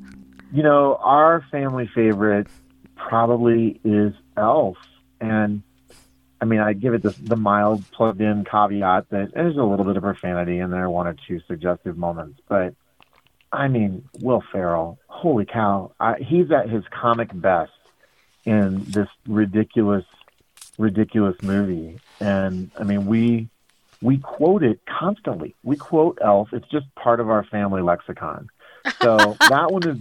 You 0.55 0.63
know, 0.63 0.95
our 1.01 1.45
family 1.51 1.85
favorite 1.93 2.47
probably 2.95 3.81
is 3.83 4.13
Elf, 4.37 4.77
and 5.19 5.63
I 6.39 6.45
mean, 6.45 6.61
I 6.61 6.71
give 6.71 6.93
it 6.93 7.03
the, 7.03 7.35
mild 7.35 7.83
plugged-in 7.91 8.45
caveat 8.45 9.09
that 9.09 9.33
there's 9.33 9.57
a 9.57 9.63
little 9.63 9.83
bit 9.83 9.97
of 9.97 10.03
profanity 10.03 10.59
in 10.59 10.71
there, 10.71 10.89
one 10.89 11.07
or 11.07 11.15
two 11.27 11.41
suggestive 11.45 11.97
moments, 11.97 12.39
but 12.47 12.73
I 13.51 13.67
mean, 13.67 14.07
Will 14.21 14.41
Ferrell, 14.49 14.97
holy 15.07 15.43
cow, 15.43 15.91
I, 15.99 16.19
he's 16.19 16.49
at 16.51 16.69
his 16.69 16.85
comic 16.89 17.31
best 17.33 17.73
in 18.45 18.85
this 18.85 19.09
ridiculous, 19.27 20.05
ridiculous 20.77 21.35
movie, 21.41 21.99
and 22.21 22.71
I 22.79 22.85
mean, 22.85 23.07
we 23.07 23.49
we 24.01 24.19
quote 24.19 24.63
it 24.63 24.79
constantly. 24.85 25.53
We 25.63 25.75
quote 25.75 26.19
Elf. 26.23 26.53
It's 26.53 26.69
just 26.69 26.85
part 26.95 27.19
of 27.19 27.29
our 27.29 27.43
family 27.43 27.81
lexicon. 27.81 28.47
So 29.01 29.37
that 29.49 29.71
one 29.71 29.87
is 29.87 29.97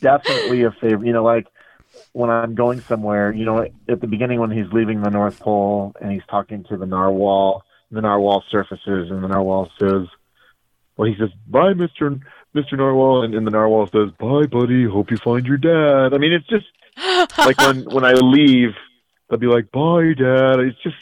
definitely 0.00 0.62
a 0.64 0.70
favorite. 0.72 1.06
You 1.06 1.12
know, 1.12 1.24
like 1.24 1.46
when 2.12 2.30
I'm 2.30 2.54
going 2.54 2.80
somewhere, 2.80 3.32
you 3.32 3.44
know, 3.44 3.66
at 3.88 4.00
the 4.00 4.06
beginning 4.06 4.40
when 4.40 4.50
he's 4.50 4.70
leaving 4.72 5.02
the 5.02 5.10
North 5.10 5.40
Pole 5.40 5.94
and 6.00 6.12
he's 6.12 6.24
talking 6.28 6.64
to 6.64 6.76
the 6.76 6.86
narwhal, 6.86 7.64
the 7.90 8.00
narwhal 8.00 8.44
surfaces, 8.50 9.10
and 9.10 9.22
the 9.22 9.28
narwhal 9.28 9.70
says, 9.78 10.06
"Well, 10.96 11.08
he 11.08 11.16
says, 11.18 11.30
bye, 11.46 11.74
Mister 11.74 12.18
Mister 12.54 12.76
Narwhal," 12.76 13.22
and, 13.22 13.34
and 13.34 13.46
the 13.46 13.50
narwhal 13.50 13.86
says, 13.86 14.10
"Bye, 14.18 14.46
buddy. 14.46 14.84
Hope 14.84 15.10
you 15.10 15.16
find 15.18 15.46
your 15.46 15.58
dad." 15.58 16.14
I 16.14 16.18
mean, 16.18 16.32
it's 16.32 16.46
just 16.46 16.66
like 17.38 17.58
when 17.58 17.84
when 17.84 18.04
I 18.04 18.12
leave, 18.12 18.74
they'll 19.28 19.38
be 19.38 19.46
like, 19.46 19.70
"Bye, 19.70 20.14
dad." 20.16 20.60
It's 20.60 20.82
just 20.82 20.96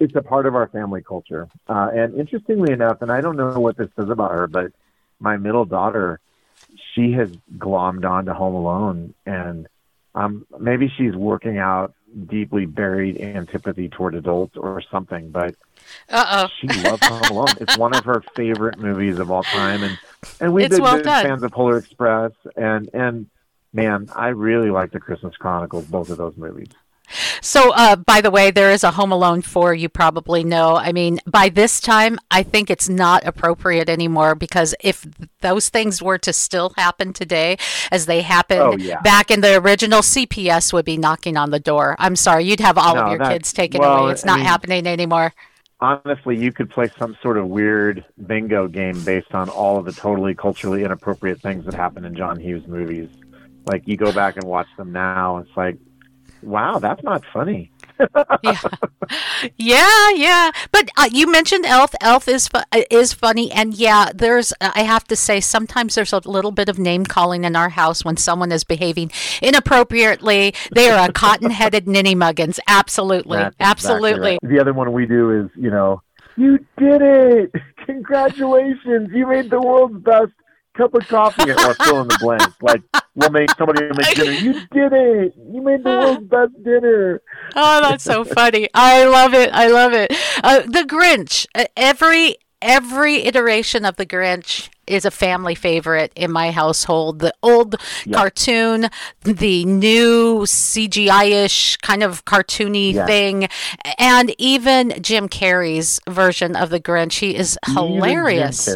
it's 0.00 0.16
a 0.16 0.22
part 0.22 0.46
of 0.46 0.54
our 0.54 0.68
family 0.68 1.02
culture. 1.02 1.48
Uh, 1.68 1.90
and 1.94 2.14
interestingly 2.14 2.72
enough, 2.72 3.02
and 3.02 3.12
I 3.12 3.20
don't 3.20 3.36
know 3.36 3.60
what 3.60 3.76
this 3.76 3.88
says 3.96 4.08
about 4.08 4.32
her, 4.32 4.46
but 4.46 4.72
my 5.20 5.36
middle 5.36 5.64
daughter, 5.64 6.20
she 6.94 7.12
has 7.12 7.30
glommed 7.56 8.08
onto 8.08 8.32
Home 8.32 8.54
Alone, 8.54 9.14
and 9.26 9.68
um, 10.14 10.46
maybe 10.58 10.92
she's 10.96 11.14
working 11.14 11.58
out 11.58 11.94
deeply 12.26 12.66
buried 12.66 13.18
antipathy 13.18 13.88
toward 13.88 14.14
adults 14.14 14.56
or 14.56 14.82
something. 14.90 15.30
But 15.30 15.54
Uh 16.08 16.48
she 16.60 16.66
loves 16.82 17.04
Home 17.06 17.22
Alone. 17.30 17.46
It's 17.60 17.78
one 17.78 17.94
of 17.94 18.04
her 18.04 18.22
favorite 18.36 18.78
movies 18.78 19.18
of 19.18 19.30
all 19.30 19.42
time, 19.42 19.82
and 19.82 19.98
and 20.40 20.52
we've 20.52 20.70
been 20.70 20.82
well 20.82 20.96
big 20.96 21.04
done. 21.04 21.24
fans 21.24 21.42
of 21.42 21.52
Polar 21.52 21.78
Express, 21.78 22.32
and 22.56 22.90
and 22.92 23.26
man, 23.72 24.08
I 24.14 24.28
really 24.28 24.70
like 24.70 24.92
the 24.92 25.00
Christmas 25.00 25.36
Chronicles, 25.36 25.86
both 25.86 26.10
of 26.10 26.18
those 26.18 26.36
movies. 26.36 26.68
So, 27.40 27.72
uh, 27.74 27.96
by 27.96 28.20
the 28.20 28.30
way, 28.30 28.50
there 28.50 28.70
is 28.70 28.84
a 28.84 28.90
Home 28.92 29.12
Alone 29.12 29.42
4, 29.42 29.74
you 29.74 29.88
probably 29.88 30.44
know. 30.44 30.76
I 30.76 30.92
mean, 30.92 31.20
by 31.26 31.48
this 31.48 31.80
time, 31.80 32.18
I 32.30 32.42
think 32.42 32.70
it's 32.70 32.88
not 32.88 33.26
appropriate 33.26 33.88
anymore 33.88 34.34
because 34.34 34.74
if 34.80 35.06
those 35.40 35.68
things 35.68 36.00
were 36.02 36.18
to 36.18 36.32
still 36.32 36.72
happen 36.76 37.12
today 37.12 37.56
as 37.90 38.06
they 38.06 38.22
happened 38.22 38.60
Oh, 38.60 38.76
yeah. 38.76 39.00
back 39.02 39.30
in 39.30 39.40
the 39.40 39.56
original, 39.60 40.00
CPS 40.00 40.72
would 40.72 40.84
be 40.84 40.96
knocking 40.96 41.36
on 41.36 41.50
the 41.50 41.60
door. 41.60 41.96
I'm 41.98 42.16
sorry, 42.16 42.44
you'd 42.44 42.60
have 42.60 42.78
all 42.78 42.94
No, 42.94 43.02
of 43.02 43.10
your 43.12 43.28
kids 43.28 43.52
taken 43.52 43.80
well, 43.80 44.04
away. 44.04 44.12
It's 44.12 44.24
I 44.24 44.28
not 44.28 44.36
mean- 44.38 44.46
happening 44.46 44.86
anymore. 44.86 45.32
honestly, 45.80 46.36
you 46.36 46.52
could 46.52 46.70
play 46.70 46.88
some 46.98 47.16
sort 47.22 47.36
of 47.36 47.48
weird 47.48 48.04
bingo 48.26 48.68
game 48.68 49.02
based 49.04 49.34
on 49.34 49.48
all 49.48 49.78
of 49.78 49.84
the 49.84 49.92
totally 49.92 50.34
culturally 50.34 50.84
inappropriate 50.84 51.40
things 51.40 51.64
that 51.64 51.74
happen 51.74 52.04
in 52.04 52.14
John 52.14 52.38
Hughes 52.38 52.66
movies. 52.68 53.08
Like 53.66 53.82
you 53.86 53.96
go 53.96 54.12
back 54.12 54.36
and 54.36 54.44
watch 54.44 54.68
them 54.76 54.92
now, 54.92 55.38
it's 55.38 55.56
like, 55.56 55.76
wow, 56.42 56.78
that's 56.78 57.02
not 57.02 57.22
funny. 57.32 57.70
yeah, 58.42 58.60
yeah, 59.56 60.10
yeah. 60.10 60.50
But 60.72 60.90
uh, 60.96 61.08
you 61.12 61.30
mentioned 61.30 61.64
Elf. 61.66 61.94
Elf 62.00 62.28
is 62.28 62.48
fu- 62.48 62.58
uh, 62.72 62.82
is 62.90 63.12
funny, 63.12 63.50
and 63.52 63.74
yeah, 63.74 64.10
there's. 64.14 64.52
uh, 64.60 64.72
I 64.74 64.82
have 64.82 65.04
to 65.04 65.16
say, 65.16 65.40
sometimes 65.40 65.94
there's 65.94 66.12
a 66.12 66.18
little 66.24 66.50
bit 66.50 66.68
of 66.68 66.78
name 66.78 67.04
calling 67.04 67.44
in 67.44 67.54
our 67.54 67.68
house 67.68 68.04
when 68.04 68.16
someone 68.16 68.52
is 68.52 68.64
behaving 68.64 69.12
inappropriately. 69.40 70.54
They 70.74 70.90
are 70.90 71.08
a 71.08 71.12
cotton-headed 71.12 71.86
ninny 71.86 72.14
muggins. 72.14 72.58
Absolutely, 72.66 73.38
That's 73.38 73.54
exactly 73.56 73.70
absolutely. 73.70 74.30
right. 74.32 74.38
The 74.42 74.60
other 74.60 74.72
one 74.72 74.92
we 74.92 75.06
do 75.06 75.44
is, 75.44 75.50
you 75.56 75.70
know, 75.70 76.02
you 76.36 76.58
did 76.78 77.02
it! 77.02 77.52
Congratulations! 77.86 79.10
You 79.12 79.26
made 79.26 79.50
the 79.50 79.60
world's 79.60 80.02
best 80.02 80.32
cup 80.76 80.94
of 80.94 81.06
coffee, 81.08 81.50
or 81.50 81.74
fill 81.74 82.00
in 82.02 82.08
the 82.08 82.18
blank. 82.20 82.42
Like 82.62 82.82
we'll 83.14 83.30
make 83.30 83.50
somebody 83.58 83.82
make 83.94 84.14
dinner. 84.14 84.30
You 84.32 84.52
did 84.72 84.92
it! 84.92 85.34
You 85.52 85.60
made 85.62 85.82
the 85.84 85.90
world's 85.90 86.26
best 86.28 86.64
dinner. 86.64 87.20
Oh, 87.54 87.80
that's 87.82 88.04
so 88.04 88.24
funny. 88.24 88.68
I 88.74 89.04
love 89.04 89.34
it. 89.34 89.50
I 89.52 89.66
love 89.68 89.92
it. 89.92 90.12
Uh, 90.42 90.60
the 90.60 90.84
Grinch. 90.88 91.46
Uh, 91.54 91.64
every 91.76 92.36
every 92.62 93.16
iteration 93.24 93.84
of 93.84 93.96
the 93.96 94.06
Grinch 94.06 94.68
is 94.86 95.04
a 95.04 95.10
family 95.10 95.54
favorite 95.54 96.12
in 96.16 96.30
my 96.32 96.50
household. 96.52 97.18
The 97.18 97.34
old 97.42 97.76
cartoon, 98.12 98.88
the 99.22 99.64
new 99.64 100.40
CGI-ish 100.40 101.76
kind 101.78 102.02
of 102.02 102.24
cartoony 102.24 102.92
Yeah. 102.94 103.06
thing, 103.06 103.48
and 103.98 104.34
even 104.38 104.94
Jim 105.02 105.28
Carrey's 105.28 106.00
version 106.08 106.54
of 106.56 106.70
the 106.70 106.80
Grinch. 106.80 107.18
He 107.18 107.34
is 107.34 107.58
hilarious. 107.66 108.68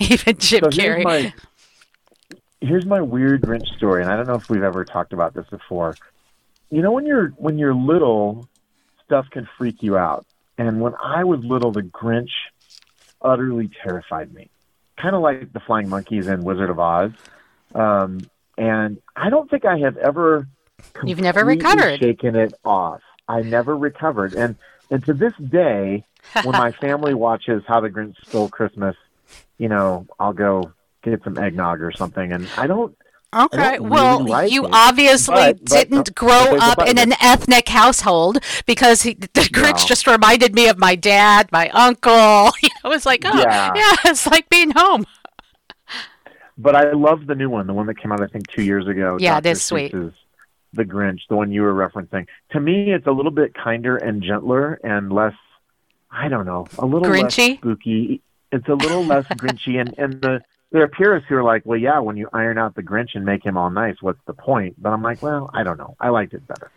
Even 0.00 0.36
Jim 0.38 0.64
Carrey. 0.64 0.64
Even 0.64 0.64
Jim 0.64 0.64
So 0.64 0.70
Carrey. 0.70 0.94
here's 0.96 1.04
my 1.04 1.34
here's 2.60 2.86
my 2.86 3.00
weird 3.00 3.42
Grinch 3.42 3.66
story, 3.76 4.02
and 4.02 4.10
I 4.10 4.16
don't 4.16 4.26
know 4.28 4.34
if 4.34 4.48
we've 4.48 4.62
ever 4.62 4.84
talked 4.84 5.12
about 5.12 5.34
this 5.34 5.46
before. 5.50 5.96
You 6.70 6.82
know, 6.82 6.92
when 6.92 7.06
you're 7.06 7.28
when 7.36 7.58
you're 7.58 7.74
little, 7.74 8.48
stuff 9.04 9.26
can 9.30 9.48
freak 9.58 9.82
you 9.82 9.96
out. 9.96 10.26
And 10.58 10.80
when 10.80 10.94
I 11.02 11.24
was 11.24 11.40
little, 11.42 11.72
the 11.72 11.82
Grinch 11.82 12.30
utterly 13.22 13.70
terrified 13.82 14.32
me, 14.34 14.50
kind 15.00 15.14
of 15.14 15.22
like 15.22 15.52
the 15.52 15.60
flying 15.60 15.88
monkeys 15.88 16.26
in 16.28 16.42
Wizard 16.42 16.70
of 16.70 16.78
Oz. 16.78 17.12
Um, 17.74 18.20
and 18.58 19.00
I 19.16 19.30
don't 19.30 19.50
think 19.50 19.64
I 19.64 19.78
have 19.78 19.96
ever 19.96 20.46
You've 21.04 21.20
never 21.20 21.44
recovered. 21.44 22.00
shaken 22.00 22.36
it 22.36 22.52
off. 22.64 23.00
I 23.28 23.42
never 23.42 23.76
recovered, 23.76 24.34
and 24.34 24.56
and 24.90 25.04
to 25.06 25.12
this 25.14 25.32
day, 25.36 26.04
when 26.42 26.52
my 26.52 26.72
family 26.80 27.14
watches 27.14 27.62
How 27.66 27.80
the 27.80 27.88
Grinch 27.88 28.16
Stole 28.26 28.48
Christmas, 28.48 28.96
you 29.58 29.68
know, 29.68 30.06
I'll 30.18 30.32
go 30.32 30.72
get 31.02 31.22
some 31.24 31.38
eggnog 31.38 31.80
or 31.80 31.92
something, 31.92 32.32
and 32.32 32.48
I 32.56 32.66
don't. 32.66 32.96
I 33.32 33.44
Okay, 33.44 33.78
well, 33.78 34.18
really 34.18 34.30
like 34.30 34.50
you 34.52 34.64
it. 34.66 34.70
obviously 34.72 35.34
But- 35.36 35.58
but- 35.60 35.66
didn't 35.68 35.96
but 36.06 36.14
grow 36.16 36.56
a 36.56 36.58
up 36.58 36.82
in 36.88 36.98
an 36.98 37.12
ethnic 37.22 37.68
household 37.68 38.38
because 38.66 39.02
he, 39.02 39.14
the 39.14 39.28
Grinch 39.28 39.82
No. 39.82 39.86
just 39.86 40.08
reminded 40.08 40.52
me 40.52 40.66
of 40.68 40.78
my 40.78 40.96
dad, 40.96 41.48
my 41.52 41.68
uncle. 41.70 42.50
You 42.62 42.68
know, 42.82 42.90
it's 42.90 43.06
like, 43.06 43.22
oh, 43.24 43.38
yeah. 43.38 43.72
Yeah. 43.76 43.94
it's 44.10 44.26
like 44.26 44.48
being 44.48 44.72
home. 44.72 45.04
But 46.58 46.74
I 46.76 46.90
love 46.92 47.26
the 47.26 47.34
new 47.34 47.48
one, 47.48 47.66
the 47.66 47.72
one 47.72 47.86
that 47.86 47.98
came 47.98 48.10
out 48.12 48.20
I 48.20 48.26
think 48.26 48.48
two 48.48 48.62
years 48.62 48.86
ago. 48.86 49.16
Yeah, 49.20 49.38
it 49.38 49.42
Dr. 49.44 49.52
is 49.52 49.62
sweet. 49.62 49.92
The 49.92 50.84
Grinch, 50.84 51.20
the 51.28 51.36
one 51.36 51.50
you 51.52 51.62
were 51.62 51.72
referencing. 51.72 52.26
To 52.50 52.60
me, 52.60 52.92
it's 52.92 53.06
a 53.06 53.10
little 53.12 53.30
bit 53.32 53.54
kinder 53.54 53.96
and 53.96 54.22
gentler 54.22 54.74
and 54.84 55.12
less. 55.12 55.34
I 56.10 56.28
don't 56.28 56.46
know, 56.46 56.66
a 56.78 56.84
little 56.84 57.08
Grinchy? 57.08 57.50
less 57.50 57.58
spooky. 57.58 58.22
It's 58.52 58.68
a 58.68 58.74
little 58.74 59.04
less 59.04 59.24
Grinchy, 59.28 59.80
and 59.80 59.94
and 59.98 60.20
the 60.20 60.40
there 60.72 60.82
are 60.82 60.88
purists 60.88 61.28
who 61.28 61.36
are 61.36 61.42
like, 61.42 61.62
well, 61.64 61.78
yeah, 61.78 61.98
when 61.98 62.16
you 62.16 62.28
iron 62.32 62.56
out 62.58 62.74
the 62.74 62.82
Grinch 62.82 63.14
and 63.14 63.24
make 63.24 63.44
him 63.44 63.56
all 63.56 63.70
nice, 63.70 63.96
what's 64.00 64.20
the 64.26 64.34
point? 64.34 64.80
But 64.80 64.90
I'm 64.90 65.02
like, 65.02 65.20
well, 65.20 65.50
I 65.52 65.64
don't 65.64 65.78
know. 65.78 65.96
I 66.00 66.10
liked 66.10 66.32
it 66.32 66.46
better. 66.46 66.70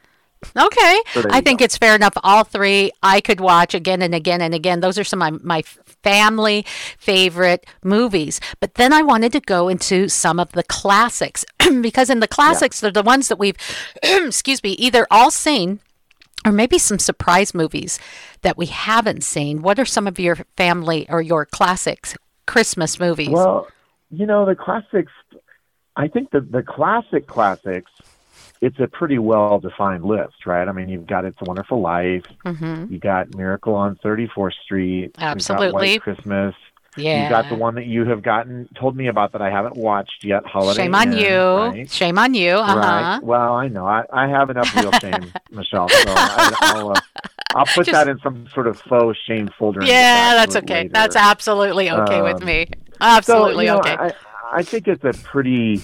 Okay, 0.57 1.01
So 1.13 1.23
I 1.29 1.39
think 1.41 1.59
go. 1.59 1.65
it's 1.65 1.77
fair 1.77 1.95
enough. 1.95 2.13
All 2.23 2.43
three 2.43 2.91
I 3.01 3.21
could 3.21 3.39
watch 3.39 3.73
again 3.73 4.01
and 4.01 4.13
again 4.13 4.41
and 4.41 4.53
again. 4.53 4.81
Those 4.81 4.97
are 4.97 5.03
some 5.03 5.21
of 5.21 5.41
my, 5.43 5.57
my 5.57 5.61
family 5.61 6.65
favorite 6.97 7.65
movies. 7.83 8.41
But 8.59 8.73
then 8.75 8.91
I 8.91 9.03
wanted 9.03 9.31
to 9.33 9.39
go 9.39 9.69
into 9.69 10.09
some 10.09 10.39
of 10.39 10.51
the 10.51 10.63
classics 10.63 11.45
because 11.81 12.09
in 12.09 12.19
the 12.19 12.27
classics, 12.27 12.81
they're 12.81 12.91
the 12.91 13.03
ones 13.03 13.29
that 13.29 13.39
we've, 13.39 13.55
excuse 14.03 14.61
me, 14.63 14.71
either 14.71 15.07
all 15.09 15.31
seen 15.31 15.79
or 16.45 16.51
maybe 16.51 16.77
some 16.77 16.99
surprise 16.99 17.53
movies 17.53 17.99
that 18.41 18.57
we 18.57 18.65
haven't 18.67 19.23
seen. 19.23 19.61
What 19.61 19.79
are 19.79 19.85
some 19.85 20.07
of 20.07 20.19
your 20.19 20.37
family 20.57 21.05
or 21.09 21.21
your 21.21 21.45
classics 21.45 22.15
Christmas 22.45 22.99
movies? 22.99 23.29
Well, 23.29 23.67
you 24.11 24.25
know, 24.25 24.45
the 24.45 24.55
classics, 24.55 25.11
I 25.95 26.07
think 26.07 26.31
the, 26.31 26.41
the 26.41 26.61
classic 26.63 27.27
classics, 27.27 27.91
it's 28.61 28.79
a 28.79 28.87
pretty 28.87 29.17
well 29.19 29.59
defined 29.59 30.05
list, 30.05 30.45
right? 30.45 30.67
I 30.67 30.71
mean, 30.71 30.89
you've 30.89 31.07
got 31.07 31.25
It's 31.25 31.37
a 31.41 31.45
Wonderful 31.45 31.81
Life, 31.81 32.23
Mhm. 32.45 32.89
you 32.91 32.99
got 32.99 33.35
Miracle 33.35 33.75
on 33.75 33.95
34th 33.97 34.53
Street, 34.63 35.01
you've 35.01 35.13
got 35.13 35.27
Absolutely. 35.35 35.73
White 35.73 36.01
Christmas, 36.01 36.55
yeah. 36.97 37.21
you've 37.23 37.29
got 37.29 37.49
the 37.49 37.55
one 37.55 37.75
that 37.75 37.85
you 37.85 38.05
have 38.05 38.21
gotten 38.23 38.67
told 38.75 38.95
me 38.95 39.07
about 39.07 39.31
that 39.33 39.41
I 39.41 39.49
haven't 39.49 39.75
watched 39.75 40.23
yet, 40.23 40.45
Holiday 40.45 40.83
Shame 40.83 40.95
on 40.95 41.13
Inn, 41.13 41.19
you. 41.19 41.37
right? 41.37 41.89
Shame 41.89 42.17
on 42.19 42.33
you. 42.33 42.51
Uh 42.51 42.63
huh. 42.65 42.75
Right. 42.77 43.19
Well, 43.23 43.53
I 43.55 43.67
know. 43.67 43.85
I, 43.87 44.03
I 44.11 44.27
have 44.27 44.49
enough 44.49 44.75
real 44.75 44.91
shame, 45.01 45.31
Michelle. 45.51 45.89
So 45.89 45.95
I, 46.07 46.55
I'll, 46.61 46.91
uh, 46.91 46.95
I'll 47.55 47.65
put 47.65 47.85
Just- 47.85 47.91
that 47.91 48.07
in 48.07 48.19
some 48.19 48.47
sort 48.53 48.67
of 48.67 48.79
faux 48.81 49.17
shame 49.27 49.49
folder. 49.57 49.83
Yeah, 49.83 50.33
that's 50.35 50.55
okay. 50.55 50.75
later. 50.83 50.89
That's 50.93 51.15
absolutely 51.15 51.89
okay 51.91 52.21
with 52.21 52.41
Um, 52.41 52.45
me. 52.45 52.67
Absolutely 53.01 53.67
so, 53.67 53.75
you 53.75 53.77
know, 53.77 53.79
okay. 53.79 53.95
I, 53.97 54.13
I 54.51 54.63
think 54.63 54.87
it's 54.87 55.03
a 55.03 55.13
pretty. 55.23 55.81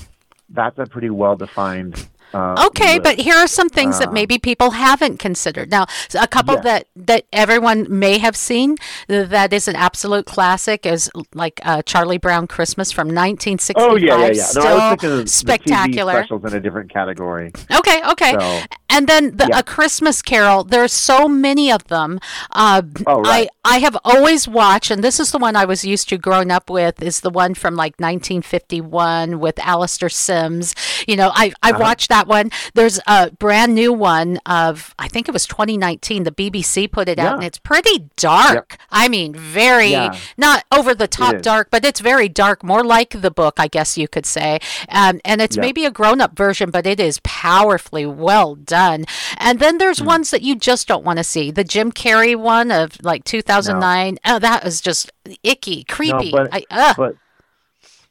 That's 0.50 0.80
a 0.80 0.86
pretty 0.86 1.10
well 1.10 1.36
defined. 1.36 2.08
Uh, 2.34 2.66
Okay, 2.68 3.00
but 3.00 3.20
here 3.20 3.36
are 3.36 3.48
some 3.48 3.70
things 3.70 4.00
that 4.00 4.10
Um, 4.10 4.14
maybe 4.14 4.38
people 4.38 4.72
haven't 4.72 5.18
considered. 5.20 5.72
Now, 5.72 5.86
a 6.20 6.28
couple 6.28 6.56
Yes. 6.56 6.64
that 6.64 6.86
that 6.96 7.24
everyone 7.34 7.88
may 7.90 8.18
have 8.20 8.36
seen 8.36 8.76
that 9.08 9.52
is 9.54 9.68
an 9.68 9.76
absolute 9.76 10.26
classic 10.26 10.86
is 10.86 11.10
like 11.34 11.60
uh, 11.64 11.82
Charlie 11.84 12.18
Brown 12.18 12.46
Christmas 12.48 12.92
from 12.92 13.08
1965. 13.08 13.84
Oh 13.92 13.96
yeah, 13.96 14.18
yeah, 14.18 14.26
yeah. 14.28 14.28
No, 14.28 14.44
Still 14.44 14.64
I 14.68 14.74
was 14.74 14.90
thinking 14.92 15.10
of 15.12 15.18
the 15.18 15.24
TV 15.24 15.30
spectacular. 15.30 16.14
specials 16.14 16.44
in 16.46 16.54
a 16.54 16.60
different 16.60 16.92
category. 16.94 17.52
Okay, 17.74 18.02
okay. 18.12 18.34
So- 18.40 18.62
and 18.90 19.08
then 19.08 19.36
the 19.38 19.48
Yeah. 19.50 19.60
A 19.60 19.64
Christmas 19.64 20.22
Carol. 20.22 20.64
There's 20.64 20.94
so 20.94 21.28
many 21.28 21.72
of 21.72 21.84
them. 21.88 22.20
Uh, 22.52 22.82
Oh, 23.08 23.22
right. 23.22 23.48
I 23.64 23.76
I 23.76 23.78
have 23.80 23.98
always 24.04 24.48
watched, 24.48 24.90
and 24.90 25.04
this 25.04 25.20
is 25.20 25.32
the 25.32 25.38
one 25.38 25.56
I 25.56 25.66
was 25.66 25.86
used 25.86 26.10
to 26.10 26.18
growing 26.18 26.50
up 26.52 26.70
with. 26.70 27.02
Is 27.04 27.20
the 27.22 27.30
one 27.30 27.54
from 27.54 27.76
like 27.76 27.94
1951 28.00 29.40
with 29.40 29.60
Alastair 29.60 30.10
Sims. 30.10 30.74
You 31.08 31.16
know, 31.16 31.32
I 31.36 31.52
I 31.62 31.70
Uh-huh. 31.72 31.80
watched 31.80 32.10
that 32.10 32.28
one. 32.28 32.52
There's 32.74 33.00
a 33.08 33.32
brand 33.32 33.76
new 33.76 33.94
one 33.94 34.40
of 34.46 34.96
I 34.98 35.08
think 35.08 35.28
it 35.28 35.32
was 35.34 35.46
2019. 35.46 36.24
The 36.24 36.32
BBC 36.32 36.88
put 36.92 37.08
it 37.10 37.20
out, 37.20 37.36
and 37.36 37.44
it's 37.44 37.58
pretty 37.60 38.06
dark. 38.16 38.78
I 38.92 39.08
mean, 39.08 39.34
very 39.36 39.92
Yeah. 39.92 40.16
not 40.38 40.64
over 40.72 40.94
the 40.96 41.08
top 41.08 41.42
dark, 41.42 41.68
but 41.72 41.86
it's 41.86 42.00
very 42.00 42.28
dark, 42.30 42.64
more 42.64 42.84
like 42.84 43.22
the 43.22 43.32
book, 43.32 43.56
I 43.58 43.68
guess 43.68 43.98
you 43.98 44.08
could 44.08 44.26
say. 44.26 44.60
Um, 44.90 45.20
and 45.24 45.42
it's 45.42 45.56
Yeah. 45.58 45.62
maybe 45.62 45.86
a 45.86 45.92
grown 45.92 46.22
up 46.22 46.36
version, 46.36 46.72
but 46.72 46.88
it 46.88 47.00
is 47.00 47.20
powerfully 47.24 48.06
well 48.06 48.56
done. 48.56 48.79
And 48.80 49.60
then 49.60 49.78
there's 49.78 50.00
hmm. 50.00 50.06
ones 50.06 50.32
that 50.32 50.42
you 50.42 50.56
just 50.56 50.88
don't 50.88 51.04
want 51.04 51.18
to 51.18 51.24
see. 51.24 51.52
The 51.52 51.64
Jim 51.64 51.92
Carrey 51.92 52.36
one 52.36 52.72
of 52.72 53.02
like 53.04 53.24
2009. 53.24 54.18
Oh, 54.26 54.40
that 54.40 54.64
was 54.64 54.82
just 54.82 55.12
icky, 55.44 55.84
creepy. 55.84 56.32
No, 56.32 56.38
but 56.38 56.54
I, 56.54 56.64
ugh. 56.72 56.96
but 56.98 57.16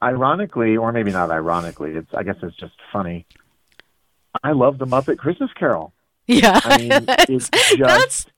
ironically, 0.02 0.76
or 0.76 0.92
maybe 0.92 1.10
not 1.10 1.30
ironically, 1.30 1.92
it's 1.92 2.12
I 2.14 2.22
guess 2.22 2.36
it's 2.42 2.56
just 2.56 2.74
funny. 2.92 3.26
I 4.42 4.52
love 4.52 4.78
the 4.78 4.86
Muppet 4.86 5.18
Christmas 5.18 5.50
Carol. 5.54 5.92
yeah, 6.26 6.60
I 6.62 6.78
mean, 6.78 6.88
that's, 7.04 7.30
it's 7.30 7.50
just- 7.50 7.78
that's 7.78 8.26
It 8.26 8.32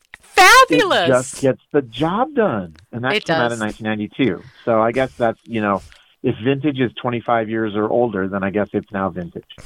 fabulous. 0.68 1.08
just 1.08 1.42
gets 1.42 1.62
the 1.72 1.82
job 1.82 2.34
done, 2.34 2.76
and 2.92 3.04
that 3.04 3.12
It 3.12 3.24
came 3.24 3.36
out 3.36 3.52
in 3.52 3.58
1992. 3.58 4.42
So 4.64 4.80
I 4.80 4.92
guess 4.92 5.14
that's 5.16 5.40
you 5.44 5.60
know, 5.60 5.82
if 6.22 6.36
vintage 6.42 6.78
is 6.78 6.92
25 6.94 7.50
years 7.50 7.74
or 7.74 7.88
older, 7.88 8.28
then 8.28 8.42
I 8.42 8.50
guess 8.50 8.68
it's 8.72 8.90
now 8.92 9.10
vintage. 9.10 9.56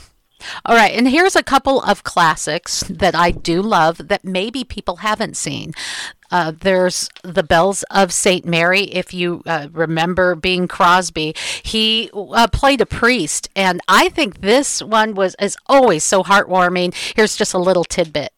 All 0.65 0.77
right, 0.77 0.93
and 0.93 1.09
here's 1.09 1.37
a 1.37 1.43
couple 1.43 1.81
of 1.83 2.05
classics 2.05 2.81
that 2.89 3.15
I 3.15 3.31
do 3.31 3.63
love 3.63 4.09
that 4.09 4.25
maybe 4.25 4.65
people 4.65 4.97
haven't 4.97 5.37
seen. 5.37 5.73
Uh, 6.31 6.53
there's 6.61 7.09
The 7.23 7.43
Bells 7.43 7.85
of 7.91 8.13
St. 8.13 8.45
Mary. 8.45 8.83
If 8.85 9.15
you 9.15 9.43
uh, 9.47 9.69
remember 9.73 10.35
Bing 10.35 10.67
Crosby, 10.67 11.35
he 11.63 12.11
uh, 12.13 12.49
played 12.49 12.81
a 12.81 12.87
priest, 12.87 13.49
and 13.55 13.81
I 13.89 14.09
think 14.09 14.41
this 14.41 14.83
one 14.83 15.15
was 15.15 15.37
is 15.41 15.57
always 15.67 16.03
so 16.03 16.23
heartwarming. 16.23 16.95
Here's 17.15 17.37
just 17.37 17.55
a 17.55 17.59
little 17.59 17.85
tidbit. 17.85 18.33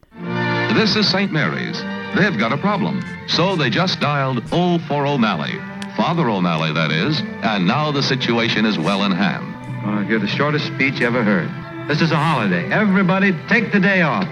This 0.75 0.95
is 0.95 1.11
St. 1.11 1.33
Mary's. 1.33 1.81
They've 2.17 2.39
got 2.39 2.53
a 2.53 2.59
problem. 2.59 3.03
So 3.29 3.57
they 3.57 3.71
just 3.71 3.99
dialed 4.01 4.43
O 4.53 4.79
for 4.89 5.07
O'Malley. 5.07 5.55
Father 5.97 6.29
O'Malley, 6.29 6.73
that 6.75 6.93
is. 6.93 7.21
And 7.43 7.67
now 7.67 7.91
the 7.91 8.03
situation 8.03 8.67
is 8.67 8.79
well 8.79 9.05
in 9.05 9.13
hand. 9.13 9.55
Oh, 9.87 10.01
you're 10.01 10.19
the 10.19 10.27
shortest 10.27 10.67
speech 10.67 11.01
ever 11.01 11.25
heard. 11.25 11.49
This 11.89 12.03
is 12.03 12.11
a 12.11 12.17
holiday. 12.17 12.69
Everybody 12.73 13.33
take 13.49 13.71
the 13.71 13.79
day 13.79 14.03
off. 14.03 14.27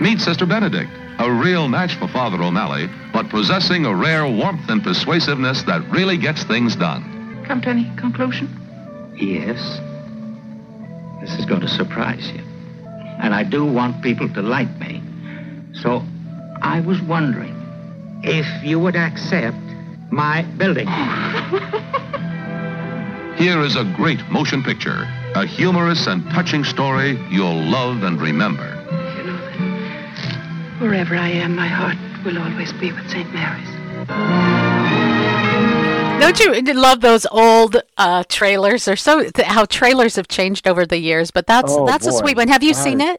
Meet 0.00 0.20
Sister 0.20 0.46
Benedict. 0.46 0.90
A 1.20 1.30
real 1.30 1.68
match 1.68 1.94
for 1.94 2.08
Father 2.08 2.42
O'Malley, 2.42 2.88
but 3.12 3.28
possessing 3.28 3.86
a 3.86 3.94
rare 3.94 4.26
warmth 4.26 4.68
and 4.68 4.82
persuasiveness 4.82 5.62
that 5.62 5.88
really 5.90 6.16
gets 6.16 6.42
things 6.42 6.74
done. 6.74 7.44
Come 7.46 7.60
to 7.62 7.68
any 7.68 7.88
conclusion? 7.96 8.48
Yes. 9.14 9.60
This 11.20 11.38
is 11.38 11.44
going 11.46 11.60
to 11.60 11.68
surprise 11.68 12.28
you. 12.32 12.42
And 13.20 13.32
I 13.32 13.44
do 13.44 13.64
want 13.64 14.02
people 14.02 14.28
to 14.30 14.42
like 14.42 14.76
me. 14.80 15.00
So 15.82 16.02
I 16.62 16.80
was 16.80 17.00
wondering 17.02 17.54
if 18.24 18.46
you 18.64 18.80
would 18.80 18.96
accept 18.96 19.56
my 20.10 20.42
building. 20.58 20.88
Here 23.44 23.60
is 23.60 23.76
a 23.76 23.84
great 23.84 24.26
motion 24.30 24.62
picture, 24.62 25.06
a 25.34 25.44
humorous 25.44 26.06
and 26.06 26.24
touching 26.30 26.64
story 26.64 27.22
you'll 27.28 27.62
love 27.62 28.02
and 28.02 28.18
remember. 28.18 28.64
You 29.18 29.24
know, 29.24 29.36
that 29.36 30.80
wherever 30.80 31.14
I 31.14 31.28
am, 31.28 31.54
my 31.54 31.66
heart 31.66 31.98
will 32.24 32.38
always 32.38 32.72
be 32.72 32.90
with 32.90 33.06
St. 33.10 33.30
Mary's. 33.34 33.68
Don't 36.22 36.40
you 36.40 36.72
love 36.72 37.02
those 37.02 37.26
old 37.26 37.76
uh, 37.98 38.24
trailers? 38.30 38.86
They're 38.86 38.96
so 38.96 39.28
th- 39.28 39.46
how 39.46 39.66
trailers 39.66 40.16
have 40.16 40.28
changed 40.28 40.66
over 40.66 40.86
the 40.86 40.96
years, 40.96 41.30
but 41.30 41.46
that's 41.46 41.70
Oh, 41.70 41.84
that's 41.86 42.06
a 42.06 42.12
sweet 42.12 42.38
one. 42.38 42.48
Have 42.48 42.62
you 42.62 42.72
That 42.72 42.82
seen 42.82 43.02
it? 43.02 43.18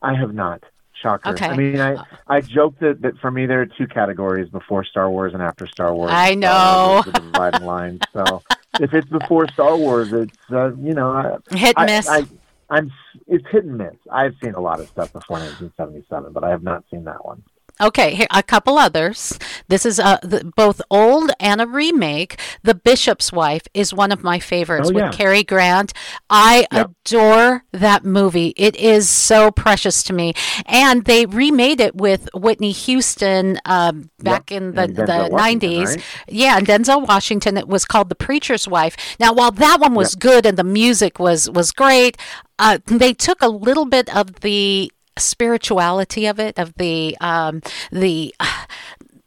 I 0.00 0.14
have 0.14 0.32
not. 0.32 0.64
Shocker. 0.94 1.34
Okay. 1.34 1.48
I 1.48 1.54
mean, 1.54 1.78
I 1.78 2.02
I 2.26 2.40
joked 2.40 2.80
that, 2.80 3.02
that 3.02 3.18
for 3.18 3.30
me 3.30 3.44
there 3.44 3.60
are 3.60 3.66
two 3.66 3.86
categories: 3.86 4.48
before 4.48 4.82
Star 4.82 5.10
Wars 5.10 5.34
and 5.34 5.42
after 5.42 5.66
Star 5.66 5.94
Wars. 5.94 6.10
I 6.10 6.34
know. 6.34 7.02
Wars 7.04 7.06
is 7.08 7.12
the 7.12 7.20
dividing 7.20 7.66
line. 7.66 8.00
So 8.14 8.42
if 8.80 8.92
it's 8.94 9.08
before 9.08 9.48
Star 9.48 9.76
Wars, 9.76 10.12
it's 10.12 10.36
uh, 10.50 10.74
you 10.76 10.94
know 10.94 11.10
I, 11.10 11.54
Hit 11.54 11.74
I- 11.76 11.86
miss. 11.86 12.08
I, 12.08 12.24
I'm 12.70 12.90
it's 13.26 13.44
hit 13.50 13.64
and 13.64 13.78
miss. 13.78 13.94
I've 14.10 14.34
seen 14.42 14.54
a 14.54 14.60
lot 14.60 14.80
of 14.80 14.88
stuff 14.88 15.12
before 15.12 15.38
1977, 15.38 16.32
but 16.32 16.44
I 16.44 16.50
have 16.50 16.62
not 16.62 16.84
seen 16.90 17.04
that 17.04 17.24
one. 17.24 17.42
Okay, 17.80 18.14
here, 18.14 18.26
a 18.30 18.42
couple 18.42 18.78
others. 18.78 19.36
This 19.68 19.84
is 19.84 19.98
uh, 19.98 20.18
the, 20.22 20.50
both 20.56 20.80
old 20.90 21.32
and 21.40 21.60
a 21.60 21.66
remake. 21.66 22.38
The 22.62 22.74
Bishop's 22.74 23.32
Wife 23.32 23.62
is 23.74 23.92
one 23.92 24.12
of 24.12 24.22
my 24.22 24.38
favorites 24.38 24.90
Oh, 24.90 24.94
with 24.94 25.02
yeah. 25.04 25.10
Cary 25.10 25.42
Grant. 25.42 25.92
I 26.30 26.66
Yep. 26.72 26.90
adore 27.06 27.64
that 27.72 28.04
movie. 28.04 28.54
It 28.56 28.76
is 28.76 29.10
so 29.10 29.50
precious 29.50 30.04
to 30.04 30.12
me. 30.12 30.34
And 30.66 31.04
they 31.04 31.26
remade 31.26 31.80
it 31.80 31.96
with 31.96 32.28
Whitney 32.32 32.70
Houston 32.70 33.58
um, 33.64 34.08
back 34.20 34.52
in 34.52 34.74
the, 34.74 34.86
the 34.86 35.28
Washington, 35.32 35.70
90s. 35.70 35.86
right? 35.86 36.04
Yeah, 36.28 36.58
and 36.58 36.66
Denzel 36.66 37.06
Washington. 37.08 37.56
It 37.56 37.66
was 37.66 37.84
called 37.84 38.08
The 38.08 38.14
Preacher's 38.14 38.68
Wife. 38.68 38.96
Now, 39.18 39.32
while 39.32 39.50
that 39.50 39.80
one 39.80 39.94
was 39.94 40.14
good 40.14 40.46
and 40.46 40.56
the 40.56 40.64
music 40.64 41.18
was 41.18 41.50
was 41.50 41.72
great, 41.72 42.16
uh, 42.58 42.78
they 42.86 43.12
took 43.12 43.42
a 43.42 43.48
little 43.48 43.84
bit 43.84 44.14
of 44.14 44.40
the 44.42 44.92
spirituality 45.18 46.26
of 46.26 46.38
it, 46.38 46.58
of 46.58 46.74
the 46.74 47.16
um, 47.20 47.62
the 47.90 48.34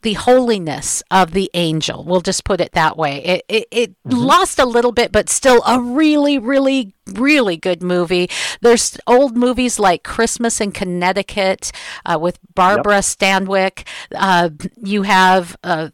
the 0.04 0.14
holiness 0.14 1.04
of 1.10 1.32
the 1.32 1.50
angel. 1.54 2.04
We'll 2.04 2.22
just 2.22 2.46
put 2.46 2.62
it 2.62 2.72
that 2.74 2.98
way. 2.98 3.24
It 3.24 3.46
it, 3.50 3.68
it 3.72 3.96
lost 4.06 4.60
a 4.60 4.66
little 4.66 4.92
bit, 4.92 5.12
but 5.12 5.30
still 5.30 5.62
a 5.66 5.82
really, 5.82 6.38
really, 6.38 6.94
really 7.08 7.58
good 7.58 7.82
movie. 7.82 8.30
There's 8.62 8.98
old 9.08 9.36
movies 9.36 9.80
like 9.80 10.04
Christmas 10.04 10.62
in 10.62 10.72
Connecticut 10.72 11.72
uh, 12.06 12.18
with 12.22 12.40
Barbara 12.54 13.00
Stanwyck. 13.00 13.88
Uh, 14.16 14.50
you 14.82 15.04
have. 15.04 15.58
Uh, 15.64 15.90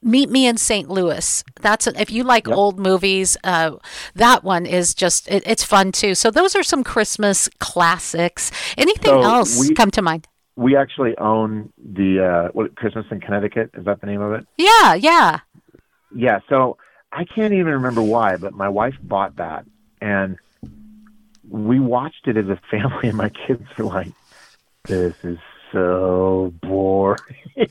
Meet 0.00 0.30
Me 0.30 0.46
in 0.46 0.56
St. 0.56 0.88
Louis. 0.88 1.42
That's 1.60 1.86
if 1.88 2.10
you 2.10 2.22
like 2.24 2.48
old 2.48 2.78
movies. 2.78 3.36
Uh, 3.42 3.76
that 4.14 4.44
one 4.44 4.64
is 4.66 4.94
just 4.94 5.28
it, 5.28 5.42
it's 5.46 5.64
fun 5.64 5.90
too. 5.92 6.14
So 6.14 6.30
those 6.30 6.54
are 6.54 6.62
some 6.62 6.84
Christmas 6.84 7.48
classics. 7.58 8.52
Anything 8.76 9.10
So 9.10 9.22
else 9.22 9.58
we- 9.68 9.74
come 9.74 9.90
to 9.92 10.02
mind? 10.02 10.28
We 10.56 10.76
actually 10.76 11.16
own 11.18 11.72
the 11.78 12.24
uh, 12.24 12.48
what 12.52 12.74
Christmas 12.76 13.06
in 13.10 13.20
Connecticut. 13.20 13.70
Is 13.74 13.84
that 13.84 14.00
the 14.00 14.06
name 14.06 14.20
of 14.20 14.32
it? 14.32 14.46
Yeah, 14.56 14.94
yeah. 14.94 15.40
Yeah, 16.14 16.40
so 16.48 16.78
I 17.12 17.24
can't 17.24 17.52
even 17.52 17.72
remember 17.74 18.02
why, 18.02 18.36
but 18.36 18.54
my 18.54 18.68
wife 18.68 18.94
bought 19.02 19.36
that 19.36 19.64
and 20.00 20.36
we 21.48 21.78
watched 21.80 22.26
it 22.26 22.36
as 22.36 22.46
a 22.48 22.58
family 22.70 23.08
and 23.08 23.16
my 23.16 23.28
kids 23.28 23.62
were 23.76 23.84
like, 23.84 24.08
This 24.84 25.14
is 25.22 25.38
so 25.70 26.52
boring 26.62 27.18
and 27.56 27.68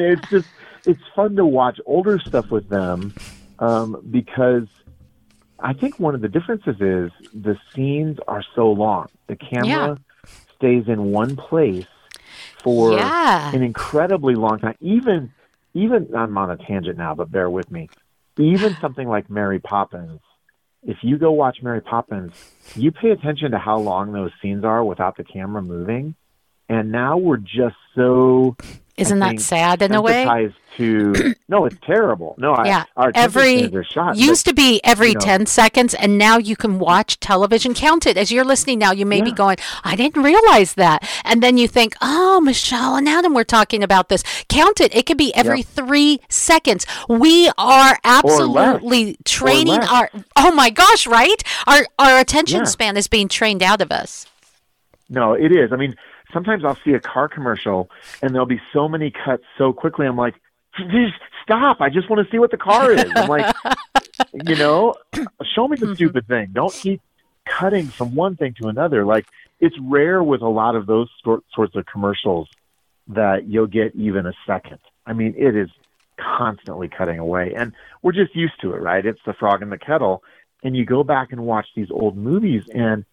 it's 0.00 0.28
just 0.30 0.48
it's 0.86 1.00
fun 1.14 1.36
to 1.36 1.44
watch 1.44 1.78
older 1.86 2.18
stuff 2.18 2.46
with 2.50 2.68
them 2.68 3.14
um, 3.58 4.02
because 4.10 4.66
I 5.58 5.74
think 5.74 5.98
one 5.98 6.14
of 6.14 6.20
the 6.20 6.28
differences 6.28 6.76
is 6.80 7.10
the 7.34 7.56
scenes 7.74 8.18
are 8.26 8.42
so 8.54 8.72
long. 8.72 9.08
The 9.28 9.36
camera 9.36 9.98
stays 10.56 10.84
in 10.88 11.04
one 11.12 11.36
place 11.36 11.86
for 12.64 12.92
Yeah. 12.92 13.54
an 13.54 13.62
incredibly 13.62 14.34
long 14.34 14.58
time. 14.58 14.76
Even 14.80 15.32
even 15.72 16.14
I'm 16.16 16.36
on 16.36 16.50
a 16.50 16.56
tangent 16.56 16.98
now, 16.98 17.14
but 17.14 17.30
bear 17.30 17.48
with 17.48 17.70
me. 17.70 17.88
Even 18.38 18.76
something 18.80 19.08
like 19.08 19.30
Mary 19.30 19.58
Poppins, 19.60 20.20
if 20.82 20.98
you 21.02 21.18
go 21.18 21.30
watch 21.32 21.58
Mary 21.62 21.80
Poppins, 21.80 22.32
you 22.74 22.90
pay 22.90 23.10
attention 23.10 23.50
to 23.52 23.58
how 23.58 23.78
long 23.78 24.12
those 24.12 24.30
scenes 24.40 24.64
are 24.64 24.84
without 24.84 25.16
the 25.16 25.24
camera 25.24 25.62
moving. 25.62 26.14
And 26.68 26.92
now 26.92 27.16
we're 27.18 27.36
just 27.36 27.76
so 27.96 28.56
Isn't 29.00 29.18
that 29.20 29.40
sad 29.40 29.82
in 29.82 29.94
a 29.94 30.02
way? 30.02 30.52
To 30.76 31.34
no, 31.48 31.64
it's 31.66 31.76
terrible. 31.82 32.36
No, 32.38 32.54
yeah, 32.64 32.84
I, 32.96 33.02
our 33.02 33.12
every 33.14 33.70
shot. 33.84 34.16
used 34.16 34.44
but, 34.44 34.50
to 34.50 34.54
be 34.54 34.80
every 34.84 35.08
you 35.08 35.14
know, 35.14 35.20
10 35.20 35.46
seconds 35.46 35.94
and 35.94 36.16
now 36.16 36.38
you 36.38 36.54
can 36.56 36.78
watch 36.78 37.18
television 37.20 37.74
count 37.74 38.06
it 38.06 38.16
as 38.16 38.30
you're 38.30 38.44
listening 38.44 38.78
now 38.78 38.92
you 38.92 39.04
may 39.04 39.20
be 39.20 39.32
going 39.32 39.56
i 39.84 39.96
didn't 39.96 40.22
realize 40.22 40.74
that 40.74 41.06
and 41.24 41.42
then 41.42 41.58
you 41.58 41.66
think 41.68 41.94
oh 42.00 42.40
michelle 42.40 42.94
and 42.96 43.08
adam 43.08 43.34
were 43.34 43.44
talking 43.44 43.82
about 43.82 44.08
this 44.08 44.22
count 44.48 44.80
it 44.80 44.94
it 44.94 45.06
could 45.06 45.18
be 45.18 45.34
every 45.34 45.58
Yep. 45.58 45.66
three 45.66 46.20
seconds 46.28 46.86
we 47.08 47.50
are 47.58 47.98
absolutely 48.04 49.16
training 49.24 49.80
our 49.80 50.08
oh 50.36 50.52
my 50.52 50.70
gosh 50.70 51.06
right 51.06 51.42
our 51.66 51.84
our 51.98 52.18
attention 52.20 52.60
Yeah. 52.60 52.64
span 52.64 52.96
is 52.96 53.08
being 53.08 53.28
trained 53.28 53.62
out 53.62 53.80
of 53.82 53.90
us 53.90 54.26
No, 55.08 55.34
it 55.34 55.50
is. 55.50 55.72
I 55.72 55.76
mean, 55.76 55.94
sometimes 56.32 56.64
I'll 56.64 56.78
see 56.84 56.92
a 56.92 57.00
car 57.00 57.28
commercial 57.28 57.90
and 58.22 58.34
there'll 58.34 58.46
be 58.46 58.60
so 58.72 58.88
many 58.88 59.10
cuts 59.10 59.44
so 59.58 59.72
quickly. 59.72 60.06
I'm 60.06 60.16
like, 60.16 60.34
just 60.78 61.14
stop. 61.42 61.80
I 61.80 61.88
just 61.90 62.08
want 62.10 62.24
to 62.24 62.30
see 62.30 62.38
what 62.38 62.50
the 62.50 62.56
car 62.56 62.92
is. 62.92 63.10
I'm 63.14 63.28
like, 63.28 63.54
you 64.32 64.56
know, 64.56 64.94
show 65.54 65.66
me 65.68 65.76
the 65.76 65.86
Mm-hmm. 65.86 65.94
stupid 65.94 66.26
thing. 66.28 66.48
Don't 66.52 66.74
keep 66.80 67.00
cutting 67.46 67.88
from 67.88 68.14
one 68.14 68.36
thing 68.36 68.54
to 68.60 68.68
another. 68.68 69.04
Like, 69.04 69.26
it's 69.58 69.76
rare 69.80 70.22
with 70.22 70.42
a 70.42 70.48
lot 70.48 70.76
of 70.76 70.86
those 70.86 71.08
sort, 71.24 71.42
sorts 71.54 71.74
of 71.76 71.84
commercials 71.86 72.48
that 73.08 73.46
you'll 73.48 73.66
get 73.66 73.94
even 73.96 74.26
a 74.26 74.32
second. 74.46 74.78
I 75.06 75.12
mean, 75.12 75.34
it 75.36 75.56
is 75.56 75.68
constantly 76.18 76.88
cutting 76.88 77.18
away. 77.18 77.54
And 77.56 77.72
we're 78.02 78.12
just 78.12 78.34
used 78.36 78.60
to 78.62 78.72
it, 78.72 78.80
right? 78.80 79.04
It's 79.04 79.20
the 79.26 79.32
frog 79.32 79.62
in 79.62 79.70
the 79.70 79.78
kettle. 79.78 80.22
And 80.62 80.76
you 80.76 80.84
go 80.84 81.02
back 81.02 81.32
and 81.32 81.40
watch 81.44 81.66
these 81.74 81.90
old 81.90 82.16
movies, 82.16 82.64
and 82.72 83.04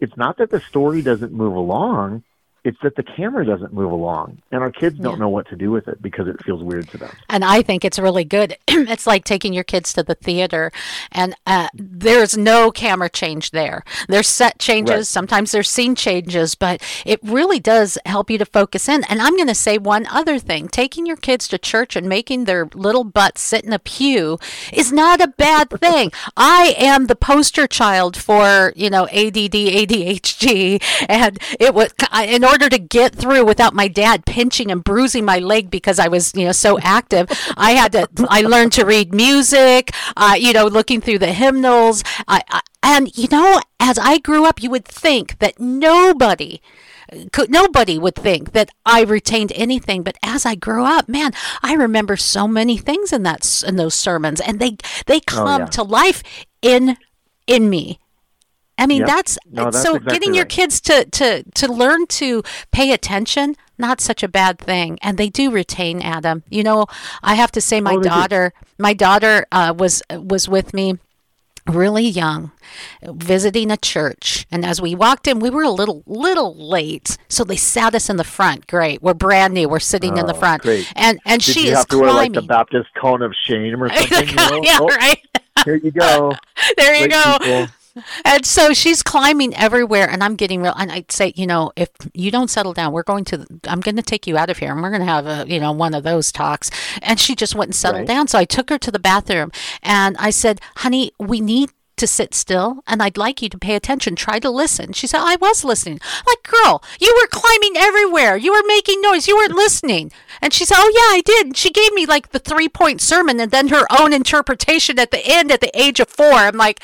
it's 0.00 0.16
not 0.16 0.38
that 0.38 0.50
the 0.50 0.60
story 0.68 1.02
doesn't 1.02 1.32
move 1.32 1.54
along, 1.54 2.24
it's 2.66 2.78
that 2.82 2.96
the 2.96 3.02
camera 3.02 3.44
doesn't 3.46 3.72
move 3.72 3.92
along. 3.92 4.38
And 4.50 4.60
our 4.62 4.70
kids 4.72 4.98
don't 4.98 5.18
know 5.18 5.28
what 5.28 5.48
to 5.50 5.56
do 5.56 5.70
with 5.70 5.86
it 5.88 6.02
because 6.02 6.26
it 6.28 6.42
feels 6.44 6.62
weird 6.62 6.88
to 6.90 6.98
them. 6.98 7.10
and 7.30 7.44
I 7.44 7.62
think 7.62 7.84
it's 7.84 7.98
really 7.98 8.24
good. 8.24 8.56
it's 8.68 9.06
like 9.06 9.24
taking 9.24 9.52
your 9.52 9.64
kids 9.64 9.92
to 9.94 10.02
the 10.02 10.14
theater, 10.16 10.72
and 11.12 11.34
uh, 11.46 11.68
there's 11.74 12.36
no 12.36 12.70
camera 12.70 13.08
change 13.08 13.52
there. 13.52 13.84
There's 14.08 14.28
set 14.28 14.58
changes, 14.58 14.96
Right. 14.96 15.06
sometimes 15.06 15.52
there's 15.52 15.70
scene 15.70 15.94
changes, 15.94 16.54
but 16.54 16.82
it 17.04 17.20
really 17.22 17.60
does 17.60 17.98
help 18.04 18.30
you 18.30 18.38
to 18.38 18.44
focus 18.46 18.88
in. 18.88 19.04
And 19.04 19.22
I'm 19.22 19.36
going 19.36 19.46
to 19.48 19.54
say 19.54 19.78
one 19.78 20.06
other 20.06 20.38
thing: 20.38 20.68
taking 20.68 21.06
your 21.06 21.16
kids 21.16 21.46
to 21.48 21.58
church 21.58 21.94
and 21.96 22.08
making 22.08 22.44
their 22.44 22.68
little 22.74 23.04
butts 23.04 23.40
sit 23.42 23.64
in 23.64 23.72
a 23.72 23.78
pew 23.78 24.38
is 24.72 24.92
not 24.92 25.20
a 25.20 25.28
bad 25.28 25.70
thing. 25.80 26.10
I 26.36 26.74
am 26.76 27.06
the 27.06 27.16
poster 27.16 27.66
child 27.66 28.16
for 28.16 28.72
you 28.74 28.90
know 28.90 29.04
ADD, 29.08 29.54
ADHD, 29.54 30.82
and 31.08 31.38
it 31.60 31.74
was 31.74 31.90
in 32.24 32.44
order 32.44 32.55
to 32.58 32.78
get 32.78 33.14
through 33.14 33.44
without 33.44 33.74
my 33.74 33.88
dad 33.88 34.26
pinching 34.26 34.70
and 34.70 34.82
bruising 34.82 35.24
my 35.24 35.38
leg 35.38 35.70
because 35.70 35.98
I 35.98 36.08
was 36.08 36.32
you 36.34 36.46
know 36.46 36.52
so 36.52 36.78
active. 36.80 37.28
I 37.56 37.72
had 37.72 37.92
to. 37.92 38.08
I 38.28 38.42
learned 38.42 38.72
to 38.72 38.84
read 38.84 39.14
music. 39.14 39.90
Uh, 40.16 40.34
you 40.38 40.52
know, 40.52 40.66
looking 40.66 41.00
through 41.00 41.18
the 41.18 41.32
hymnals. 41.32 42.02
I, 42.28 42.42
I, 42.48 42.60
and 42.82 43.16
you 43.16 43.28
know, 43.30 43.60
as 43.80 43.98
I 43.98 44.18
grew 44.18 44.44
up, 44.44 44.62
you 44.62 44.70
would 44.70 44.84
think 44.84 45.38
that 45.38 45.58
nobody 45.58 46.60
could 47.32 47.50
nobody 47.50 47.98
would 47.98 48.16
think 48.16 48.52
that 48.52 48.70
I 48.84 49.02
retained 49.02 49.52
anything 49.54 50.02
but 50.02 50.16
as 50.24 50.44
I 50.44 50.56
grew 50.56 50.84
up 50.84 51.08
man 51.08 51.32
I 51.62 51.74
remember 51.74 52.16
so 52.16 52.48
many 52.48 52.76
things 52.78 53.12
in 53.12 53.22
that 53.22 53.62
in 53.66 53.76
those 53.76 53.94
sermons 53.94 54.40
and 54.40 54.58
they 54.58 54.76
they 55.06 55.20
come 55.20 55.62
yeah. 55.62 55.66
to 55.66 55.82
life 55.84 56.24
in 56.62 56.96
in 57.46 57.70
me 57.70 58.00
I 58.78 58.86
mean 58.86 59.00
Yep. 59.00 59.06
that's, 59.06 59.38
No, 59.50 59.70
that's 59.70 59.82
so 59.82 59.96
exactly 59.96 60.14
getting 60.14 60.34
your 60.34 60.44
right. 60.44 60.50
kids 60.50 60.80
to 60.82 61.04
to 61.06 61.42
to 61.42 61.72
learn 61.72 62.06
to 62.08 62.42
pay 62.72 62.92
attention 62.92 63.56
not 63.78 64.00
such 64.00 64.22
a 64.22 64.28
bad 64.28 64.58
thing 64.58 64.98
and 65.02 65.18
they 65.18 65.28
do 65.28 65.50
retain 65.50 66.00
Adam 66.02 66.42
you 66.50 66.62
know 66.62 66.86
I 67.22 67.34
have 67.34 67.52
to 67.52 67.60
say 67.60 67.80
my 67.80 67.94
Oh, 67.94 68.02
daughter 68.02 68.52
my 68.78 68.92
daughter 68.94 69.46
uh, 69.52 69.74
was 69.76 70.02
was 70.10 70.48
with 70.48 70.72
me 70.74 70.98
really 71.68 72.06
young, 72.06 72.52
visiting 73.02 73.72
a 73.72 73.76
church. 73.76 74.46
And 74.52 74.64
as 74.64 74.80
we 74.80 74.94
walked 74.94 75.26
in, 75.26 75.40
we 75.40 75.50
were 75.50 75.64
a 75.64 75.70
little 75.70 76.02
little 76.06 76.54
late, 76.54 77.16
so 77.28 77.42
they 77.42 77.56
sat 77.56 77.92
us 77.94 78.08
in 78.08 78.16
the 78.18 78.24
front. 78.24 78.66
Great, 78.68 79.02
we're 79.02 79.14
brand 79.14 79.54
new. 79.54 79.68
We're 79.68 79.80
sitting 79.80 80.16
in 80.16 80.26
the 80.26 80.34
Oh, 80.34 80.38
front, 80.38 80.62
great. 80.62 80.86
and 80.94 81.18
and 81.24 81.42
Did 81.42 81.54
she 81.54 81.66
you 81.66 81.72
is 81.72 81.78
have 81.78 81.88
to 81.88 81.98
wear 81.98 82.12
like 82.12 82.32
climbing. 82.32 82.32
the 82.32 82.42
Baptist 82.42 82.88
cone 83.00 83.20
of 83.22 83.32
shame 83.46 83.82
or 83.82 83.88
something? 83.96 84.28
you 84.28 84.34
know? 84.36 84.60
yeah, 84.62 84.78
Oh, 84.80 84.86
right. 84.88 85.18
Here 85.64 85.76
you 85.76 85.90
go. 85.90 86.32
There 86.76 86.94
you 86.94 87.08
Great 87.08 87.10
go. 87.10 87.38
people. 87.40 87.68
And 88.24 88.44
so 88.44 88.72
she's 88.72 89.02
climbing 89.02 89.54
everywhere, 89.56 90.08
and 90.08 90.22
I'm 90.22 90.36
getting 90.36 90.62
real. 90.62 90.74
And 90.76 90.90
I'd 90.92 91.10
say, 91.12 91.32
you 91.36 91.46
know, 91.46 91.72
if 91.76 91.88
you 92.14 92.30
don't 92.30 92.48
settle 92.48 92.72
down, 92.72 92.92
we're 92.92 93.02
going 93.02 93.24
to. 93.26 93.46
I'm 93.66 93.80
going 93.80 93.96
to 93.96 94.02
take 94.02 94.26
you 94.26 94.36
out 94.36 94.50
of 94.50 94.58
here, 94.58 94.72
and 94.72 94.82
we're 94.82 94.90
going 94.90 95.00
to 95.00 95.06
have 95.06 95.26
a, 95.26 95.44
you 95.48 95.58
know, 95.60 95.72
one 95.72 95.94
of 95.94 96.02
those 96.02 96.30
talks. 96.32 96.70
And 97.02 97.18
she 97.18 97.34
just 97.34 97.54
went 97.54 97.68
and 97.68 97.74
settled 97.74 98.00
Right. 98.00 98.08
down. 98.08 98.28
So 98.28 98.38
I 98.38 98.44
took 98.44 98.70
her 98.70 98.78
to 98.78 98.90
the 98.90 98.98
bathroom, 98.98 99.50
and 99.82 100.16
I 100.18 100.30
said, 100.30 100.60
"Honey, 100.76 101.12
we 101.18 101.40
need." 101.40 101.70
To 102.00 102.06
sit 102.06 102.34
still, 102.34 102.82
and 102.86 103.02
I'd 103.02 103.16
like 103.16 103.40
you 103.40 103.48
to 103.48 103.56
pay 103.56 103.74
attention. 103.74 104.16
Try 104.16 104.38
to 104.40 104.50
listen. 104.50 104.92
She 104.92 105.06
said, 105.06 105.20
I 105.22 105.36
was 105.36 105.64
listening. 105.64 105.98
I'm 106.02 106.24
like, 106.26 106.42
girl, 106.42 106.82
you 107.00 107.10
were 107.18 107.26
climbing 107.28 107.78
everywhere. 107.78 108.36
You 108.36 108.52
were 108.52 108.62
making 108.66 109.00
noise. 109.00 109.26
You 109.26 109.34
weren't 109.34 109.52
listening. 109.64 110.12
And 110.42 110.52
she 110.52 110.66
said, 110.66 110.76
Oh, 110.78 110.92
yeah, 110.94 111.16
I 111.16 111.22
did. 111.24 111.46
And 111.46 111.56
she 111.56 111.70
gave 111.70 111.94
me 111.94 112.04
like 112.04 112.32
the 112.32 112.38
three 112.38 112.68
point 112.68 113.00
sermon 113.00 113.40
and 113.40 113.50
then 113.50 113.68
her 113.68 113.86
own 113.98 114.12
interpretation 114.12 114.98
at 114.98 115.10
the 115.10 115.22
end 115.26 115.50
at 115.50 115.62
the 115.62 115.70
age 115.74 115.98
of 115.98 116.10
four. 116.10 116.34
I'm 116.34 116.58
like, 116.58 116.82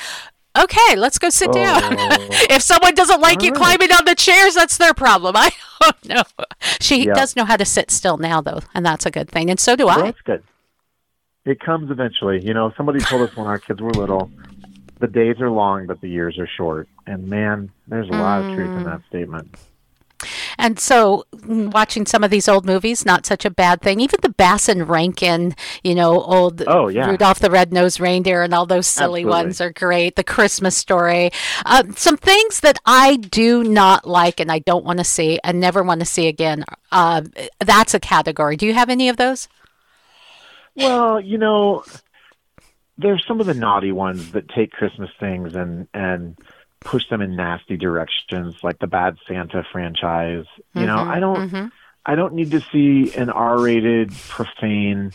okay, 0.57 0.95
let's 0.95 1.17
go 1.19 1.29
sit 1.29 1.51
down. 1.51 1.81
if 2.49 2.61
someone 2.61 2.93
doesn't 2.95 3.21
like 3.21 3.41
you 3.41 3.51
Oh. 3.51 3.55
All 3.55 3.61
right. 3.61 3.77
climbing 3.79 3.91
on 3.95 4.05
the 4.05 4.15
chairs, 4.15 4.55
that's 4.55 4.77
their 4.77 4.93
problem. 4.93 5.35
I 5.37 5.51
don't 5.81 6.05
know. 6.05 6.23
She 6.81 7.05
Yeah. 7.07 7.13
does 7.13 7.35
know 7.35 7.45
how 7.45 7.57
to 7.57 7.65
sit 7.65 7.91
still 7.91 8.17
now, 8.17 8.41
though, 8.41 8.59
and 8.73 8.85
that's 8.85 9.05
a 9.05 9.11
good 9.11 9.29
thing. 9.29 9.49
And 9.49 9.59
so 9.59 9.75
do 9.75 9.87
Well, 9.87 9.99
I. 9.99 10.03
that's 10.03 10.21
good. 10.21 10.43
It 11.45 11.59
comes 11.59 11.91
eventually. 11.91 12.43
You 12.45 12.53
know, 12.53 12.71
somebody 12.77 12.99
told 12.99 13.27
us 13.29 13.35
when 13.35 13.47
our 13.47 13.59
kids 13.59 13.81
were 13.81 13.91
little, 13.91 14.31
the 14.99 15.07
days 15.07 15.41
are 15.41 15.49
long, 15.49 15.87
but 15.87 15.99
the 15.99 16.07
years 16.09 16.37
are 16.39 16.47
short. 16.47 16.87
And 17.05 17.27
man, 17.27 17.69
there's 17.87 18.07
a 18.07 18.13
lot 18.13 18.41
of 18.45 18.55
truth 18.55 18.69
in 18.69 18.83
Mm. 18.83 18.85
that 18.85 19.01
statement. 19.09 19.53
And 20.63 20.79
so, 20.79 21.25
watching 21.45 22.05
some 22.05 22.23
of 22.23 22.31
these 22.31 22.47
old 22.47 22.65
movies, 22.65 23.05
not 23.05 23.25
such 23.25 23.43
a 23.43 23.49
bad 23.49 23.81
thing. 23.81 23.99
Even 23.99 24.19
the 24.21 24.29
Bass 24.29 24.69
and 24.69 24.87
Rankin, 24.87 25.55
you 25.83 25.93
know, 25.93 26.21
old 26.23 26.63
Oh, 26.65 26.87
yeah. 26.87 27.09
Rudolph 27.09 27.39
the 27.39 27.51
Red-Nosed 27.51 27.99
Reindeer, 27.99 28.41
and 28.43 28.53
all 28.53 28.65
those 28.65 28.87
silly 28.87 29.23
Absolutely. 29.23 29.43
ones 29.43 29.59
are 29.59 29.73
great. 29.73 30.15
The 30.15 30.23
Christmas 30.23 30.77
Story, 30.77 31.31
uh, 31.65 31.83
some 31.97 32.15
things 32.15 32.61
that 32.61 32.79
I 32.85 33.17
do 33.17 33.61
not 33.65 34.07
like 34.07 34.39
and 34.39 34.49
I 34.49 34.59
don't 34.59 34.85
want 34.85 34.99
to 34.99 35.03
see 35.03 35.37
and 35.43 35.59
never 35.59 35.83
want 35.83 35.99
to 35.99 36.05
see 36.05 36.27
again. 36.27 36.63
Uh, 36.93 37.23
that's 37.59 37.93
a 37.93 37.99
category. 37.99 38.55
Do 38.55 38.65
you 38.65 38.73
have 38.73 38.89
any 38.89 39.09
of 39.09 39.17
those? 39.17 39.49
Well, 40.75 41.19
you 41.19 41.37
know, 41.37 41.83
there's 42.97 43.25
some 43.27 43.41
of 43.41 43.47
the 43.47 43.53
naughty 43.53 43.91
ones 43.91 44.31
that 44.31 44.47
take 44.47 44.71
Christmas 44.71 45.09
things 45.19 45.55
and 45.55 45.89
and 45.93 46.37
push 46.83 47.07
them 47.09 47.21
in 47.21 47.35
nasty 47.35 47.77
directions, 47.77 48.55
like 48.63 48.79
the 48.79 48.87
Bad 48.87 49.17
Santa 49.27 49.63
franchise. 49.71 50.45
You 50.73 50.85
know, 50.85 50.97
Mhm, 50.97 51.07
I 51.07 51.19
don't 51.19 51.51
mhm. 51.51 51.71
I 52.05 52.15
don't 52.15 52.33
need 52.33 52.51
to 52.51 52.59
see 52.71 53.13
an 53.15 53.29
R-rated, 53.29 54.11
profane 54.27 55.13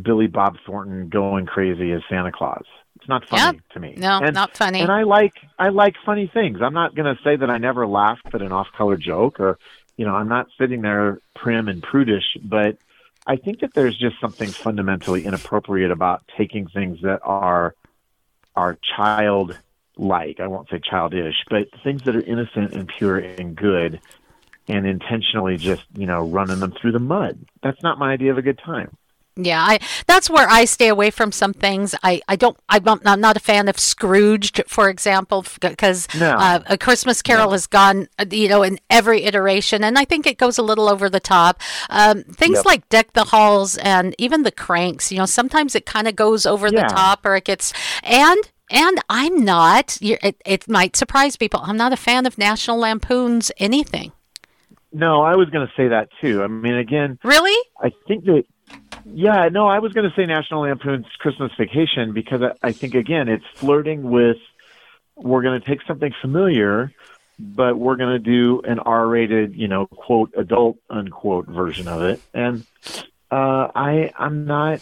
Billy 0.00 0.26
Bob 0.26 0.58
Thornton 0.66 1.08
going 1.08 1.46
crazy 1.46 1.92
as 1.92 2.02
Santa 2.08 2.30
Claus. 2.32 2.64
It's 2.96 3.08
not 3.08 3.24
funny 3.26 3.56
Yep. 3.56 3.68
to 3.72 3.80
me. 3.80 3.94
No, 3.96 4.20
and, 4.22 4.34
not 4.34 4.56
funny. 4.56 4.80
And 4.80 4.90
I 4.92 5.02
like 5.04 5.34
I 5.58 5.68
like 5.70 5.94
funny 6.04 6.26
things. 6.26 6.60
I'm 6.60 6.74
not 6.74 6.94
going 6.94 7.14
to 7.14 7.22
say 7.22 7.36
that 7.36 7.50
I 7.50 7.58
never 7.58 7.86
laughed 7.86 8.34
at 8.34 8.42
an 8.42 8.52
off-color 8.52 8.96
joke 8.96 9.40
or 9.40 9.58
you 9.96 10.04
know, 10.04 10.14
I'm 10.14 10.28
not 10.28 10.48
sitting 10.58 10.82
there 10.82 11.20
prim 11.34 11.68
and 11.68 11.82
prudish, 11.82 12.36
but 12.42 12.76
I 13.26 13.36
think 13.36 13.60
that 13.60 13.72
there's 13.72 13.96
just 13.96 14.20
something 14.20 14.48
fundamentally 14.50 15.24
inappropriate 15.24 15.90
about 15.90 16.22
taking 16.36 16.68
things 16.68 17.00
that 17.02 17.20
are 17.22 17.74
are 18.54 18.76
child 18.96 19.58
like. 19.96 20.40
I 20.40 20.46
won't 20.46 20.68
say 20.68 20.80
childish, 20.80 21.34
but 21.50 21.68
things 21.82 22.02
that 22.04 22.16
are 22.16 22.22
innocent 22.22 22.72
and 22.72 22.90
pure 22.98 23.18
and 23.18 23.56
good 23.56 24.00
and 24.68 24.86
intentionally 24.86 25.56
just, 25.56 25.82
you 25.94 26.06
know, 26.06 26.20
running 26.20 26.60
them 26.60 26.72
through 26.80 26.92
the 26.92 26.98
mud. 26.98 27.38
That's 27.62 27.82
not 27.82 27.98
my 27.98 28.12
idea 28.12 28.32
of 28.32 28.38
a 28.38 28.42
good 28.42 28.58
time. 28.58 28.96
Yeah, 29.38 29.62
I 29.62 29.80
that's 30.06 30.30
where 30.30 30.48
I 30.48 30.64
stay 30.64 30.88
away 30.88 31.10
from 31.10 31.30
some 31.30 31.52
things. 31.52 31.94
I, 32.02 32.22
I 32.26 32.36
don't 32.36 32.56
I'm 32.70 32.82
not, 32.84 33.02
I'm 33.04 33.20
not 33.20 33.36
a 33.36 33.40
fan 33.40 33.68
of 33.68 33.78
Scrooged, 33.78 34.62
for 34.66 34.88
example, 34.88 35.44
because 35.60 36.08
No. 36.18 36.36
uh, 36.38 36.60
a 36.66 36.78
Christmas 36.78 37.20
Carol 37.20 37.50
has 37.50 37.66
gone, 37.66 38.08
uh, 38.18 38.24
you 38.30 38.48
know, 38.48 38.62
in 38.62 38.78
every 38.88 39.24
iteration, 39.24 39.84
and 39.84 39.98
I 39.98 40.06
think 40.06 40.26
it 40.26 40.38
goes 40.38 40.56
a 40.56 40.62
little 40.62 40.88
over 40.88 41.10
the 41.10 41.20
top. 41.20 41.60
Um, 41.90 42.22
things 42.24 42.56
Yep. 42.56 42.64
like 42.64 42.88
Deck 42.88 43.12
the 43.12 43.24
Halls 43.24 43.76
and 43.76 44.14
even 44.16 44.42
the 44.42 44.50
Kranks, 44.52 45.12
you 45.12 45.18
know, 45.18 45.26
sometimes 45.26 45.74
it 45.74 45.84
kind 45.84 46.08
of 46.08 46.16
goes 46.16 46.46
over 46.46 46.68
Yeah. 46.68 46.88
the 46.88 46.94
top, 46.94 47.26
or 47.26 47.36
it 47.36 47.44
gets 47.44 47.74
and. 48.02 48.38
And 48.70 48.98
I'm 49.08 49.44
not. 49.44 49.98
you're- 50.00 50.18
It, 50.22 50.40
it 50.44 50.68
might 50.68 50.96
surprise 50.96 51.36
people. 51.36 51.60
I'm 51.62 51.76
not 51.76 51.92
a 51.92 51.96
fan 51.96 52.26
of 52.26 52.36
National 52.38 52.78
Lampoon's 52.78 53.52
anything. 53.58 54.12
No, 54.92 55.22
I 55.22 55.36
was 55.36 55.50
going 55.50 55.66
to 55.66 55.72
say 55.76 55.88
that 55.88 56.08
too. 56.20 56.42
I 56.42 56.46
mean, 56.46 56.74
again, 56.74 57.18
Really? 57.22 57.56
I 57.80 57.92
think 58.08 58.24
that, 58.24 58.44
yeah, 59.04 59.48
no, 59.50 59.66
I 59.68 59.78
was 59.78 59.92
going 59.92 60.08
to 60.08 60.16
say 60.16 60.24
National 60.26 60.62
Lampoon's 60.62 61.06
Christmas 61.18 61.52
Vacation 61.58 62.12
because 62.12 62.42
I, 62.42 62.52
I 62.62 62.72
think, 62.72 62.94
again, 62.94 63.28
it's 63.28 63.44
flirting 63.54 64.10
with 64.10 64.38
we're 65.16 65.42
going 65.42 65.60
to 65.60 65.66
take 65.66 65.80
something 65.86 66.12
familiar, 66.20 66.92
but 67.38 67.76
we're 67.78 67.96
going 67.96 68.12
to 68.12 68.18
do 68.18 68.62
an 68.62 68.78
R 68.80 69.06
rated, 69.06 69.54
you 69.54 69.68
know, 69.68 69.86
quote, 69.86 70.32
adult, 70.36 70.78
unquote 70.90 71.46
version 71.46 71.88
of 71.88 72.02
it. 72.02 72.20
And 72.34 72.64
uh, 73.30 73.68
I, 73.74 74.12
I'm 74.18 74.46
not, 74.46 74.80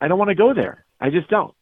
I 0.00 0.08
don't 0.08 0.18
want 0.18 0.30
to 0.30 0.34
go 0.34 0.54
there. 0.54 0.84
I 1.00 1.10
just 1.10 1.28
don't. 1.28 1.54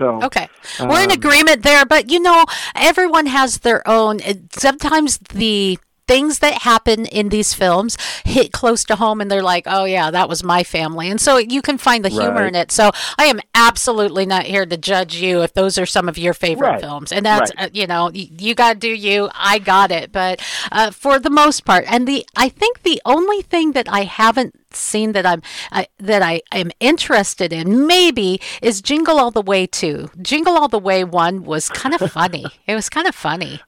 So, 0.00 0.22
Okay. 0.24 0.48
We're 0.80 1.04
in 1.04 1.12
um, 1.12 1.18
agreement 1.18 1.62
there, 1.62 1.84
but 1.84 2.08
you 2.10 2.20
know, 2.20 2.46
everyone 2.74 3.26
has 3.26 3.58
their 3.58 3.86
own. 3.86 4.20
Sometimes 4.56 5.18
the 5.18 5.78
things 6.10 6.40
that 6.40 6.54
happen 6.62 7.06
in 7.06 7.28
these 7.28 7.54
films 7.54 7.96
hit 8.24 8.50
close 8.52 8.82
to 8.84 8.96
home 8.96 9.20
and 9.20 9.30
they're 9.30 9.42
like, 9.54 9.64
oh, 9.66 9.84
yeah, 9.84 10.10
that 10.10 10.28
was 10.28 10.42
my 10.42 10.62
family. 10.64 11.08
And 11.08 11.20
so 11.20 11.36
you 11.38 11.62
can 11.62 11.78
find 11.78 12.04
the 12.04 12.08
humor 12.08 12.42
Right. 12.42 12.48
in 12.48 12.54
it. 12.56 12.72
So 12.72 12.90
I 13.18 13.26
am 13.26 13.40
absolutely 13.54 14.26
not 14.26 14.44
here 14.44 14.66
to 14.66 14.76
judge 14.76 15.14
you 15.16 15.42
if 15.42 15.54
those 15.54 15.78
are 15.78 15.86
some 15.86 16.08
of 16.08 16.18
your 16.18 16.34
favorite 16.34 16.68
Right. 16.68 16.80
films. 16.80 17.12
And 17.12 17.24
that's, 17.24 17.52
Right. 17.56 17.66
uh, 17.66 17.70
you 17.72 17.86
know, 17.86 18.04
y- 18.12 18.28
you 18.38 18.54
got 18.54 18.72
to 18.74 18.78
do 18.80 18.88
you. 19.08 19.28
I 19.34 19.58
got 19.60 19.90
it. 19.92 20.10
But 20.10 20.40
uh, 20.72 20.90
for 20.90 21.18
the 21.20 21.30
most 21.30 21.64
part, 21.64 21.84
and 21.88 22.08
the, 22.08 22.26
I 22.36 22.48
think 22.48 22.82
the 22.82 23.00
only 23.04 23.42
thing 23.42 23.72
that 23.72 23.86
I 23.88 24.02
haven't 24.04 24.54
seen 24.72 25.12
that 25.12 25.26
I'm 25.26 25.42
I, 25.72 25.88
that 25.98 26.22
I 26.22 26.42
am 26.52 26.70
interested 26.78 27.52
in 27.52 27.86
maybe 27.88 28.40
is 28.62 28.80
Jingle 28.80 29.18
All 29.18 29.32
the 29.32 29.42
Way 29.42 29.66
2. 29.66 30.10
Jingle 30.22 30.56
All 30.56 30.68
the 30.68 30.78
Way 30.78 31.02
1 31.02 31.42
was 31.44 31.68
kind 31.68 31.92
of 31.92 32.12
funny. 32.12 32.46
it 32.68 32.76
was 32.76 32.88
kind 32.88 33.08
of 33.08 33.14
funny. 33.16 33.60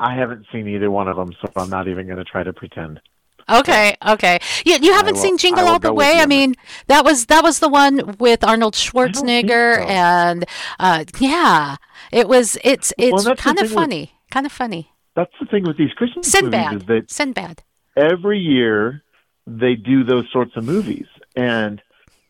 I 0.00 0.14
haven't 0.14 0.46
seen 0.50 0.66
either 0.66 0.90
one 0.90 1.08
of 1.08 1.16
them, 1.16 1.32
so 1.40 1.48
I'm 1.56 1.68
not 1.70 1.86
even 1.86 2.06
going 2.06 2.18
to 2.18 2.24
try 2.24 2.42
to 2.42 2.52
pretend. 2.52 3.00
Okay, 3.48 3.96
okay. 4.06 4.38
You, 4.64 4.76
you 4.80 4.92
haven't 4.94 5.14
will- 5.14 5.22
seen 5.22 5.36
Jingle 5.36 5.66
All 5.66 5.78
the 5.78 5.92
Way? 5.92 6.20
I 6.20 6.26
mean, 6.26 6.54
that 6.86 7.04
was 7.04 7.26
that 7.26 7.42
was 7.42 7.58
the 7.58 7.68
one 7.68 8.16
with 8.18 8.44
Arnold 8.44 8.74
Schwarzenegger 8.74 9.76
so. 9.76 9.82
and 9.88 10.44
uh 10.78 11.04
yeah, 11.18 11.76
it 12.12 12.28
was 12.28 12.56
it's 12.64 12.92
it's 12.96 13.24
the 13.24 13.34
kind 13.34 13.58
of 13.58 13.66
thing 13.66 13.74
with- 13.76 13.84
funny. 13.84 14.12
Kind 14.30 14.46
of 14.46 14.52
funny. 14.52 14.92
That's 15.16 15.32
the 15.40 15.46
thing 15.46 15.64
with 15.64 15.76
these 15.76 15.92
Christmas 15.92 16.32
movies 16.32 16.52
Sinbad. 16.52 16.74
is 16.76 16.86
that 16.86 17.10
Sinbad. 17.10 17.62
every 17.96 18.38
year 18.38 19.02
they 19.46 19.74
do 19.74 20.04
those 20.04 20.26
sorts 20.32 20.56
of 20.56 20.64
movies 20.64 21.06
and 21.34 21.82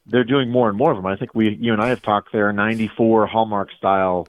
they're 0.06 0.24
doing 0.24 0.50
more 0.50 0.70
and 0.70 0.78
more 0.78 0.90
of 0.90 0.96
them. 0.96 1.06
I 1.06 1.16
think 1.16 1.34
we 1.34 1.50
you 1.60 1.74
and 1.74 1.82
I 1.82 1.88
have 1.88 2.00
talked 2.00 2.32
there 2.32 2.48
are 2.48 2.52
94 2.54 3.26
Hallmark 3.26 3.68
style 3.76 4.26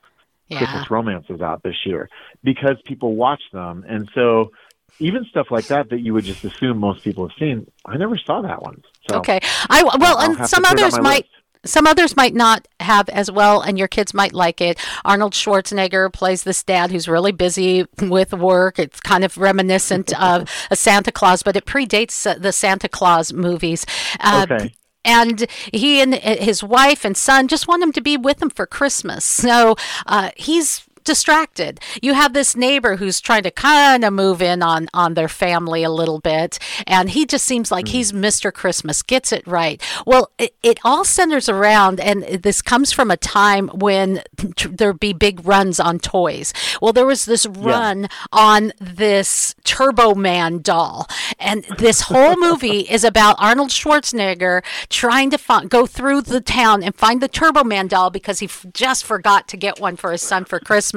Yeah. 0.52 0.60
Christmas 0.60 0.92
romances 0.92 1.42
out 1.42 1.64
this 1.64 1.76
year 1.86 2.10
because 2.44 2.78
people 2.86 3.16
watch 3.16 3.42
them 3.54 3.84
and 3.88 4.10
so 4.14 4.52
even 5.00 5.26
stuff 5.26 5.48
like 5.50 5.68
that 5.70 5.90
that 5.90 6.02
you 6.02 6.14
would 6.14 6.26
just 6.26 6.44
assume 6.44 6.78
most 6.78 7.04
people 7.04 7.28
have 7.28 7.36
seen, 7.40 7.66
I 7.86 7.98
never 7.98 8.18
saw 8.18 8.42
that 8.44 8.62
one. 8.62 8.84
So 9.10 9.18
Okay. 9.18 9.40
I 9.70 9.82
well, 9.84 10.18
I'll 10.20 10.38
and 10.38 10.48
some 10.48 10.64
to 10.64 10.70
put 10.70 10.80
it 10.80 10.84
on 10.84 10.88
others 10.90 11.00
might. 11.02 11.16
list. 11.24 11.30
Some 11.64 11.86
others 11.86 12.16
might 12.18 12.34
not 12.34 12.68
have 12.80 13.08
as 13.10 13.30
well, 13.32 13.62
and 13.62 13.78
your 13.78 13.88
kids 13.88 14.16
might 14.16 14.34
like 14.34 14.62
it. 14.62 14.80
Arnold 15.06 15.34
Schwarzenegger 15.34 16.12
plays 16.12 16.42
this 16.44 16.64
dad 16.64 16.90
who's 16.92 17.08
really 17.08 17.32
busy 17.32 17.86
with 18.02 18.34
work. 18.34 18.80
It's 18.80 19.00
kind 19.00 19.24
of 19.24 19.38
reminiscent 19.38 20.12
of 20.20 20.50
a 20.72 20.76
Santa 20.76 21.12
Claus, 21.12 21.44
but 21.44 21.56
it 21.56 21.66
predates 21.66 22.26
uh, 22.26 22.40
the 22.40 22.52
Santa 22.52 22.90
Claus 22.90 23.32
movies. 23.32 23.86
Uh, 24.20 24.48
Okay. 24.50 24.74
And 25.04 25.48
he 25.74 26.02
and 26.02 26.14
his 26.14 26.64
wife 26.64 27.04
and 27.04 27.18
son 27.18 27.48
just 27.48 27.68
want 27.68 27.82
him 27.82 27.92
to 27.94 28.02
be 28.02 28.18
with 28.18 28.38
them 28.38 28.50
for 28.50 28.68
Christmas. 28.68 29.26
So 29.26 29.76
uh, 30.06 30.30
he's 30.36 30.86
distracted. 31.04 31.80
You 32.02 32.14
have 32.14 32.34
this 32.34 32.56
neighbor 32.56 32.98
who's 32.98 33.22
trying 33.22 33.44
to 33.44 33.52
kind 33.52 34.04
of 34.04 34.14
move 34.14 34.42
in 34.42 34.62
on 34.62 34.88
on 34.94 35.14
their 35.14 35.28
family 35.28 35.84
a 35.84 35.90
little 35.90 36.20
bit, 36.20 36.60
and 36.88 37.10
he 37.10 37.26
just 37.26 37.46
seems 37.46 37.72
like 37.72 37.88
hmm. 37.88 37.92
he's 37.92 38.12
Mr. 38.12 38.54
Christmas, 38.54 39.02
gets 39.02 39.32
it 39.32 39.46
right. 39.48 39.82
Well, 40.06 40.32
it, 40.38 40.56
it 40.64 40.80
all 40.84 41.04
centers 41.04 41.50
around, 41.50 42.00
and 42.00 42.24
this 42.24 42.62
comes 42.62 42.92
from 42.92 43.12
a 43.12 43.18
time 43.18 43.70
when 43.70 44.22
there'd 44.70 45.00
be 45.00 45.14
big 45.14 45.46
runs 45.46 45.80
on 45.80 46.00
toys. 46.00 46.54
Well, 46.82 46.94
there 46.94 47.06
was 47.06 47.26
this 47.26 47.46
run 47.46 48.08
on 48.32 48.74
this 48.80 49.56
Turbo 49.64 50.16
Man 50.16 50.60
doll, 50.62 51.08
and 51.40 51.66
this 51.78 52.02
whole 52.02 52.36
movie 52.38 52.82
is 52.90 53.04
about 53.04 53.36
Arnold 53.40 53.70
Schwarzenegger 53.70 54.64
trying 54.90 55.30
to 55.32 55.38
fi- 55.38 55.66
go 55.66 55.86
through 55.86 56.22
the 56.22 56.42
town 56.42 56.84
and 56.84 56.96
find 56.96 57.22
the 57.22 57.28
Turbo 57.28 57.64
Man 57.64 57.88
doll 57.88 58.10
because 58.10 58.40
he 58.40 58.46
f- 58.46 58.66
just 58.74 59.04
forgot 59.04 59.48
to 59.50 59.58
get 59.58 59.80
one 59.80 59.96
for 59.96 60.12
his 60.12 60.22
son 60.22 60.46
for 60.46 60.60
Christmas. 60.60 60.91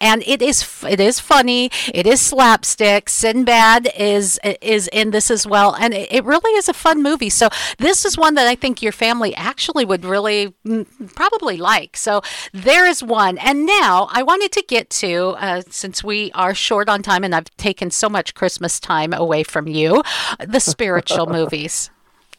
And 0.00 0.22
it 0.26 0.42
is 0.42 0.84
it 0.88 1.00
is 1.00 1.20
funny. 1.20 1.70
It 1.92 2.06
is 2.06 2.20
slapstick. 2.20 3.08
Sinbad 3.08 3.88
is 3.96 4.38
is 4.60 4.88
in 4.92 5.10
this 5.10 5.30
as 5.30 5.46
well, 5.46 5.74
and 5.74 5.94
it, 5.94 6.12
it 6.12 6.24
really 6.24 6.52
is 6.52 6.68
a 6.68 6.74
fun 6.74 7.02
movie. 7.02 7.30
So 7.30 7.48
this 7.78 8.04
is 8.04 8.16
one 8.16 8.34
that 8.34 8.46
I 8.46 8.54
think 8.54 8.82
your 8.82 8.92
family 8.92 9.34
actually 9.34 9.84
would 9.84 10.04
really 10.04 10.54
mm, 10.66 10.86
probably 11.14 11.56
like. 11.56 11.96
So 11.96 12.22
there 12.52 12.86
is 12.86 13.02
one. 13.02 13.38
And 13.38 13.66
now 13.66 14.08
I 14.10 14.22
wanted 14.22 14.52
to 14.52 14.62
get 14.66 14.90
to 14.90 15.36
uh, 15.38 15.62
since 15.70 16.02
we 16.02 16.30
are 16.32 16.54
short 16.54 16.88
on 16.88 17.02
time, 17.02 17.24
and 17.24 17.34
I've 17.34 17.54
taken 17.56 17.90
so 17.90 18.08
much 18.08 18.34
Christmas 18.34 18.80
time 18.80 19.12
away 19.12 19.42
from 19.42 19.68
you, 19.68 20.02
the 20.44 20.60
spiritual 20.60 21.26
movies, 21.38 21.90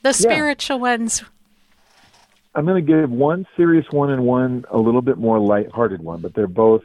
the 0.02 0.14
spiritual 0.14 0.80
ones. 0.80 1.24
I'm 2.58 2.66
going 2.66 2.84
to 2.84 2.92
give 2.92 3.12
one 3.12 3.46
serious 3.56 3.86
one 3.92 4.10
and 4.10 4.24
one 4.24 4.66
a 4.72 4.80
little 4.80 5.04
bit 5.04 5.20
more 5.20 5.38
lighthearted 5.40 6.02
one, 6.02 6.22
but 6.22 6.34
they're 6.34 6.48
both 6.48 6.82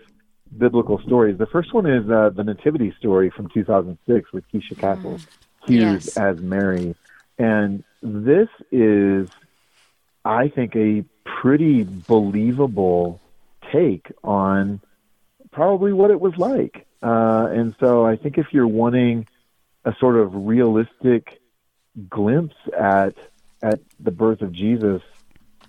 biblical 0.56 1.00
stories. 1.00 1.38
The 1.38 1.46
first 1.46 1.72
one 1.72 1.86
is 1.86 2.10
uh, 2.10 2.28
the 2.28 2.44
Nativity 2.44 2.94
story 2.98 3.30
from 3.30 3.48
2006 3.48 4.32
with 4.34 4.44
Keisha 4.52 4.78
Castle 4.78 5.18
Hughes 5.66 6.06
Yes. 6.06 6.16
as 6.18 6.40
Mary, 6.42 6.94
and 7.38 7.84
this 8.02 8.48
is, 8.70 9.30
I 10.26 10.48
think, 10.48 10.76
a 10.76 11.06
pretty 11.24 11.84
believable 11.84 13.18
take 13.72 14.12
on 14.22 14.78
probably 15.52 15.94
what 15.94 16.10
it 16.10 16.20
was 16.20 16.36
like. 16.36 16.86
Uh, 17.02 17.48
and 17.50 17.74
so 17.80 18.04
I 18.04 18.16
think 18.16 18.36
if 18.36 18.48
you're 18.52 18.66
wanting 18.68 19.26
a 19.86 19.94
sort 19.98 20.16
of 20.16 20.34
realistic 20.34 21.40
glimpse 22.10 22.56
at 22.78 23.14
at 23.62 23.80
the 24.00 24.10
birth 24.10 24.42
of 24.42 24.52
Jesus, 24.52 25.00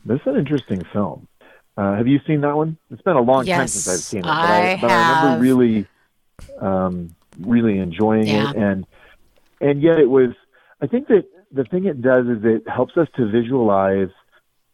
this 0.05 0.19
is 0.21 0.27
an 0.27 0.37
interesting 0.37 0.83
film. 0.91 1.27
Uh, 1.75 1.95
have 1.95 2.07
you 2.07 2.19
seen 2.27 2.41
that 2.41 2.55
one? 2.55 2.77
It's 2.91 3.01
been 3.01 3.15
a 3.15 3.21
long 3.21 3.45
time 3.45 3.67
since 3.67 3.87
I've 3.87 3.99
seen 3.99 4.19
it, 4.19 4.23
but 4.25 4.31
I 4.31 4.71
I, 4.73 4.77
but 4.81 4.91
I 4.91 4.95
remember 5.09 5.41
really, 5.41 5.87
um, 6.59 7.15
really 7.39 7.79
enjoying 7.79 8.27
Yeah. 8.27 8.51
it, 8.51 8.55
and 8.55 8.85
and 9.61 9.81
yet 9.81 9.99
it 9.99 10.09
was. 10.09 10.31
I 10.81 10.87
think 10.87 11.07
that 11.07 11.25
the 11.51 11.63
thing 11.63 11.85
it 11.85 12.01
does 12.01 12.27
is 12.27 12.43
it 12.43 12.67
helps 12.67 12.97
us 12.97 13.07
to 13.15 13.25
visualize 13.29 14.09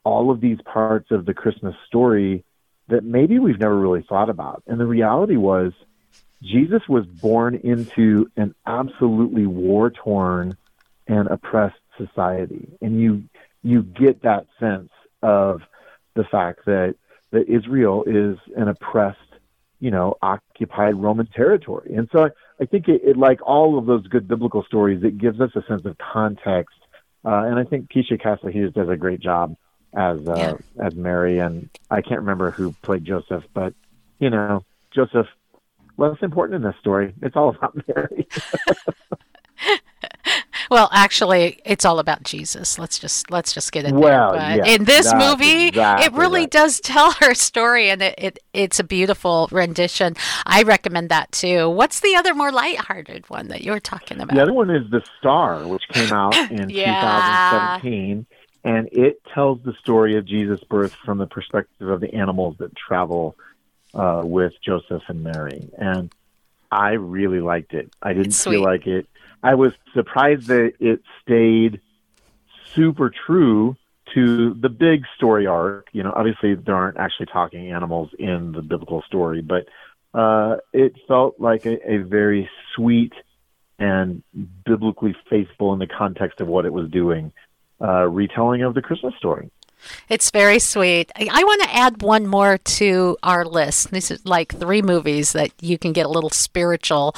all 0.03 0.31
of 0.31 0.41
these 0.41 0.59
parts 0.61 1.11
of 1.11 1.25
the 1.25 1.33
Christmas 1.33 1.75
story 1.87 2.43
that 2.87 3.03
maybe 3.03 3.37
we've 3.37 3.59
never 3.59 3.77
really 3.77 4.01
thought 4.01 4.29
about. 4.29 4.63
And 4.65 4.79
the 4.79 4.85
reality 4.87 5.35
was, 5.35 5.73
Jesus 6.41 6.81
was 6.89 7.05
born 7.05 7.55
into 7.55 8.31
an 8.35 8.55
absolutely 8.65 9.45
war 9.45 9.91
torn 9.91 10.57
and 11.07 11.27
oppressed 11.27 11.79
society. 11.97 12.67
And 12.81 12.99
you 12.99 13.23
you 13.61 13.83
get 13.83 14.21
that 14.23 14.47
sense 14.59 14.89
of 15.21 15.61
the 16.15 16.23
fact 16.23 16.65
that 16.65 16.95
that 17.31 17.47
Israel 17.47 18.03
is 18.07 18.37
an 18.55 18.67
oppressed, 18.67 19.19
you 19.79 19.91
know, 19.91 20.17
occupied 20.21 20.95
Roman 20.95 21.27
territory. 21.27 21.93
And 21.95 22.09
so 22.11 22.25
I, 22.25 22.29
I 22.59 22.65
think 22.65 22.87
it, 22.87 23.01
it 23.03 23.17
like 23.17 23.39
all 23.45 23.77
of 23.77 23.85
those 23.85 24.07
good 24.07 24.27
biblical 24.27 24.63
stories, 24.63 25.03
it 25.03 25.17
gives 25.17 25.39
us 25.39 25.51
a 25.55 25.63
sense 25.67 25.85
of 25.85 25.97
context. 25.97 26.75
Uh, 27.23 27.43
and 27.45 27.59
I 27.59 27.65
think 27.65 27.91
Keisha 27.91 28.19
Castle 28.19 28.49
Hughes 28.49 28.73
does 28.73 28.89
a 28.89 28.97
great 28.97 29.19
job 29.19 29.55
as 29.93 30.27
uh, 30.27 30.57
as 30.79 30.95
Mary, 30.95 31.39
and 31.39 31.69
I 31.89 32.01
can't 32.01 32.21
remember 32.21 32.51
who 32.51 32.73
played 32.81 33.05
Joseph, 33.05 33.43
but 33.53 33.73
you 34.19 34.29
know, 34.29 34.63
Joseph 34.91 35.27
less 35.97 36.17
important 36.21 36.55
in 36.55 36.61
this 36.61 36.79
story. 36.79 37.13
It's 37.21 37.35
all 37.35 37.49
about 37.49 37.75
Mary. 37.87 38.27
Well, 40.69 40.89
actually, 40.91 41.59
it's 41.65 41.83
all 41.85 41.99
about 41.99 42.23
Jesus. 42.23 42.77
Let's 42.77 42.99
just 42.99 43.31
let's 43.31 43.53
just 43.53 43.71
get 43.71 43.85
it 43.85 43.93
Well, 43.93 44.33
there. 44.33 44.39
But 44.57 44.67
yeah, 44.67 44.73
in 44.75 44.83
this 44.85 45.11
movie, 45.13 45.71
it 45.73 46.13
really 46.13 46.41
right. 46.41 46.51
does 46.51 46.79
tell 46.83 47.11
her 47.13 47.33
story, 47.33 47.89
and 47.89 48.01
it, 48.01 48.15
it 48.17 48.39
it's 48.53 48.79
a 48.79 48.83
beautiful 48.83 49.49
rendition. 49.51 50.15
I 50.45 50.63
recommend 50.63 51.09
that 51.09 51.31
too. 51.31 51.69
What's 51.69 51.99
the 52.01 52.15
other 52.15 52.33
more 52.35 52.51
lighthearted 52.51 53.29
one 53.29 53.47
that 53.47 53.63
you're 53.63 53.79
talking 53.79 54.19
about? 54.19 54.35
The 54.35 54.41
other 54.41 54.53
one 54.53 54.69
is 54.69 54.89
The 54.91 55.01
Star, 55.19 55.67
which 55.67 55.83
came 55.89 56.13
out 56.13 56.35
in 56.51 56.69
Yeah. 56.69 57.79
2017, 57.81 58.25
and 58.63 58.89
it 58.91 59.21
tells 59.33 59.61
the 59.63 59.73
story 59.81 60.17
of 60.17 60.25
Jesus' 60.25 60.63
birth 60.69 60.93
from 61.05 61.17
the 61.17 61.27
perspective 61.27 61.89
of 61.89 61.99
the 62.01 62.13
animals 62.13 62.57
that 62.59 62.75
travel 62.75 63.35
uh, 63.93 64.21
with 64.23 64.53
Joseph 64.63 65.03
and 65.07 65.23
Mary. 65.23 65.69
And 65.77 66.13
I 66.71 66.91
really 66.91 67.41
liked 67.41 67.73
it. 67.73 67.91
I 68.01 68.13
didn't 68.13 68.33
feel 68.33 68.61
like 68.61 68.85
it. 68.85 69.07
I 69.43 69.55
was 69.55 69.73
surprised 69.93 70.47
that 70.47 70.73
it 70.79 71.01
stayed 71.21 71.81
super 72.73 73.11
true 73.25 73.75
to 74.13 74.53
the 74.53 74.69
big 74.69 75.03
story 75.15 75.47
arc. 75.47 75.87
You 75.91 76.03
know, 76.03 76.13
obviously 76.15 76.55
there 76.55 76.75
aren't 76.75 76.97
actually 76.97 77.27
talking 77.27 77.71
animals 77.71 78.09
in 78.17 78.51
the 78.51 78.61
biblical 78.61 79.01
story, 79.03 79.41
but 79.41 79.67
uh, 80.13 80.57
it 80.73 80.95
felt 81.07 81.39
like 81.39 81.65
a, 81.65 81.93
a 81.93 81.97
very 81.97 82.49
sweet 82.75 83.13
and 83.77 84.23
biblically 84.65 85.15
faithful 85.29 85.73
in 85.73 85.79
the 85.79 85.87
context 85.87 86.41
of 86.41 86.47
what 86.47 86.65
it 86.65 86.73
was 86.73 86.89
doing, 86.89 87.31
uh, 87.81 88.05
retelling 88.07 88.63
of 88.63 88.73
the 88.73 88.81
Christmas 88.81 89.13
story. 89.17 89.49
It's 90.09 90.31
very 90.31 90.59
sweet. 90.59 91.11
I, 91.15 91.29
I 91.31 91.43
want 91.43 91.61
to 91.63 91.75
add 91.75 92.01
one 92.01 92.27
more 92.27 92.57
to 92.57 93.17
our 93.23 93.45
list. 93.45 93.91
This 93.91 94.11
is 94.11 94.25
like 94.25 94.53
three 94.53 94.81
movies 94.81 95.31
that 95.31 95.51
you 95.61 95.77
can 95.77 95.93
get 95.93 96.05
a 96.05 96.09
little 96.09 96.29
spiritual 96.29 97.15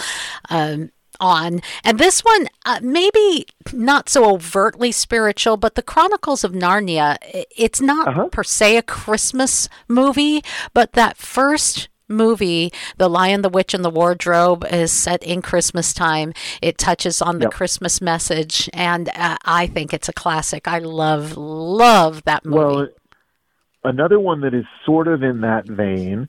um, 0.50 0.92
on. 1.22 1.62
And 1.86 1.98
this 2.00 2.22
one, 2.22 2.48
uh, 2.66 2.80
maybe 2.82 3.46
not 3.72 4.10
so 4.10 4.30
overtly 4.30 4.92
spiritual, 4.92 5.56
but 5.56 5.76
The 5.76 5.82
Chronicles 5.82 6.44
of 6.44 6.52
Narnia, 6.52 7.18
it's 7.56 7.80
not 7.80 8.32
per 8.32 8.44
se 8.44 8.76
a 8.78 8.82
Christmas 8.82 9.70
movie, 9.88 10.44
but 10.74 10.94
that 10.94 11.16
first 11.16 11.88
movie, 12.10 12.74
The 12.98 13.08
Lion, 13.10 13.42
the 13.42 13.48
Witch, 13.50 13.74
and 13.74 13.86
the 13.86 13.90
Wardrobe, 13.90 14.66
is 14.70 14.92
set 14.92 15.24
in 15.24 15.42
Christmas 15.42 15.94
time. 15.94 16.34
It 16.62 16.78
touches 16.78 17.22
on 17.22 17.38
the 17.40 17.46
Yep. 17.46 17.54
Christmas 17.54 18.02
message, 18.02 18.70
and 18.74 19.08
uh, 19.16 19.38
I 19.46 19.68
think 19.68 19.94
it's 19.94 20.10
a 20.10 20.14
classic. 20.14 20.68
I 20.68 20.80
love, 20.80 21.38
love 21.38 22.24
that 22.26 22.44
movie. 22.44 22.58
Well, 22.58 22.88
another 23.86 24.20
one 24.20 24.42
that 24.42 24.54
is 24.54 24.66
sort 24.86 25.08
of 25.08 25.24
in 25.24 25.40
that 25.42 25.66
vein 25.68 26.28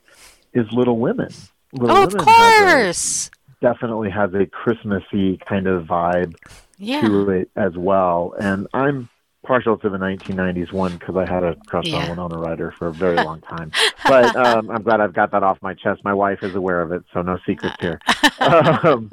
is 0.55 0.66
Little 0.70 0.99
Women. 0.99 1.30
Little 1.72 1.97
oh, 1.97 2.05
of 2.05 2.12
Women 2.12 2.28
a- 2.28 2.30
course. 2.30 3.30
Definitely 3.62 4.10
has 4.10 4.34
a 4.34 4.44
Christmassy 4.44 5.38
kind 5.48 5.66
of 5.66 5.84
vibe 5.86 6.34
Yeah. 6.76 7.00
to 7.00 7.30
it 7.30 7.50
as 7.56 7.74
well. 7.76 8.34
And 8.38 8.66
I'm 8.74 9.08
partial 9.46 9.78
to 9.78 9.88
the 9.88 9.96
1990s 9.98 10.72
one 10.72 10.96
because 10.98 11.16
I 11.16 11.24
had 11.32 11.42
a 11.44 11.56
crush 11.66 11.86
Yeah. 11.86 11.98
on 11.98 12.10
Winona 12.10 12.36
Ryder 12.38 12.74
for 12.78 12.88
a 12.88 12.92
very 12.92 13.16
long 13.28 13.40
time. 13.40 13.72
But 14.06 14.36
um, 14.36 14.70
I'm 14.70 14.82
glad 14.82 15.00
I've 15.00 15.14
got 15.14 15.30
that 15.32 15.42
off 15.42 15.58
my 15.62 15.74
chest. 15.74 16.02
My 16.04 16.12
wife 16.14 16.42
is 16.42 16.54
aware 16.54 16.82
of 16.82 16.92
it, 16.92 17.04
so 17.14 17.22
no 17.22 17.38
secrets 17.46 17.76
here. 17.80 18.00
um, 18.40 19.10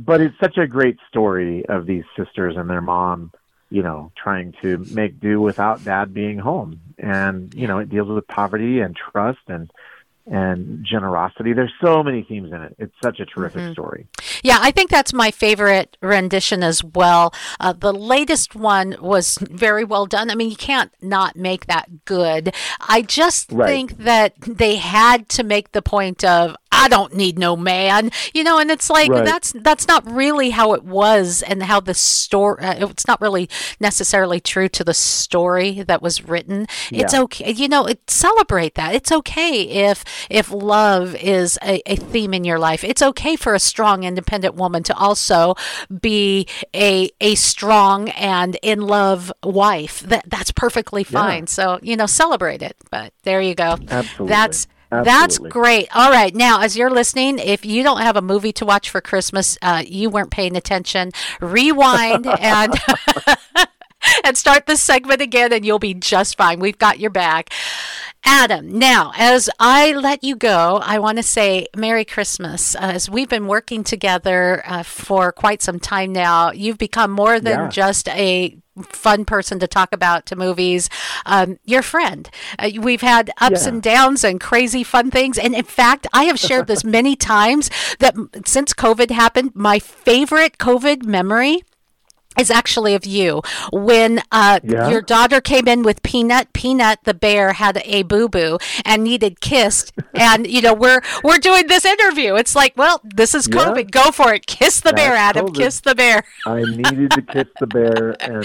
but 0.00 0.20
it's 0.20 0.38
such 0.38 0.56
a 0.58 0.66
great 0.66 0.96
story 1.08 1.66
of 1.66 1.86
these 1.86 2.04
sisters 2.16 2.54
and 2.56 2.70
their 2.70 2.80
mom, 2.80 3.32
you 3.70 3.82
know, 3.82 4.12
trying 4.16 4.54
to 4.62 4.78
make 4.92 5.18
do 5.20 5.40
without 5.40 5.84
dad 5.84 6.14
being 6.14 6.38
home. 6.38 6.80
And, 6.98 7.52
you 7.54 7.66
know, 7.66 7.78
it 7.78 7.88
deals 7.90 8.08
with 8.08 8.26
poverty 8.28 8.80
and 8.80 8.94
trust 8.96 9.40
and 9.48 9.70
and 10.30 10.84
generosity. 10.84 11.52
There's 11.52 11.72
so 11.82 12.02
many 12.02 12.22
themes 12.22 12.52
in 12.52 12.62
it. 12.62 12.76
It's 12.78 12.94
such 13.02 13.20
a 13.20 13.24
terrific 13.26 13.62
Mm-hmm. 13.62 13.72
story. 13.72 14.06
Yeah, 14.44 14.58
I 14.60 14.70
think 14.70 14.90
that's 14.90 15.12
my 15.12 15.30
favorite 15.30 15.96
rendition 16.02 16.62
as 16.62 16.84
well. 16.84 17.32
Uh, 17.58 17.72
the 17.72 17.92
latest 17.92 18.54
one 18.54 18.94
was 19.00 19.38
very 19.40 19.84
well 19.84 20.06
done. 20.06 20.30
I 20.30 20.34
mean, 20.34 20.50
you 20.50 20.56
can't 20.56 20.92
not 21.00 21.34
make 21.36 21.66
that 21.66 22.04
good. 22.04 22.54
I 22.80 23.02
just 23.02 23.50
Right. 23.52 23.68
think 23.68 23.98
that 23.98 24.34
they 24.40 24.76
had 24.76 25.28
to 25.30 25.42
make 25.42 25.72
the 25.72 25.82
point 25.82 26.22
of 26.24 26.54
I 26.70 26.88
don't 26.88 27.14
need 27.14 27.38
no 27.38 27.56
man, 27.56 28.10
you 28.34 28.44
know, 28.44 28.58
and 28.58 28.70
it's 28.70 28.90
like 28.90 29.10
Right. 29.10 29.24
that's 29.24 29.52
that's 29.52 29.88
not 29.88 30.08
really 30.10 30.50
how 30.50 30.74
it 30.74 30.84
was, 30.84 31.42
and 31.42 31.62
how 31.62 31.80
the 31.80 31.94
story. 31.94 32.62
Uh, 32.62 32.88
it's 32.88 33.06
not 33.06 33.20
really 33.20 33.48
necessarily 33.80 34.40
true 34.40 34.68
to 34.68 34.84
the 34.84 34.94
story 34.94 35.82
that 35.82 36.02
was 36.02 36.24
written. 36.28 36.66
It's 36.90 37.14
okay, 37.14 37.52
you 37.52 37.68
know. 37.68 37.86
It, 37.86 38.10
celebrate 38.10 38.74
that. 38.74 38.94
It's 38.94 39.10
okay 39.12 39.62
if 39.62 40.04
if 40.30 40.50
love 40.52 41.14
is 41.16 41.58
a, 41.62 41.80
a 41.90 41.96
theme 41.96 42.34
in 42.34 42.44
your 42.44 42.58
life. 42.58 42.84
It's 42.84 43.02
okay 43.02 43.34
for 43.36 43.54
a 43.54 43.60
strong, 43.60 44.04
independent 44.04 44.54
woman 44.54 44.82
to 44.84 44.94
also 44.96 45.54
be 46.00 46.46
a 46.74 47.10
a 47.20 47.34
strong 47.34 48.10
and 48.10 48.56
in 48.62 48.80
love 48.82 49.32
wife. 49.42 50.00
That 50.00 50.24
that's 50.28 50.52
perfectly 50.52 51.02
Yeah. 51.08 51.20
fine. 51.20 51.46
So 51.46 51.78
you 51.82 51.96
know, 51.96 52.06
celebrate 52.06 52.62
it. 52.62 52.76
But 52.90 53.12
there 53.22 53.40
you 53.40 53.54
go. 53.54 53.76
Absolutely. 53.88 54.28
That's 54.28 54.66
That's 54.90 55.38
great. 55.38 55.94
All 55.94 56.10
right. 56.10 56.34
Now, 56.34 56.60
as 56.60 56.76
you're 56.76 56.90
listening, 56.90 57.38
if 57.38 57.64
you 57.64 57.82
don't 57.82 58.00
have 58.00 58.16
a 58.16 58.22
movie 58.22 58.52
to 58.54 58.64
watch 58.64 58.90
for 58.90 59.00
Christmas, 59.00 59.58
uh, 59.62 59.82
you 59.86 60.10
weren't 60.10 60.30
paying 60.30 60.56
attention. 60.56 61.12
Rewind 61.40 62.26
and. 62.40 62.74
and 64.24 64.36
start 64.36 64.66
this 64.66 64.82
segment 64.82 65.20
again, 65.20 65.52
and 65.52 65.64
you'll 65.64 65.78
be 65.78 65.94
just 65.94 66.36
fine. 66.36 66.60
We've 66.60 66.78
got 66.78 67.00
your 67.00 67.10
back. 67.10 67.50
Adam, 68.24 68.78
now, 68.78 69.12
as 69.16 69.48
I 69.58 69.92
let 69.92 70.22
you 70.24 70.36
go, 70.36 70.80
I 70.84 70.98
want 70.98 71.18
to 71.18 71.22
say 71.22 71.66
Merry 71.76 72.04
Christmas. 72.04 72.74
Uh, 72.74 72.78
as 72.94 73.08
we've 73.08 73.28
been 73.28 73.46
working 73.46 73.84
together 73.84 74.62
uh, 74.66 74.82
for 74.82 75.32
quite 75.32 75.62
some 75.62 75.78
time 75.80 76.12
now, 76.12 76.50
you've 76.50 76.78
become 76.78 77.10
more 77.10 77.40
than 77.40 77.58
Yeah. 77.58 77.68
just 77.68 78.08
a 78.08 78.58
fun 78.90 79.24
person 79.24 79.58
to 79.60 79.66
talk 79.66 79.92
about 79.92 80.26
to 80.26 80.36
movies. 80.36 80.88
Um, 81.26 81.58
your 81.64 81.82
friend. 81.82 82.28
Uh, 82.58 82.70
we've 82.78 83.00
had 83.00 83.30
ups 83.40 83.62
Yeah. 83.62 83.68
and 83.72 83.82
downs 83.82 84.24
and 84.24 84.40
crazy 84.40 84.84
fun 84.84 85.10
things. 85.10 85.38
And 85.38 85.54
in 85.54 85.64
fact, 85.64 86.06
I 86.12 86.24
have 86.24 86.38
shared 86.38 86.66
this 86.66 86.84
many 86.98 87.16
times 87.16 87.70
that 87.98 88.14
since 88.46 88.72
COVID 88.74 89.10
happened, 89.10 89.52
my 89.54 89.78
favorite 89.78 90.58
COVID 90.58 91.04
memory 91.04 91.62
is 92.38 92.50
actually 92.50 92.94
of 92.94 93.04
you 93.06 93.42
when 93.72 94.20
uh, 94.32 94.60
Yeah? 94.62 94.88
your 94.90 95.02
daughter 95.02 95.40
came 95.40 95.66
in 95.68 95.82
with 95.82 96.02
Peanut. 96.02 96.52
Peanut, 96.52 97.00
the 97.04 97.14
bear, 97.14 97.52
had 97.54 97.82
a 97.84 98.02
boo 98.04 98.28
boo 98.28 98.58
and 98.84 99.04
needed 99.04 99.40
kissed. 99.40 99.92
and 100.14 100.46
you 100.46 100.60
know 100.62 100.74
we're 100.74 101.00
we're 101.24 101.38
doing 101.38 101.66
this 101.66 101.84
interview. 101.84 102.34
It's 102.36 102.54
like, 102.54 102.74
well, 102.76 103.00
this 103.04 103.34
is 103.34 103.48
Yeah. 103.48 103.56
COVID. 103.64 103.90
Go 103.90 104.10
for 104.10 104.32
it. 104.34 104.46
Kiss 104.46 104.80
the 104.80 104.92
bear, 104.92 105.14
Adam. 105.14 105.48
COVID. 105.48 105.56
Kiss 105.56 105.80
the 105.80 105.94
bear. 105.94 106.22
I 106.46 106.62
needed 106.62 107.10
to 107.12 107.22
kiss 107.22 107.46
the 107.60 107.66
bear, 107.66 108.16
and 108.20 108.44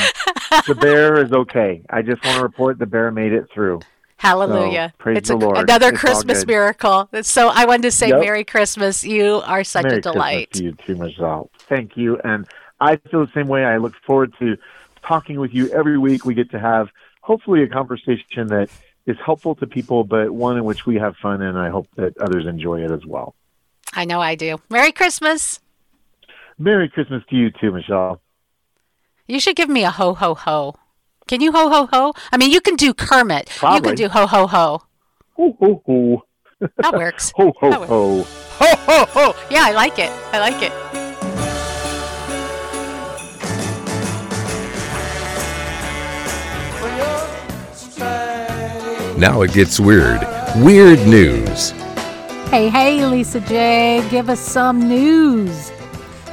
the 0.68 0.76
bear 0.76 1.24
is 1.24 1.32
okay. 1.32 1.82
I 1.90 2.02
just 2.02 2.24
want 2.24 2.38
to 2.38 2.44
report 2.44 2.80
the 2.80 2.86
bear 2.86 3.12
made 3.12 3.34
it 3.34 3.48
through. 3.54 3.82
Hallelujah. 4.18 4.94
So, 4.98 5.04
praise 5.04 5.18
it's 5.18 5.30
the 5.30 5.36
a- 5.36 5.38
Lord. 5.38 5.58
another 5.58 5.90
It's 5.90 6.00
Christmas 6.00 6.46
miracle. 6.46 7.10
So 7.24 7.50
I 7.50 7.66
wanted 7.66 7.84
to 7.84 7.92
say 7.92 8.08
Yep. 8.08 8.20
Merry 8.22 8.44
Christmas. 8.46 9.04
You 9.04 9.42
are 9.46 9.66
such 9.66 9.84
Merry 9.84 9.98
a 9.98 10.02
delight. 10.02 10.52
Christmas 10.52 10.58
to 10.60 10.64
you 10.94 10.96
too, 10.96 11.02
Michelle. 11.04 11.50
Thank 11.68 11.98
you, 11.98 12.18
and 12.24 12.48
I 12.84 12.98
feel 12.98 13.26
the 13.26 13.32
same 13.34 13.48
way. 13.48 13.64
I 13.64 13.78
look 13.78 13.94
forward 14.06 14.34
to 14.40 14.58
talking 15.08 15.40
with 15.40 15.54
you 15.54 15.70
every 15.70 15.98
week. 15.98 16.26
We 16.26 16.34
get 16.34 16.52
to 16.52 16.60
have 16.60 16.90
hopefully 17.22 17.64
a 17.64 17.68
conversation 17.68 18.48
that 18.48 18.70
is 19.06 19.16
helpful 19.26 19.56
to 19.56 19.68
people, 19.68 20.04
but 20.04 20.32
one 20.32 20.58
in 20.58 20.66
which 20.66 20.86
we 20.86 20.96
have 20.96 21.16
fun, 21.16 21.42
and 21.42 21.58
I 21.58 21.70
hope 21.70 21.88
that 21.96 22.18
others 22.18 22.46
enjoy 22.46 22.84
it 22.84 22.92
as 22.92 23.06
well. 23.06 23.36
I 23.94 24.04
know 24.04 24.20
I 24.20 24.36
do. 24.36 24.60
Merry 24.70 24.92
Christmas. 24.92 25.62
Merry 26.58 26.90
Christmas 26.90 27.24
to 27.30 27.36
you 27.38 27.52
too, 27.52 27.72
Michelle. 27.72 28.22
You 29.28 29.40
should 29.40 29.56
give 29.56 29.70
me 29.70 29.86
a 29.86 29.92
ho 29.92 30.14
ho 30.14 30.36
ho. 30.36 30.76
Can 31.28 31.40
you 31.40 31.54
ho 31.54 31.70
ho 31.70 31.88
ho? 31.92 32.14
I 32.34 32.38
mean, 32.38 32.52
you 32.52 32.60
can 32.60 32.76
do 32.76 32.94
Kermit. 32.94 33.50
You 33.64 33.82
can 33.82 33.96
do 33.96 34.10
ho 34.10 34.28
ho 34.28 34.46
ho. 34.46 34.82
Ho 35.38 35.58
ho 35.58 35.82
ho. 35.86 36.24
That 36.78 36.94
works. 36.94 37.32
ho 37.38 37.54
ho 37.62 37.72
ho. 37.72 38.24
Ho 38.24 38.76
ho 38.76 39.06
ho. 39.06 39.36
Yeah, 39.50 39.64
I 39.64 39.72
like 39.72 40.00
it. 40.00 40.12
I 40.34 40.40
like 40.40 40.62
it. 40.62 41.03
Now 49.18 49.44
it 49.44 49.54
gets 49.54 49.80
weird. 49.80 50.22
Weird 50.56 51.00
news. 51.08 51.70
Hey, 52.50 52.68
hey, 52.68 53.06
Lisa 53.06 53.40
J, 53.42 54.04
give 54.10 54.28
us 54.28 54.40
some 54.40 54.88
news. 54.88 55.72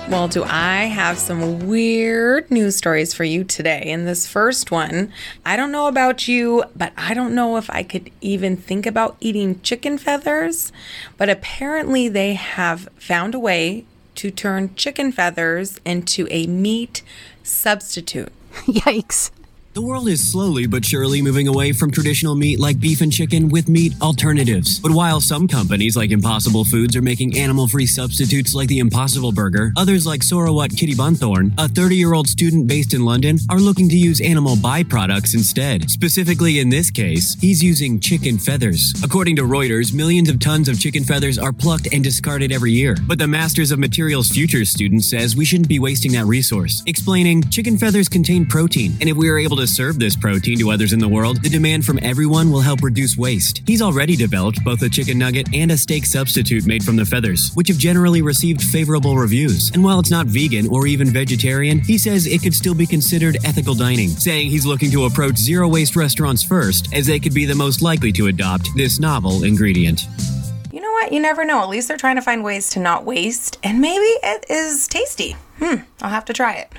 Well, 0.09 0.29
do 0.29 0.45
I 0.45 0.85
have 0.85 1.19
some 1.19 1.69
weird 1.69 2.51
news 2.51 2.77
stories 2.77 3.13
for 3.13 3.23
you 3.23 3.45
today? 3.45 3.83
In 3.83 4.07
this 4.07 4.27
first 4.27 4.71
one, 4.71 5.13
I 5.45 5.57
don't 5.57 5.71
know 5.71 5.89
about 5.89 6.27
you, 6.27 6.65
but 6.75 6.95
I 6.97 7.13
don't 7.13 7.35
know 7.35 7.59
if 7.59 7.69
I 7.69 7.83
could 7.83 8.11
even 8.23 8.57
think 8.57 8.87
about 8.87 9.17
eating 9.21 9.61
chicken 9.61 9.99
feathers. 9.99 10.73
But 11.19 11.29
apparently, 11.29 12.09
they 12.09 12.33
have 12.33 12.89
found 12.97 13.35
a 13.35 13.39
way 13.39 13.85
to 14.17 14.31
turn 14.31 14.75
chicken 14.75 15.13
feathers 15.13 15.81
into 15.85 16.27
a 16.31 16.47
meat 16.47 17.03
substitute. 17.43 18.33
Yikes. 18.67 19.31
The 19.73 19.81
world 19.81 20.09
is 20.09 20.21
slowly 20.33 20.67
but 20.67 20.85
surely 20.85 21.23
moving 21.23 21.47
away 21.47 21.71
from 21.71 21.93
traditional 21.93 22.35
meat 22.35 22.59
like 22.59 22.81
beef 22.81 23.03
and 23.03 23.13
chicken 23.13 23.49
with 23.49 23.69
meat 23.69 23.95
alternatives. 24.03 24.81
But 24.81 24.91
while 24.91 25.21
some 25.21 25.47
companies 25.47 25.97
like 25.97 26.11
Impossible 26.11 26.65
Foods 26.65 26.97
are 26.97 27.03
making 27.03 27.39
animal 27.39 27.69
free 27.69 27.87
substitutes 27.87 28.53
like 28.53 28.67
the 28.67 28.81
Impossible 28.81 29.31
Burger, 29.31 29.73
others 29.77 30.09
like 30.09 30.23
Sorawit 30.23 30.71
Kittibanthorn, 30.71 31.53
a 31.57 31.69
30 31.69 31.95
year 31.95 32.15
old 32.15 32.27
student 32.27 32.67
based 32.67 32.95
in 32.95 33.05
London, 33.05 33.39
are 33.49 33.61
looking 33.61 33.89
to 33.91 33.97
use 33.97 34.21
animal 34.21 34.57
byproducts 34.57 35.35
instead. 35.35 35.89
Specifically 35.89 36.59
in 36.59 36.69
this 36.69 36.91
case, 36.91 37.37
he's 37.41 37.63
using 37.63 38.01
chicken 38.01 38.39
feathers. 38.39 38.93
According 39.05 39.37
to 39.37 39.43
Reuters, 39.43 39.95
millions 39.95 40.29
of 40.29 40.41
tons 40.41 40.69
of 40.69 40.81
chicken 40.81 41.05
feathers 41.05 41.39
are 41.39 41.53
plucked 41.53 41.87
and 41.95 42.03
discarded 42.03 42.51
every 42.51 42.73
year. 42.73 42.97
But 43.07 43.21
the 43.21 43.29
Masters 43.29 43.71
of 43.71 43.79
Materials 43.79 44.31
Futures 44.31 44.71
student 44.71 45.05
says 45.05 45.37
we 45.37 45.45
shouldn't 45.45 45.69
be 45.69 45.79
wasting 45.79 46.11
that 46.15 46.25
resource, 46.25 46.83
explaining 46.89 47.45
chicken 47.51 47.79
feathers 47.79 48.09
contain 48.09 48.45
protein, 48.45 48.97
and 49.01 49.09
if 49.09 49.17
we 49.17 49.29
are 49.29 49.39
able 49.39 49.60
to 49.61 49.67
serve 49.67 49.99
this 49.99 50.17
protein 50.17 50.59
to 50.59 50.71
others 50.71 50.93
in 50.93 50.99
the 50.99 51.09
world, 51.09 51.43
the 51.43 51.49
demand 51.49 51.85
from 51.85 51.99
everyone 52.03 52.51
will 52.51 52.61
help 52.61 52.83
reduce 52.83 53.17
waste. 53.17 53.63
He's 53.67 53.83
already 53.83 54.17
developed 54.17 54.65
both 54.65 54.83
a 54.83 54.89
chicken 54.89 55.19
nugget 55.19 55.49
and 55.55 55.71
a 55.71 55.77
steak 55.77 56.07
substitute 56.07 56.67
made 56.67 56.83
from 56.83 56.97
the 56.97 57.05
feathers, 57.05 57.51
which 57.55 57.69
have 57.69 57.79
generally 57.79 58.23
received 58.23 58.63
favorable 58.63 59.17
reviews. 59.17 59.71
And 59.73 59.85
while 59.85 60.01
it's 60.01 60.11
not 60.11 60.27
vegan 60.27 60.67
or 60.69 60.87
even 60.87 61.09
vegetarian, 61.09 61.81
he 61.81 61.99
says 61.99 62.27
it 62.27 62.43
could 62.43 62.55
still 62.55 62.75
be 62.75 62.87
considered 62.87 63.37
ethical 63.45 63.75
dining, 63.75 64.09
saying 64.09 64.51
he's 64.51 64.67
looking 64.67 64.91
to 64.93 65.05
approach 65.05 65.37
zero 65.37 65.69
waste 65.69 65.95
restaurants 65.95 66.43
first, 66.43 66.93
as 66.95 67.07
they 67.07 67.21
could 67.21 67.35
be 67.35 67.45
the 67.45 67.55
most 67.55 67.83
likely 67.83 68.13
to 68.13 68.29
adopt 68.29 68.69
this 68.75 68.99
novel 68.99 69.45
ingredient. 69.45 70.07
You 70.81 70.87
know 70.87 70.93
what? 70.93 71.13
You 71.13 71.21
never 71.21 71.45
know. 71.45 71.61
At 71.61 71.69
least 71.69 71.89
they're 71.89 71.99
trying 71.99 72.17
to 72.17 72.23
find 72.23 72.43
ways 72.43 72.71
to 72.71 72.81
not 72.81 73.05
waste, 73.05 73.59
and 73.63 73.83
maybe 73.83 74.17
it 74.23 74.47
is 74.49 74.89
tasty. 74.89 75.37
Hmm, 75.59 75.83
I'll 76.01 76.09
have 76.09 76.25
to 76.25 76.33
try 76.33 76.55
it. 76.55 76.73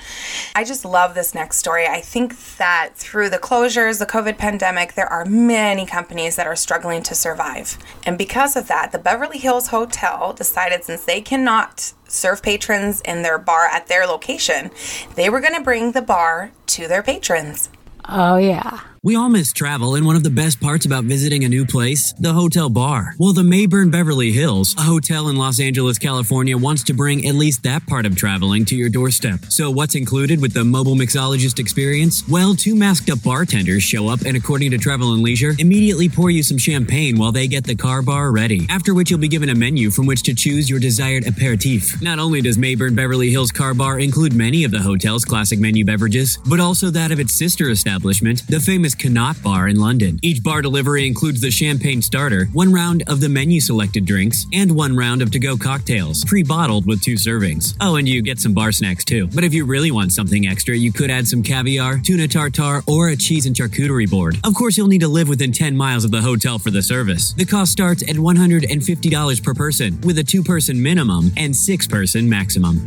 I 0.56 0.64
just 0.64 0.84
love 0.84 1.14
this 1.14 1.36
next 1.36 1.58
story. 1.58 1.86
I 1.86 2.00
think 2.00 2.36
that 2.56 2.96
through 2.96 3.30
the 3.30 3.38
closures, 3.38 4.00
the 4.00 4.06
COVID 4.06 4.38
pandemic, 4.38 4.94
there 4.94 5.06
are 5.06 5.24
many 5.24 5.86
companies 5.86 6.34
that 6.34 6.48
are 6.48 6.56
struggling 6.56 7.04
to 7.04 7.14
survive. 7.14 7.78
And 8.04 8.18
because 8.18 8.56
of 8.56 8.66
that, 8.66 8.90
the 8.90 8.98
Beverly 8.98 9.38
Hills 9.38 9.68
Hotel 9.68 10.32
decided 10.32 10.82
since 10.82 11.04
they 11.04 11.20
cannot 11.20 11.92
serve 12.08 12.42
patrons 12.42 13.02
in 13.02 13.22
their 13.22 13.38
bar 13.38 13.66
at 13.66 13.86
their 13.86 14.04
location, 14.04 14.72
they 15.14 15.30
were 15.30 15.40
going 15.40 15.54
to 15.54 15.62
bring 15.62 15.92
the 15.92 16.02
bar 16.02 16.50
to 16.66 16.88
their 16.88 17.04
patrons. 17.04 17.70
Oh, 18.08 18.36
yeah. 18.36 18.80
We 19.04 19.16
all 19.16 19.28
miss 19.28 19.52
travel, 19.52 19.96
and 19.96 20.06
one 20.06 20.14
of 20.14 20.22
the 20.22 20.30
best 20.30 20.60
parts 20.60 20.86
about 20.86 21.02
visiting 21.02 21.42
a 21.42 21.48
new 21.48 21.66
place, 21.66 22.12
the 22.20 22.32
hotel 22.32 22.70
bar. 22.70 23.16
Well, 23.18 23.32
the 23.32 23.42
Maybourne 23.42 23.90
Beverly 23.90 24.30
Hills, 24.30 24.76
a 24.78 24.82
hotel 24.82 25.28
in 25.28 25.34
Los 25.34 25.58
Angeles, 25.58 25.98
California, 25.98 26.56
wants 26.56 26.84
to 26.84 26.94
bring 26.94 27.26
at 27.26 27.34
least 27.34 27.64
that 27.64 27.84
part 27.88 28.06
of 28.06 28.14
traveling 28.14 28.64
to 28.66 28.76
your 28.76 28.88
doorstep. 28.88 29.40
So, 29.48 29.72
what's 29.72 29.96
included 29.96 30.40
with 30.40 30.54
the 30.54 30.62
mobile 30.62 30.94
mixologist 30.94 31.58
experience? 31.58 32.22
Well, 32.28 32.54
two 32.54 32.76
masked 32.76 33.10
up 33.10 33.20
bartenders 33.24 33.82
show 33.82 34.06
up 34.06 34.20
and, 34.20 34.36
according 34.36 34.70
to 34.70 34.78
Travel 34.78 35.14
and 35.14 35.22
Leisure, 35.24 35.54
immediately 35.58 36.08
pour 36.08 36.30
you 36.30 36.44
some 36.44 36.58
champagne 36.58 37.18
while 37.18 37.32
they 37.32 37.48
get 37.48 37.64
the 37.64 37.74
car 37.74 38.02
bar 38.02 38.30
ready. 38.30 38.68
After 38.70 38.94
which, 38.94 39.10
you'll 39.10 39.18
be 39.18 39.26
given 39.26 39.48
a 39.48 39.54
menu 39.56 39.90
from 39.90 40.06
which 40.06 40.22
to 40.22 40.34
choose 40.36 40.70
your 40.70 40.78
desired 40.78 41.26
aperitif. 41.26 42.00
Not 42.00 42.20
only 42.20 42.40
does 42.40 42.56
Maybourne 42.56 42.94
Beverly 42.94 43.30
Hills 43.30 43.50
Car 43.50 43.74
Bar 43.74 43.98
include 43.98 44.32
many 44.32 44.62
of 44.62 44.70
the 44.70 44.78
hotel's 44.78 45.24
classic 45.24 45.58
menu 45.58 45.84
beverages, 45.84 46.38
but 46.46 46.60
also 46.60 46.88
that 46.90 47.10
of 47.10 47.18
its 47.18 47.34
sister 47.34 47.68
establishment, 47.68 48.46
the 48.46 48.60
famous 48.60 48.91
Connaught 48.94 49.42
Bar 49.42 49.68
in 49.68 49.76
London. 49.76 50.18
Each 50.22 50.42
bar 50.42 50.62
delivery 50.62 51.06
includes 51.06 51.40
the 51.40 51.50
champagne 51.50 52.02
starter, 52.02 52.46
one 52.52 52.72
round 52.72 53.02
of 53.08 53.20
the 53.20 53.28
menu 53.28 53.60
selected 53.60 54.04
drinks, 54.04 54.46
and 54.52 54.74
one 54.74 54.96
round 54.96 55.22
of 55.22 55.30
to 55.32 55.38
go 55.38 55.56
cocktails, 55.56 56.24
pre 56.24 56.42
bottled 56.42 56.86
with 56.86 57.02
two 57.02 57.14
servings. 57.14 57.76
Oh, 57.80 57.96
and 57.96 58.08
you 58.08 58.22
get 58.22 58.38
some 58.38 58.54
bar 58.54 58.72
snacks 58.72 59.04
too. 59.04 59.26
But 59.28 59.44
if 59.44 59.54
you 59.54 59.64
really 59.64 59.90
want 59.90 60.12
something 60.12 60.46
extra, 60.46 60.76
you 60.76 60.92
could 60.92 61.10
add 61.10 61.26
some 61.26 61.42
caviar, 61.42 61.98
tuna 61.98 62.28
tartare, 62.28 62.82
or 62.86 63.08
a 63.08 63.16
cheese 63.16 63.46
and 63.46 63.54
charcuterie 63.54 64.10
board. 64.10 64.36
Of 64.44 64.54
course, 64.54 64.76
you'll 64.76 64.88
need 64.88 65.00
to 65.00 65.08
live 65.08 65.28
within 65.28 65.52
10 65.52 65.76
miles 65.76 66.04
of 66.04 66.10
the 66.10 66.20
hotel 66.20 66.58
for 66.58 66.70
the 66.70 66.82
service. 66.82 67.32
The 67.32 67.44
cost 67.44 67.72
starts 67.72 68.02
at 68.02 68.16
$150 68.16 69.42
per 69.42 69.54
person, 69.54 70.00
with 70.02 70.18
a 70.18 70.24
two 70.24 70.42
person 70.42 70.82
minimum 70.82 71.32
and 71.36 71.54
six 71.54 71.86
person 71.86 72.28
maximum. 72.28 72.86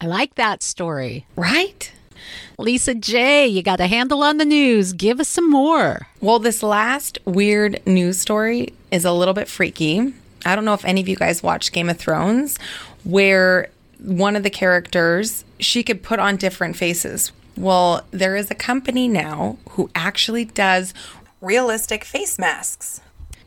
I 0.00 0.06
like 0.06 0.36
that 0.36 0.62
story. 0.62 1.26
Right? 1.34 1.90
Lisa 2.58 2.94
J, 2.94 3.46
you 3.46 3.62
got 3.62 3.80
a 3.80 3.86
handle 3.86 4.22
on 4.22 4.38
the 4.38 4.44
news. 4.44 4.92
Give 4.92 5.20
us 5.20 5.28
some 5.28 5.50
more. 5.50 6.08
Well, 6.20 6.38
this 6.38 6.62
last 6.62 7.18
weird 7.24 7.80
news 7.86 8.18
story 8.18 8.72
is 8.90 9.04
a 9.04 9.12
little 9.12 9.34
bit 9.34 9.48
freaky. 9.48 10.14
I 10.44 10.54
don't 10.54 10.64
know 10.64 10.74
if 10.74 10.84
any 10.84 11.00
of 11.00 11.08
you 11.08 11.16
guys 11.16 11.42
watched 11.42 11.72
Game 11.72 11.88
of 11.88 11.98
Thrones, 11.98 12.58
where 13.04 13.70
one 13.98 14.36
of 14.36 14.42
the 14.42 14.50
characters, 14.50 15.44
she 15.58 15.82
could 15.82 16.02
put 16.02 16.20
on 16.20 16.36
different 16.36 16.76
faces. 16.76 17.32
Well, 17.56 18.06
there 18.12 18.36
is 18.36 18.50
a 18.50 18.54
company 18.54 19.08
now 19.08 19.58
who 19.70 19.90
actually 19.94 20.44
does 20.44 20.94
realistic 21.40 22.04
face 22.04 22.38
masks. 22.38 23.00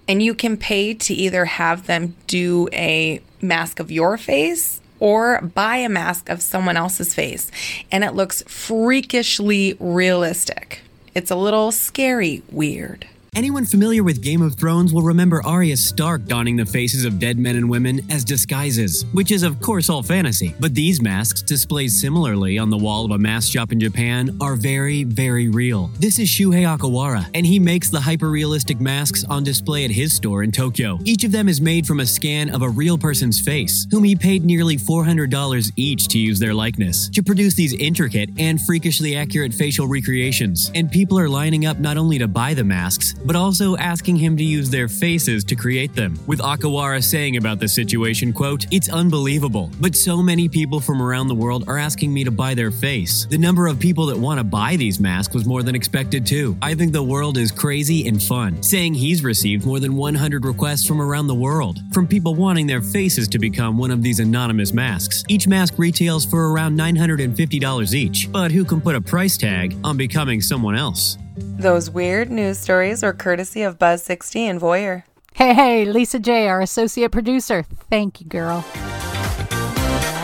And 0.08 0.22
you 0.22 0.34
can 0.34 0.58
pay 0.58 0.94
to 0.94 1.14
either 1.14 1.46
have 1.46 1.88
them 1.88 2.16
do 2.28 2.68
a 2.74 3.22
mask 3.42 3.80
of 3.80 3.92
your 3.92 4.18
face 4.18 4.81
or 5.02 5.42
buy 5.42 5.78
a 5.78 5.90
mask 5.90 6.30
of 6.30 6.42
someone 6.42 6.78
else's 6.78 7.14
face. 7.14 7.52
And 7.92 8.06
it 8.06 8.14
looks 8.14 8.44
freakishly 8.44 9.76
realistic. 9.80 10.84
It's 11.14 11.32
a 11.32 11.36
little 11.36 11.74
scary 11.74 12.44
weird. 12.52 13.08
Anyone 13.34 13.64
familiar 13.64 14.04
with 14.04 14.22
Game 14.22 14.42
of 14.42 14.56
Thrones 14.56 14.92
will 14.92 15.04
remember 15.04 15.42
Arya 15.46 15.78
Stark 15.78 16.26
donning 16.26 16.58
the 16.58 16.66
faces 16.66 17.06
of 17.06 17.18
dead 17.18 17.40
men 17.40 17.56
and 17.56 17.70
women 17.70 18.02
as 18.12 18.26
disguises, 18.26 19.06
which 19.14 19.32
is, 19.32 19.44
of 19.44 19.62
course, 19.62 19.90
all 19.90 20.04
fantasy. 20.04 20.54
But 20.60 20.76
these 20.76 21.02
masks, 21.02 21.42
displayed 21.42 21.94
similarly 21.94 22.58
on 22.58 22.70
the 22.70 22.78
wall 22.78 23.06
of 23.06 23.12
a 23.12 23.18
mask 23.18 23.54
shop 23.54 23.72
in 23.72 23.80
Japan, 23.80 24.38
are 24.42 24.58
very, 24.58 25.06
very 25.06 25.48
real. 25.48 25.90
This 25.98 26.20
is 26.20 26.28
Shuhei 26.28 26.68
Okawara, 26.78 27.26
and 27.34 27.46
he 27.46 27.58
makes 27.58 27.90
the 27.90 28.02
hyper 28.02 28.30
realistic 28.30 28.82
masks 28.82 29.24
on 29.24 29.46
display 29.46 29.86
at 29.86 29.92
his 29.92 30.14
store 30.14 30.44
in 30.44 30.52
Tokyo. 30.52 31.00
Each 31.06 31.24
of 31.24 31.32
them 31.32 31.48
is 31.48 31.62
made 31.62 31.88
from 31.88 32.02
a 32.02 32.06
scan 32.06 32.50
of 32.50 32.64
a 32.64 32.70
real 32.70 32.98
person's 32.98 33.40
face, 33.40 33.88
whom 33.92 34.04
he 34.04 34.14
paid 34.14 34.44
nearly 34.44 34.76
$400 34.76 35.72
each 35.78 36.10
to 36.10 36.20
use 36.20 36.38
their 36.38 36.54
likeness, 36.54 37.08
to 37.12 37.24
produce 37.24 37.54
these 37.54 37.72
intricate 37.76 38.30
and 38.38 38.62
freakishly 38.62 39.16
accurate 39.16 39.54
facial 39.54 39.88
recreations. 39.88 40.70
And 40.76 40.92
people 40.92 41.18
are 41.18 41.30
lining 41.30 41.66
up 41.66 41.80
not 41.80 41.96
only 41.96 42.20
to 42.20 42.28
buy 42.28 42.54
the 42.54 42.66
masks, 42.66 43.16
but 43.26 43.36
also 43.36 43.78
asking 43.78 44.16
him 44.16 44.38
to 44.38 44.44
use 44.44 44.70
their 44.70 44.88
faces 44.88 45.44
to 45.46 45.56
create 45.56 45.94
them. 45.96 46.20
With 46.28 46.40
Okawara 46.40 47.04
saying 47.04 47.38
about 47.38 47.60
the 47.60 47.68
situation, 47.68 48.34
quote, 48.34 48.66
It's 48.72 48.90
unbelievable, 48.90 49.70
but 49.80 49.96
so 49.96 50.22
many 50.22 50.48
people 50.50 50.80
from 50.80 51.02
around 51.02 51.28
the 51.28 51.36
world 51.36 51.66
are 51.68 51.78
asking 51.78 52.14
me 52.14 52.24
to 52.24 52.32
buy 52.32 52.54
their 52.54 52.72
face. 52.72 53.26
The 53.30 53.38
number 53.38 53.68
of 53.68 53.80
people 53.80 54.06
that 54.08 54.18
want 54.18 54.40
to 54.40 54.44
buy 54.44 54.76
these 54.76 55.00
masks 55.00 55.34
was 55.34 55.46
more 55.46 55.64
than 55.64 55.76
expected 55.76 56.26
too. 56.26 56.58
I 56.62 56.74
think 56.74 56.94
the 56.94 57.04
world 57.04 57.38
is 57.38 57.52
crazy 57.52 58.08
and 58.08 58.22
fun, 58.22 58.62
saying 58.64 58.94
he's 58.94 59.24
received 59.24 59.66
more 59.66 59.80
than 59.80 59.96
100 59.96 60.46
requests 60.46 60.86
from 60.86 61.02
around 61.02 61.28
the 61.28 61.36
world, 61.36 61.80
from 61.94 62.08
people 62.08 62.36
wanting 62.36 62.68
their 62.68 62.82
faces 62.82 63.28
to 63.30 63.40
become 63.40 63.78
one 63.78 63.92
of 63.92 64.02
these 64.02 64.20
anonymous 64.20 64.74
masks. 64.74 65.24
Each 65.28 65.48
mask 65.48 65.76
retails 65.78 66.26
for 66.26 66.52
around 66.52 66.78
$950 66.78 67.94
each, 67.94 68.32
but 68.32 68.52
who 68.52 68.66
can 68.66 68.82
put 68.82 68.96
a 68.96 69.02
price 69.02 69.38
tag 69.38 69.76
on 69.84 69.98
becoming 69.98 70.42
someone 70.42 70.76
else? 70.76 71.18
Those 71.38 71.90
weird 71.90 72.30
news 72.30 72.60
stories 72.60 73.04
are 73.04 73.14
courtesy 73.14 73.62
of 73.62 73.80
Buzz60 73.80 74.42
and 74.42 74.60
Veuer. 74.60 75.04
Hey, 75.34 75.54
hey, 75.54 75.86
Lisa 75.86 76.20
J., 76.20 76.48
our 76.48 76.62
associate 76.62 77.12
producer. 77.12 77.64
Thank 77.90 78.20
you, 78.20 78.28
girl. 78.28 78.66